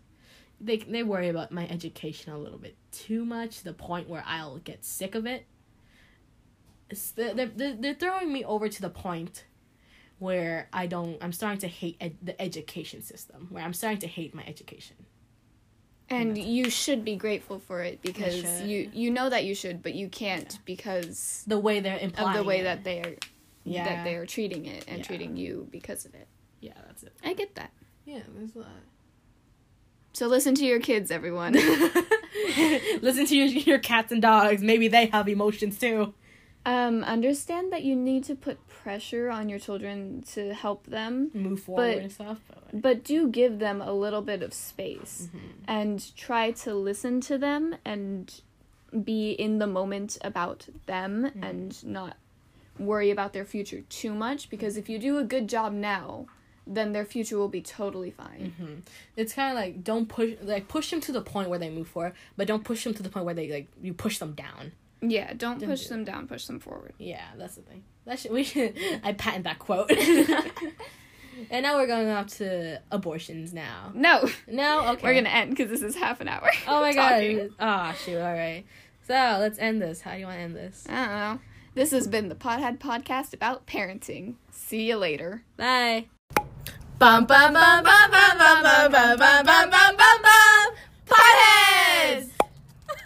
they 0.65 0.79
they 0.79 1.03
worry 1.03 1.29
about 1.29 1.51
my 1.53 1.67
education 1.69 2.33
a 2.33 2.39
little 2.39 2.59
bit 2.59 2.77
too 2.93 3.25
much 3.25 3.59
to 3.59 3.65
the 3.65 3.73
point 3.73 4.09
where 4.09 4.25
I'll 4.27 4.59
get 4.59 4.85
sick 4.85 5.15
of 5.15 5.27
it. 5.27 5.47
They're, 7.17 7.35
they're, 7.47 7.75
they're 7.75 7.95
throwing 7.95 8.31
me 8.33 8.45
over 8.45 8.69
to 8.69 8.83
the 8.83 8.91
point 8.91 9.45
where 10.19 10.69
I 10.73 10.87
don't. 10.87 11.17
I'm 11.23 11.33
starting 11.33 11.59
to 11.61 11.69
hate 11.69 11.97
ed- 12.01 12.19
the 12.23 12.41
education 12.41 13.03
system. 13.03 13.47
Where 13.51 13.65
I'm 13.65 13.73
starting 13.73 14.01
to 14.01 14.07
hate 14.07 14.35
my 14.35 14.45
education. 14.47 14.97
And 16.11 16.37
you 16.37 16.69
should 16.69 17.05
be 17.07 17.17
grateful 17.17 17.59
for 17.59 17.81
it 17.83 18.03
because 18.03 18.61
you 18.61 18.91
you 18.93 19.11
know 19.11 19.31
that 19.31 19.45
you 19.47 19.55
should, 19.55 19.83
but 19.83 19.95
you 19.95 20.09
can't 20.11 20.59
because 20.67 21.43
The 21.47 21.59
way 21.59 21.81
they're 21.81 21.99
of 22.19 22.35
the 22.35 22.45
way 22.45 22.61
it. 22.61 22.65
that 22.65 22.85
they 22.85 23.01
are 23.01 23.15
yeah 23.65 23.85
that 23.85 24.05
they 24.05 24.17
are 24.17 24.27
treating 24.27 24.67
it 24.67 24.85
and 24.89 24.99
Yeah. 24.99 25.05
treating 25.05 25.37
you 25.39 25.67
because 25.71 26.05
of 26.05 26.15
it. 26.15 26.29
yeah 26.61 26.75
that's 26.87 27.03
it. 27.03 27.15
I 27.25 27.33
get 27.33 27.55
that. 27.55 27.71
Yeah, 28.05 28.21
there's 28.37 28.55
a 28.55 28.59
lot. 28.59 28.69
So 30.13 30.27
listen 30.27 30.55
to 30.57 30.65
your 30.65 30.81
kids, 30.81 31.11
everyone. 31.11 31.55
Listen 33.01 33.27
to 33.27 33.37
your 33.37 33.47
your 33.47 33.79
cats 33.79 34.13
and 34.13 34.21
dogs. 34.21 34.63
Maybe 34.63 34.89
they 34.89 35.07
have 35.07 35.29
emotions 35.29 35.79
too. 35.79 36.15
um, 36.65 37.03
understand 37.03 37.73
that 37.73 37.83
you 37.83 37.97
need 37.97 38.23
to 38.25 38.35
put 38.37 38.57
pressure 38.69 39.31
on 39.31 39.49
your 39.49 39.59
children 39.59 40.23
to 40.33 40.55
help 40.55 40.87
them, 40.87 41.31
Move 41.35 41.61
forward 41.61 41.95
But- 41.95 42.03
and 42.03 42.13
stuff. 42.13 42.39
But, 42.49 42.83
but 42.83 43.05
do 43.05 43.29
give 43.29 43.59
them 43.59 43.81
a 43.81 43.93
little 43.93 44.23
bit 44.23 44.43
of 44.43 44.53
space 44.55 45.29
Mhm. 45.35 45.41
and 45.67 46.17
try 46.17 46.53
to 46.53 46.75
listen 46.75 47.21
to 47.23 47.37
them 47.39 47.77
and 47.85 48.33
be 49.05 49.33
in 49.33 49.59
the 49.59 49.67
moment 49.67 50.19
about 50.23 50.69
them 50.87 51.31
and 51.43 51.85
not 51.85 52.17
worry 52.79 53.11
about 53.11 53.33
their 53.33 53.45
future 53.45 53.83
too 53.89 54.15
much 54.15 54.49
because 54.51 54.77
if 54.77 54.89
you 54.89 54.99
do 54.99 55.19
a 55.19 55.25
good 55.25 55.49
job 55.49 55.73
now, 55.73 56.27
then 56.67 56.93
their 56.93 57.05
future 57.05 57.37
will 57.39 57.49
be 57.49 57.61
totally 57.63 58.11
fine. 58.11 58.55
hmm 58.59 58.75
It's 59.17 59.33
kind 59.33 59.51
of 59.51 59.57
like 59.57 59.83
don't 59.83 60.09
push 60.09 60.33
like 60.43 60.69
push 60.69 60.91
them 60.91 61.01
to 61.03 61.13
the 61.13 61.21
point 61.23 61.49
where 61.49 61.59
they 61.59 61.71
move 61.71 61.89
forward, 61.89 62.13
but 62.37 62.47
don't 62.47 62.65
push 62.65 62.85
them 62.85 62.95
to 62.95 63.03
the 63.03 63.09
point 63.09 63.27
where 63.27 63.35
they 63.35 63.51
like 63.51 63.69
you 63.83 63.93
push 63.95 64.19
them 64.19 64.33
down. 64.33 64.73
Yeah, 65.01 65.33
don't 65.35 65.59
Don't 65.59 65.69
push 65.71 65.83
do 65.85 65.89
them 65.89 66.05
down, 66.05 66.29
push 66.29 66.47
them 66.47 66.61
forward. 66.61 66.93
Yeah, 66.99 67.25
that's 67.37 67.57
the 67.57 67.63
thing. 67.63 67.83
That 68.05 68.19
should 68.21 68.31
we 68.39 68.45
should 68.45 68.77
I 69.03 69.13
patent 69.13 69.45
that 69.45 69.59
quote. 69.59 69.91
and 71.51 71.63
now 71.65 71.77
we're 71.77 71.87
going 71.87 72.09
off 72.09 72.29
to 72.39 72.81
abortions 72.91 73.53
now. 73.53 73.91
No, 73.95 74.29
No, 74.47 74.87
okay. 74.93 75.01
we're 75.03 75.15
gonna 75.15 75.29
end 75.29 75.51
because 75.51 75.71
this 75.71 75.83
is 75.83 75.97
half 75.97 76.21
an 76.21 76.29
hour. 76.29 76.51
Oh 76.69 76.81
my 76.81 76.93
god. 76.93 77.51
Oh 77.59 77.95
shoot. 78.05 78.19
All 78.19 78.33
right. 78.33 78.65
So 79.09 79.15
let's 79.15 79.59
end 79.59 79.83
this. 79.83 80.01
How 80.03 80.13
do 80.13 80.19
you 80.21 80.27
want 80.27 80.37
to 80.39 80.43
end 80.43 80.55
this? 80.57 80.87
I 80.89 80.95
don't 80.95 81.09
know. 81.15 81.39
This 81.75 81.91
has 81.91 82.07
been 82.07 82.29
the 82.29 82.35
Pothead 82.37 82.79
Podcast 82.79 83.33
about 83.35 83.67
parenting. 83.67 84.35
See 84.51 84.89
you 84.89 84.97
later. 84.97 85.43
Bye. 85.57 86.07
Bum 87.03 87.27
bum 87.27 87.53
bum 87.53 87.83
bum 87.83 88.11
bum 88.13 88.39
bum 88.39 88.63
bum 88.63 88.93
bum 88.93 89.19
bum 89.19 89.45
bum 89.45 89.71
bum 89.71 89.97
bum 89.97 90.23
bum. 90.23 90.75
Potheads. 91.09 92.29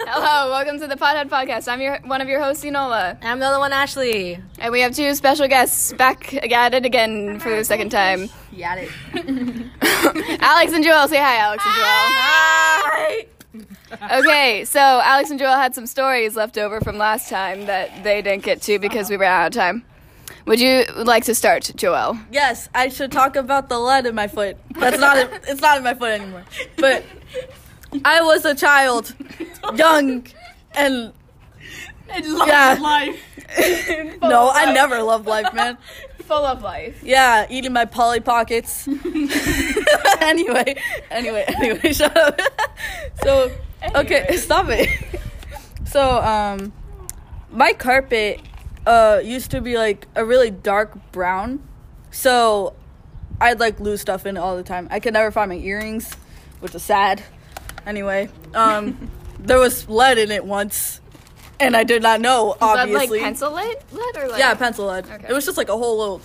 Hello, 0.01 0.51
welcome 0.51 0.79
to 0.81 0.87
the 0.87 0.97
Pothead 0.97 1.31
Podcast. 1.31 1.67
I'm 1.67 1.81
your 1.81 1.99
one 2.01 2.21
of 2.21 2.29
your 2.29 2.43
hosts, 2.43 2.63
Enola, 2.63 3.17
I'm 3.23 3.39
the 3.41 3.47
other 3.47 3.59
one, 3.59 3.73
Ashley. 3.73 4.39
and 4.59 4.71
we 4.71 4.83
have 4.83 4.95
two 4.95 5.15
special 5.15 5.49
guests 5.49 5.95
back 5.95 6.35
at 6.35 6.75
it 6.75 6.85
again 6.85 7.41
for 7.41 7.49
the 7.57 7.65
second 7.65 7.89
time. 7.89 8.29
Got 8.59 8.81
it. 8.83 8.91
Alex 10.43 10.75
and 10.75 10.85
Joel, 10.85 11.09
say 11.09 11.17
hi, 11.17 11.39
Alex 11.39 11.65
and 11.65 11.75
Joel. 11.75 11.87
Hi. 12.93 13.27
Okay, 14.19 14.67
so 14.67 14.79
Alex 14.79 15.31
and 15.31 15.39
Joel 15.39 15.57
had 15.57 15.75
some 15.75 15.87
stories 15.87 16.37
left 16.37 16.59
over 16.59 16.83
from 16.83 16.99
last 16.99 17.31
time 17.31 17.65
that 17.65 18.05
they 18.05 18.21
didn't 18.21 18.45
get 18.45 18.61
to 18.61 18.79
because 18.79 19.09
we 19.09 19.17
ran 19.17 19.33
out 19.33 19.47
of 19.47 19.53
time. 19.55 19.87
Would 20.47 20.61
you 20.61 20.85
like 20.95 21.25
to 21.25 21.35
start, 21.35 21.73
Joel? 21.75 22.19
Yes, 22.31 22.69
I 22.73 22.89
should 22.89 23.11
talk 23.11 23.35
about 23.35 23.69
the 23.69 23.79
lead 23.79 24.07
in 24.07 24.15
my 24.15 24.29
foot. 24.29 24.57
That's 24.71 24.99
not. 24.99 25.19
In, 25.19 25.29
it's 25.49 25.61
not 25.61 25.79
in 25.79 25.85
my 25.85 25.95
foot 25.95 26.21
anymore. 26.21 26.45
But 26.77 27.05
I 28.05 28.23
was 28.23 28.45
a 28.45 28.55
child, 28.55 29.13
young, 29.75 30.25
and 30.73 31.13
yeah. 32.15 32.79
life. 32.81 33.21
no, 34.23 34.51
I 34.53 34.73
never 34.73 35.03
loved 35.03 35.27
life, 35.27 35.53
man. 35.53 35.79
Full 36.25 36.45
of 36.45 36.63
life. 36.63 37.03
Yeah, 37.03 37.47
eating 37.51 37.73
my 37.73 37.85
Polly 37.85 38.21
Pockets. 38.21 38.87
anyway, 40.21 40.77
anyway, 41.11 41.45
anyway, 41.49 41.93
shut 41.93 42.17
up. 42.17 42.41
so, 43.23 43.51
okay, 43.95 44.37
stop 44.37 44.67
it. 44.69 44.89
So, 45.87 46.21
um, 46.23 46.73
my 47.51 47.73
carpet, 47.73 48.41
uh, 48.87 49.20
used 49.22 49.51
to 49.51 49.61
be 49.61 49.77
like 49.77 50.07
a 50.14 50.25
really 50.25 50.51
dark 50.51 51.12
brown. 51.12 51.62
So, 52.11 52.75
I'd 53.40 53.61
like 53.61 53.81
lose 53.81 54.01
stuff 54.01 54.25
in 54.25 54.37
it 54.37 54.40
all 54.40 54.57
the 54.57 54.62
time. 54.62 54.88
I 54.90 55.01
could 55.01 55.12
never 55.12 55.31
find 55.31 55.51
my 55.51 55.57
earrings, 55.57 56.14
which 56.61 56.75
is 56.75 56.83
sad. 56.83 57.22
Anyway, 57.85 58.29
um, 58.55 59.11
there 59.38 59.59
was 59.59 59.88
lead 59.88 60.18
in 60.18 60.31
it 60.31 60.44
once, 60.44 61.01
and 61.61 61.77
I 61.77 61.85
did 61.85 62.03
not 62.03 62.20
know. 62.20 62.55
Is 62.55 62.61
that 62.61 62.79
Obviously, 62.79 63.18
like 63.18 63.25
pencil 63.25 63.53
lead, 63.53 63.77
lead 63.92 64.16
or 64.16 64.29
like 64.29 64.38
yeah, 64.38 64.55
pencil 64.55 64.87
lead. 64.87 65.05
Okay. 65.11 65.27
It 65.29 65.33
was 65.33 65.44
just 65.44 65.59
like 65.59 65.68
a 65.68 65.77
whole 65.77 65.99
little. 65.99 66.20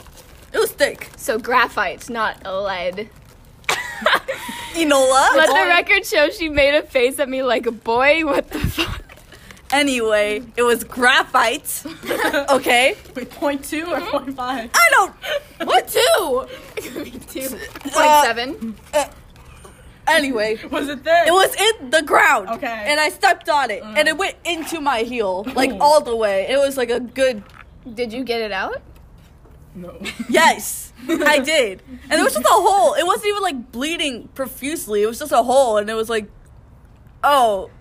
It 0.54 0.60
was 0.60 0.71
thick. 0.71 1.10
So 1.17 1.38
graphite, 1.39 2.10
not 2.10 2.45
lead. 2.45 3.10
Enola. 4.74 5.36
Let 5.36 5.47
the 5.47 5.67
record 5.67 6.06
show 6.06 6.30
she 6.30 6.50
made 6.50 6.74
a 6.76 6.84
face 6.84 7.19
at 7.19 7.30
me 7.30 7.43
like, 7.43 7.65
a 7.65 7.71
boy, 7.71 8.26
what 8.26 8.50
the 8.50 8.60
fuck? 8.60 8.81
Anyway, 9.72 10.44
it 10.58 10.64
was 10.64 10.84
graphite. 10.84 11.84
okay. 12.50 12.96
Wait, 13.16 13.30
point 13.32 13.64
two 13.64 13.86
or 13.86 14.02
point 14.02 14.26
mm-hmm. 14.28 14.32
five? 14.34 14.70
I 14.74 14.90
don't. 14.92 15.68
What 15.68 15.88
two? 15.88 16.48
Two 17.28 17.42
uh, 17.56 17.80
point 17.80 17.96
Uh, 17.96 18.24
seven. 18.24 18.76
Anyway, 20.08 20.60
Was 20.70 20.90
it 20.90 21.04
there? 21.04 21.28
it 21.28 21.32
was 21.32 21.56
in 21.56 21.90
the 21.90 22.02
ground. 22.02 22.50
Okay. 22.50 22.86
And 22.88 23.00
I 23.00 23.10
stepped 23.10 23.50
on 23.50 23.72
it, 23.72 23.84
and 23.84 24.08
it 24.08 24.16
mm. 24.16 24.20
went 24.20 24.36
into 24.44 24.82
my 24.82 25.00
heel, 25.00 25.46
like 25.56 25.72
all 25.80 26.02
the 26.02 26.16
way. 26.16 26.48
It 26.50 26.58
was 26.58 26.76
like 26.76 26.90
a 26.90 27.00
good 27.00 27.44
Did 27.94 28.12
you 28.12 28.24
get 28.24 28.42
it 28.42 28.52
out? 28.52 28.82
no. 29.76 29.98
yes. 30.30 30.92
I 31.08 31.40
did, 31.40 31.82
and 32.10 32.20
it 32.20 32.24
was 32.24 32.34
just 32.34 32.46
a 32.46 32.50
hole. 32.52 32.94
It 32.94 33.06
wasn't 33.06 33.28
even 33.28 33.42
like 33.42 33.72
bleeding 33.72 34.28
profusely. 34.36 35.02
It 35.02 35.08
was 35.08 35.18
just 35.18 35.32
a 35.32 35.42
hole, 35.42 35.78
and 35.78 35.90
it 35.90 35.96
was 35.96 36.10
like, 36.10 36.30
oh, 37.24 37.72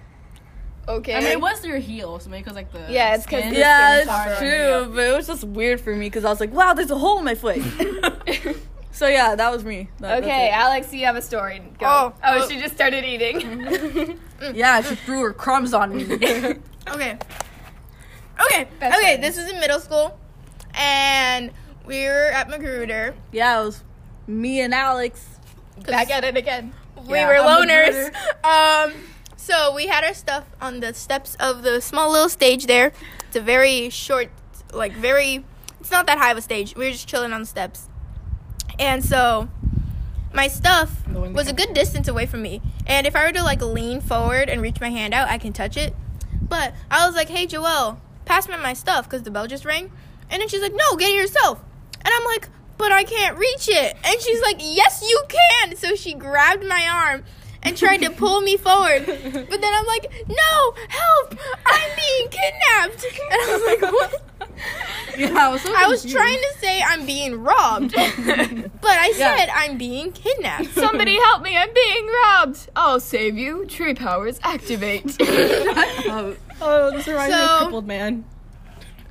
Okay. 0.89 1.15
I 1.15 1.21
mean, 1.21 1.29
it 1.29 1.41
was 1.41 1.65
your 1.65 1.79
heel, 1.79 2.19
so 2.19 2.31
maybe 2.31 2.43
because 2.43 2.57
like 2.57 2.73
the 2.73 2.85
Yeah, 2.89 3.15
it's 3.15 3.27
'cause 3.27 3.41
skin. 3.41 3.55
the- 3.55 3.61
yeah, 3.61 3.97
it's 3.97 4.05
is 4.05 4.11
hard. 4.11 4.39
true. 4.39 4.93
But 4.95 5.07
it 5.07 5.17
was 5.17 5.27
just 5.27 5.45
weird 5.45 5.81
for 5.81 5.95
me 5.95 6.07
because 6.07 6.25
I 6.25 6.31
was 6.31 6.41
like, 6.41 6.53
wow, 6.53 6.73
there's 6.75 6.91
a 6.91 6.99
hole 6.99 7.19
in 7.19 7.25
my 7.25 7.35
foot. 7.37 7.59
so 8.93 9.07
yeah, 9.07 9.35
that 9.37 9.53
was 9.53 9.63
me. 9.65 9.89
That- 10.01 10.23
okay, 10.23 10.49
it. 10.49 10.53
Alex, 10.53 10.93
you 10.93 11.05
have 11.07 11.17
a 11.17 11.23
story. 11.23 11.61
Go. 11.79 11.87
Oh, 11.87 12.13
oh, 12.25 12.41
oh. 12.43 12.49
she 12.49 12.59
just 12.61 12.75
started 12.75 13.05
eating. 13.05 14.19
Yeah, 14.55 14.81
she 14.81 14.95
threw 14.95 15.21
her 15.23 15.35
crumbs 15.35 15.75
on 15.75 15.95
me. 15.95 16.05
Okay. 16.15 16.55
Okay. 16.89 17.19
Best 18.81 18.99
okay. 18.99 19.17
friends. 19.19 19.21
This 19.21 19.37
was 19.37 19.53
in 19.53 19.61
middle 19.61 19.81
school, 19.81 20.19
and 20.75 21.51
we 21.85 22.05
were 22.07 22.31
at 22.33 22.49
Magruder. 22.49 23.15
yeah, 23.33 23.61
it 23.61 23.65
was 23.67 23.85
me 24.27 24.61
and 24.63 24.73
Alex. 24.73 25.27
Back 25.87 26.11
at 26.11 26.25
it 26.25 26.39
again. 26.39 26.73
We 27.07 27.19
Yeah, 27.19 27.27
were 27.29 27.37
I'm 27.37 27.69
loners. 27.69 28.15
Um. 28.45 28.93
So 29.51 29.75
we 29.75 29.89
had 29.89 30.05
our 30.05 30.15
stuff 30.15 30.45
on 30.61 30.79
the 30.79 30.95
steps 30.95 31.37
of 31.41 31.65
the 31.65 31.81
small 31.81 32.13
little 32.13 32.29
stage 32.29 32.67
there. 32.67 32.93
It's 33.27 33.35
a 33.35 33.41
very 33.41 33.91
short, 33.91 34.31
like 34.73 34.93
very. 34.93 35.45
It's 35.81 35.91
not 35.91 36.07
that 36.07 36.19
high 36.19 36.31
of 36.31 36.39
a 36.39 36.43
stage. 36.43 36.77
We 36.77 36.85
were 36.85 36.93
just 36.93 37.09
chilling 37.09 37.33
on 37.33 37.41
the 37.41 37.47
steps, 37.47 37.89
and 38.79 39.05
so 39.05 39.49
my 40.33 40.47
stuff 40.47 41.05
was 41.09 41.49
a 41.49 41.53
good 41.53 41.75
distance 41.75 42.07
away 42.07 42.27
from 42.27 42.43
me. 42.43 42.63
And 42.87 43.09
if 43.09 43.17
I 43.17 43.27
were 43.27 43.33
to 43.33 43.43
like 43.43 43.61
lean 43.61 44.01
forward 44.01 44.49
and 44.49 44.63
reach 44.63 44.81
my 44.81 44.91
hand 44.91 45.15
out, 45.15 45.29
I 45.29 45.37
can 45.39 45.53
touch 45.53 45.77
it. 45.77 45.97
But 46.41 46.73
I 46.89 47.05
was 47.07 47.17
like, 47.17 47.29
"Hey, 47.29 47.49
Joelle, 47.49 47.99
pass 48.31 48.49
me 48.49 48.57
my 48.57 48.73
stuff 48.73 49.07
because 49.07 49.25
the 49.25 49.33
bell 49.33 49.49
just 49.49 49.65
rang. 49.65 49.91
And 50.31 50.41
then 50.41 50.49
she's 50.49 50.63
like, 50.63 50.73
no, 50.73 50.97
get 50.97 51.11
it 51.11 51.17
yourself. 51.17 51.61
And 51.97 52.15
I'm 52.15 52.25
like, 52.25 52.49
but 52.79 52.93
I 52.93 53.03
can't 53.03 53.37
reach 53.37 53.69
it. 53.69 53.97
And 54.05 54.21
she's 54.21 54.41
like, 54.41 54.59
yes, 54.61 55.03
you 55.03 55.25
can. 55.29 55.75
So 55.75 55.97
she 55.97 56.15
grabbed 56.15 56.65
my 56.65 56.89
arm 56.89 57.25
and 57.63 57.77
tried 57.77 57.99
to 57.99 58.11
pull 58.23 58.41
me 58.41 58.57
forward. 58.57 59.05
But 59.07 59.61
then 59.61 59.73
I'm 59.75 59.87
like, 59.87 60.11
no, 60.29 60.73
help, 60.89 61.37
I'm 61.67 61.91
being 61.97 62.29
kidnapped. 62.31 63.05
And 63.05 63.33
I 63.33 63.49
was 63.53 63.63
like, 63.67 63.93
what? 63.93 64.27
Yeah, 65.17 65.35
I 65.37 65.49
was, 65.49 65.61
so 65.63 65.73
I 65.77 65.87
was 65.87 66.05
trying 66.05 66.39
to 66.39 66.55
say 66.61 66.83
I'm 66.83 67.05
being 67.05 67.41
robbed, 67.43 67.93
but 67.95 68.01
I 68.91 69.13
Yeah. 69.17 69.37
said 69.37 69.49
I'm 69.55 69.77
being 69.77 70.13
kidnapped. 70.13 70.73
Somebody 70.75 71.15
help 71.17 71.43
me! 71.43 71.57
I'm 71.59 71.73
being 71.75 72.07
robbed. 72.25 72.69
I'll 72.77 73.01
save 73.01 73.37
you. 73.37 73.67
Tree 73.67 73.95
powers 73.95 74.39
activate. 74.43 75.17
Oh, 75.21 76.37
Oh, 76.63 76.91
this 76.91 77.07
reminds 77.07 77.35
me 77.35 77.41
of 77.43 77.49
So- 77.49 77.59
crippled 77.59 77.87
man. 77.87 78.25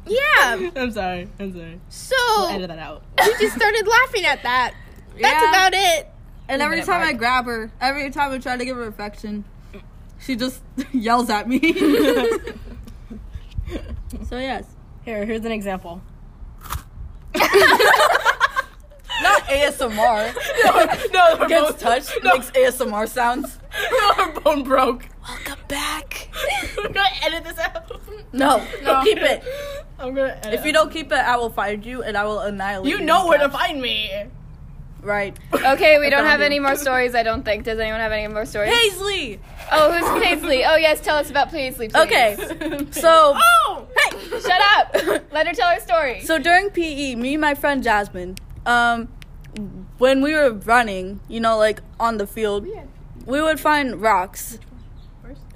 Yeah. 0.08 0.70
I'm 0.76 0.91
sorry. 0.91 1.28
I'm 1.39 1.54
sorry. 1.54 1.80
So 1.89 2.16
We'll 2.38 2.50
edit 2.50 2.68
that 2.70 2.80
out. 2.80 3.04
we 3.20 3.26
just 3.39 3.56
started 3.56 3.88
laughing 3.88 4.26
at 4.26 4.41
that. 4.43 4.74
That's 5.20 5.43
Yeah. 5.43 5.50
about 5.50 5.74
it. 5.74 6.08
And 6.50 6.62
every 6.62 6.78
minute 6.78 6.88
time 6.88 7.08
I 7.08 7.14
grab 7.14 7.45
her, 7.45 7.72
every 7.80 8.10
time 8.10 8.32
I 8.32 8.39
try 8.39 8.58
to 8.58 8.66
give 8.66 8.76
her 8.76 8.88
affection, 8.88 9.45
she 10.20 10.36
just 10.36 10.62
yells 10.91 11.30
at 11.30 11.47
me. 11.47 11.74
so 14.28 14.38
yes, 14.38 14.66
Here, 15.06 15.26
here's 15.26 15.45
an 15.45 15.52
example. 15.52 16.02
not 17.36 17.45
ASMR. 19.43 20.34
no, 21.14 21.38
her 21.38 21.47
Gets 21.47 21.80
touched, 21.82 22.18
no. 22.24 22.34
makes 22.34 22.50
ASMR 22.52 23.08
sounds. 23.08 23.60
her 23.72 24.39
bone 24.39 24.64
broke. 24.64 25.06
Welcome 25.28 25.60
back. 25.68 26.30
I'm 26.78 26.91
gonna 26.91 27.08
edit 27.24 27.43
this 27.43 27.60
out. 27.60 27.91
No, 28.34 28.66
No. 28.84 29.02
keep 29.04 29.18
it. 29.20 29.43
I'm 30.00 30.16
gonna 30.16 30.39
edit. 30.43 30.60
If 30.60 30.66
you 30.66 30.74
don't 30.74 30.91
keep 30.91 31.12
it, 31.12 31.20
I 31.20 31.36
will 31.38 31.50
find 31.52 31.86
you 31.86 32.02
and 32.02 32.18
I 32.18 32.24
will 32.26 32.39
annihilate 32.39 32.89
you. 32.89 32.97
you 33.00 33.06
know 33.06 33.28
where 33.28 33.38
to 33.39 33.50
find 33.50 33.80
me. 33.82 34.10
Caps. 35.02 35.06
Right. 35.08 35.38
okay, 35.54 36.00
we 36.00 36.10
don't 36.14 36.26
have 36.26 36.39
you. 36.39 36.45
any 36.45 36.60
more 36.60 36.76
stories. 36.76 37.16
I 37.16 37.24
don't 37.24 37.43
think. 37.43 37.64
Does 37.66 37.80
anyone 37.80 38.00
have 38.00 38.12
any 38.12 38.28
more 38.32 38.45
stories? 38.45 38.72
Paisley! 38.72 39.39
Oh, 39.72 39.91
who's 39.91 40.24
Paisley? 40.24 40.66
Oh 40.66 40.76
yes, 40.76 41.02
tell 41.02 41.18
us 41.18 41.30
about 41.30 41.50
Paisley. 41.52 41.89
Please. 41.89 42.02
Okay, 42.02 42.88
so 42.91 43.34
Oh! 43.36 43.88
Hey, 44.12 44.39
shut 44.39 44.62
up. 44.78 44.93
Let 45.32 45.47
her 45.47 45.54
tell 45.54 45.70
her 45.74 45.80
story. 45.80 46.22
So 46.22 46.38
during 46.39 46.70
PE, 46.70 47.16
me 47.16 47.34
and 47.36 47.41
my 47.41 47.54
friend 47.56 47.84
Jasmine, 47.84 48.36
um, 48.66 49.08
when 49.97 50.22
we 50.22 50.34
were 50.34 50.52
running, 50.52 51.20
you 51.28 51.39
know, 51.39 51.58
like 51.58 51.82
on 52.00 52.18
the 52.18 52.28
field, 52.28 52.68
we 53.26 53.41
would 53.41 53.60
find 53.60 54.02
rocks. 54.02 54.60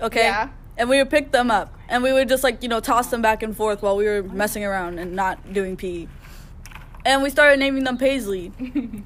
Okay. 0.02 0.24
Yeah. 0.24 0.50
And 0.76 0.90
we 0.90 0.98
would 0.98 1.10
pick 1.12 1.32
them 1.32 1.52
up, 1.52 1.72
and 1.88 2.02
we 2.02 2.12
would 2.12 2.28
just 2.28 2.44
like 2.44 2.64
you 2.64 2.70
know 2.70 2.80
toss 2.80 3.08
them 3.08 3.22
back 3.22 3.44
and 3.44 3.56
forth 3.56 3.82
while 3.84 3.96
we 3.96 4.06
were 4.06 4.24
messing 4.24 4.66
around 4.66 4.98
and 4.98 5.14
not 5.16 5.54
doing 5.54 5.78
PE. 5.78 6.08
And 7.06 7.22
we 7.22 7.30
started 7.30 7.60
naming 7.60 7.84
them 7.84 7.98
Paisley, 7.98 8.52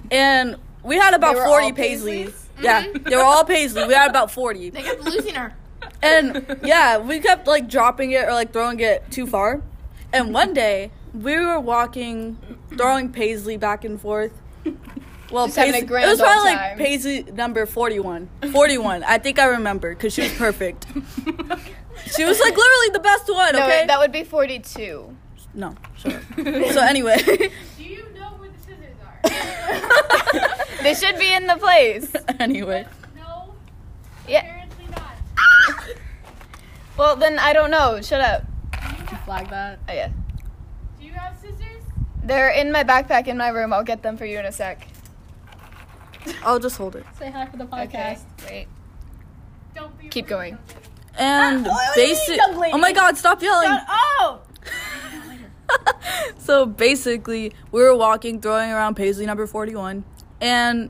and 0.12 0.58
we 0.84 0.98
had 0.98 1.14
about 1.14 1.34
They 1.34 1.40
were 1.42 1.48
forty 1.48 1.66
all 1.66 1.72
Paisleys. 1.72 2.26
Paisleys? 2.28 2.44
Yeah, 2.62 2.82
they 2.82 2.88
were 2.92 3.00
mm-hmm. 3.00 3.28
all 3.28 3.44
Paisley. 3.44 3.86
We 3.88 3.94
had 3.94 4.10
about 4.10 4.32
forty. 4.32 4.70
They 4.70 4.84
kept 4.84 5.04
losing 5.04 5.36
her. 5.36 5.54
And 6.02 6.60
yeah, 6.64 6.98
we 6.98 7.20
kept 7.20 7.48
like 7.48 7.68
dropping 7.68 8.12
it 8.12 8.26
or 8.26 8.34
like 8.34 8.54
throwing 8.54 8.80
it 8.80 9.10
too 9.10 9.26
far. 9.26 9.62
And 10.14 10.34
one 10.34 10.54
day 10.54 10.92
we 11.14 11.38
were 11.38 11.60
walking, 11.60 12.38
throwing 12.78 13.12
Paisley 13.12 13.58
back 13.58 13.84
and 13.84 14.00
forth. 14.00 14.32
Well, 15.32 15.48
Just 15.48 15.58
a 15.58 15.62
Paisley, 15.62 15.82
grand 15.82 16.06
it 16.06 16.10
was 16.10 16.20
probably 16.20 16.54
time. 16.54 16.78
like 16.78 16.88
Paisley 16.88 17.24
number 17.24 17.66
41. 17.66 18.30
41. 18.52 19.04
I 19.04 19.18
think 19.18 19.40
I 19.40 19.46
remember 19.46 19.94
because 19.94 20.14
she 20.14 20.22
was 20.22 20.34
perfect. 20.34 20.86
She 22.16 22.24
was 22.24 22.40
like 22.40 22.56
literally 22.56 22.90
the 22.94 23.00
best 23.00 23.28
one, 23.30 23.54
no, 23.54 23.64
okay? 23.64 23.86
that 23.88 24.00
would 24.00 24.12
be 24.12 24.24
forty-two. 24.24 25.16
no, 25.54 25.76
sure. 25.98 26.22
So 26.72 26.82
anyway, 26.82 27.18
Do 27.78 27.84
you 27.84 28.06
know 28.16 28.30
where 28.38 28.50
the 28.50 28.60
scissors 28.60 28.96
are? 29.04 29.07
They 30.84 30.94
should 30.94 31.18
be 31.18 31.34
in 31.34 31.48
the 31.48 31.56
place. 31.58 32.14
anyway. 32.40 32.86
No, 33.16 33.54
Yeah. 34.28 34.40
apparently 34.40 34.86
not. 34.92 35.16
Well, 36.98 37.16
then 37.16 37.38
I 37.40 37.54
don't 37.54 37.70
know. 37.72 38.00
Shut 38.02 38.22
up. 38.22 38.44
Flag 39.26 39.50
that. 39.50 39.80
Oh, 39.90 39.94
yeah. 39.94 40.10
Do 41.00 41.06
you 41.06 41.12
have 41.14 41.36
scissors? 41.38 41.84
They're 42.24 42.50
in 42.50 42.72
my 42.72 42.84
backpack 42.84 43.28
in 43.28 43.38
my 43.38 43.50
room. 43.50 43.74
I'll 43.74 43.84
get 43.84 44.02
them 44.02 44.18
for 44.18 44.26
you 44.26 44.40
in 44.40 44.46
a 44.46 44.52
sec. 44.52 44.88
I'll 46.44 46.60
just 46.60 46.78
hold 46.78 46.96
it. 46.96 47.06
Say 47.20 47.30
hi 47.30 47.46
for 47.48 47.58
the 47.58 47.66
podcast. 47.66 48.22
Okay. 48.42 48.50
Wait. 48.50 48.68
Don't 49.76 49.98
be 50.00 50.08
Keep 50.08 50.26
rude, 50.26 50.30
going. 50.30 50.58
Oh, 51.20 51.24
young 51.24 51.56
lady. 51.56 51.60
And 51.60 51.66
what 51.66 51.96
do 51.96 52.02
basic. 52.02 52.40
Oh 52.74 52.78
my 52.78 52.94
God! 52.94 53.18
Stop 53.18 53.42
yelling. 53.42 53.76
Oh! 53.90 54.40
so 56.38 56.66
basically, 56.66 57.54
we 57.72 57.82
were 57.82 57.96
walking, 57.96 58.42
throwing 58.42 58.72
around 58.72 58.96
Paisley 58.96 59.26
number 59.26 59.48
41, 59.48 60.04
and 60.42 60.90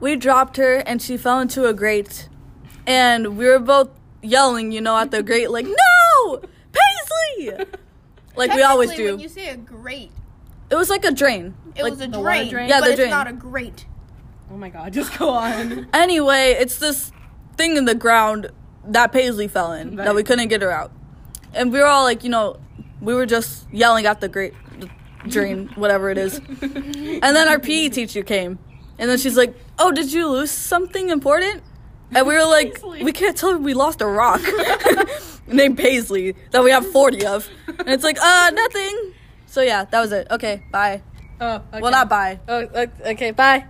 we 0.00 0.16
dropped 0.16 0.56
her, 0.56 0.76
and 0.76 1.00
she 1.02 1.16
fell 1.16 1.40
into 1.40 1.66
a 1.66 1.74
grate. 1.74 2.28
And 2.86 3.36
we 3.36 3.46
were 3.46 3.58
both 3.58 3.90
yelling, 4.22 4.72
you 4.72 4.80
know, 4.80 4.96
at 4.96 5.10
the 5.10 5.22
grate, 5.22 5.50
like, 5.50 5.66
No! 5.66 6.40
Paisley! 6.72 7.66
Like 8.36 8.52
we 8.54 8.62
always 8.62 8.94
do. 8.94 9.12
When 9.12 9.20
you 9.20 9.28
say 9.28 9.48
a 9.48 9.56
grate, 9.56 10.12
It 10.70 10.76
was 10.76 10.88
like 10.90 11.04
a 11.04 11.10
drain. 11.10 11.54
it 11.74 11.82
Like, 11.82 11.90
was 11.92 12.00
a 12.00 12.06
the 12.06 12.18
water 12.20 12.22
drain, 12.38 12.50
drain? 12.50 12.68
Yeah, 12.68 12.80
but 12.80 12.96
the 12.96 13.02
it's 13.02 13.10
not 13.10 13.26
a 13.26 13.32
grate. 13.32 13.86
Oh 14.50 14.56
my 14.56 14.68
god, 14.70 14.92
just 15.00 15.18
go 15.18 15.30
on. 15.30 15.88
Anyway, 15.92 16.56
it's 16.58 16.78
this 16.78 17.10
thing 17.56 17.76
in 17.76 17.84
the 17.84 17.94
ground 17.96 18.50
that 18.84 19.10
Paisley 19.12 19.48
fell 19.48 19.72
in 19.72 19.96
that 19.96 20.14
we 20.14 20.22
couldn't 20.22 20.48
get 20.48 20.62
her 20.62 20.70
out. 20.70 20.92
And 21.52 21.72
we 21.72 21.78
were 21.80 21.86
all 21.86 22.04
like, 22.04 22.22
you 22.22 22.30
know, 22.30 22.58
we 23.00 23.14
were 23.14 23.26
just 23.26 23.66
yelling 23.72 24.06
at 24.06 24.20
the 24.20 24.28
grate 24.28 24.54
the 24.80 24.88
drain, 25.28 25.68
whatever 25.74 26.10
it 26.10 26.18
is. 26.18 26.38
And 26.38 27.22
then 27.36 27.48
our 27.48 27.58
PE 27.58 27.88
teacher 27.90 28.22
came. 28.22 28.58
And 28.98 29.08
then 29.10 29.18
she's 29.18 29.36
like, 29.36 29.54
Oh, 29.78 29.92
did 29.92 30.12
you 30.12 30.28
lose 30.28 30.50
something 30.50 31.10
important? 31.10 31.62
And 32.12 32.26
we 32.26 32.34
were 32.34 32.44
like, 32.58 32.74
Paisley. 32.74 33.04
We 33.04 33.12
can't 33.12 33.36
tell 33.36 33.52
her 33.52 33.58
we 33.58 33.74
lost 33.74 34.00
a 34.00 34.06
rock 34.06 34.40
named 35.46 35.76
Paisley 35.78 36.34
that 36.50 36.62
we 36.64 36.70
have 36.70 36.86
40 36.90 37.26
of. 37.26 37.48
And 37.68 37.88
it's 37.88 38.04
like, 38.04 38.18
Uh, 38.20 38.50
nothing. 38.54 39.12
So 39.46 39.60
yeah, 39.62 39.84
that 39.84 40.00
was 40.00 40.12
it. 40.12 40.26
Okay, 40.30 40.62
bye. 40.72 41.02
Oh, 41.40 41.56
okay. 41.72 41.80
Well, 41.80 41.92
not 41.92 42.08
bye. 42.08 42.40
Oh, 42.48 42.66
okay, 43.06 43.30
bye. 43.30 43.64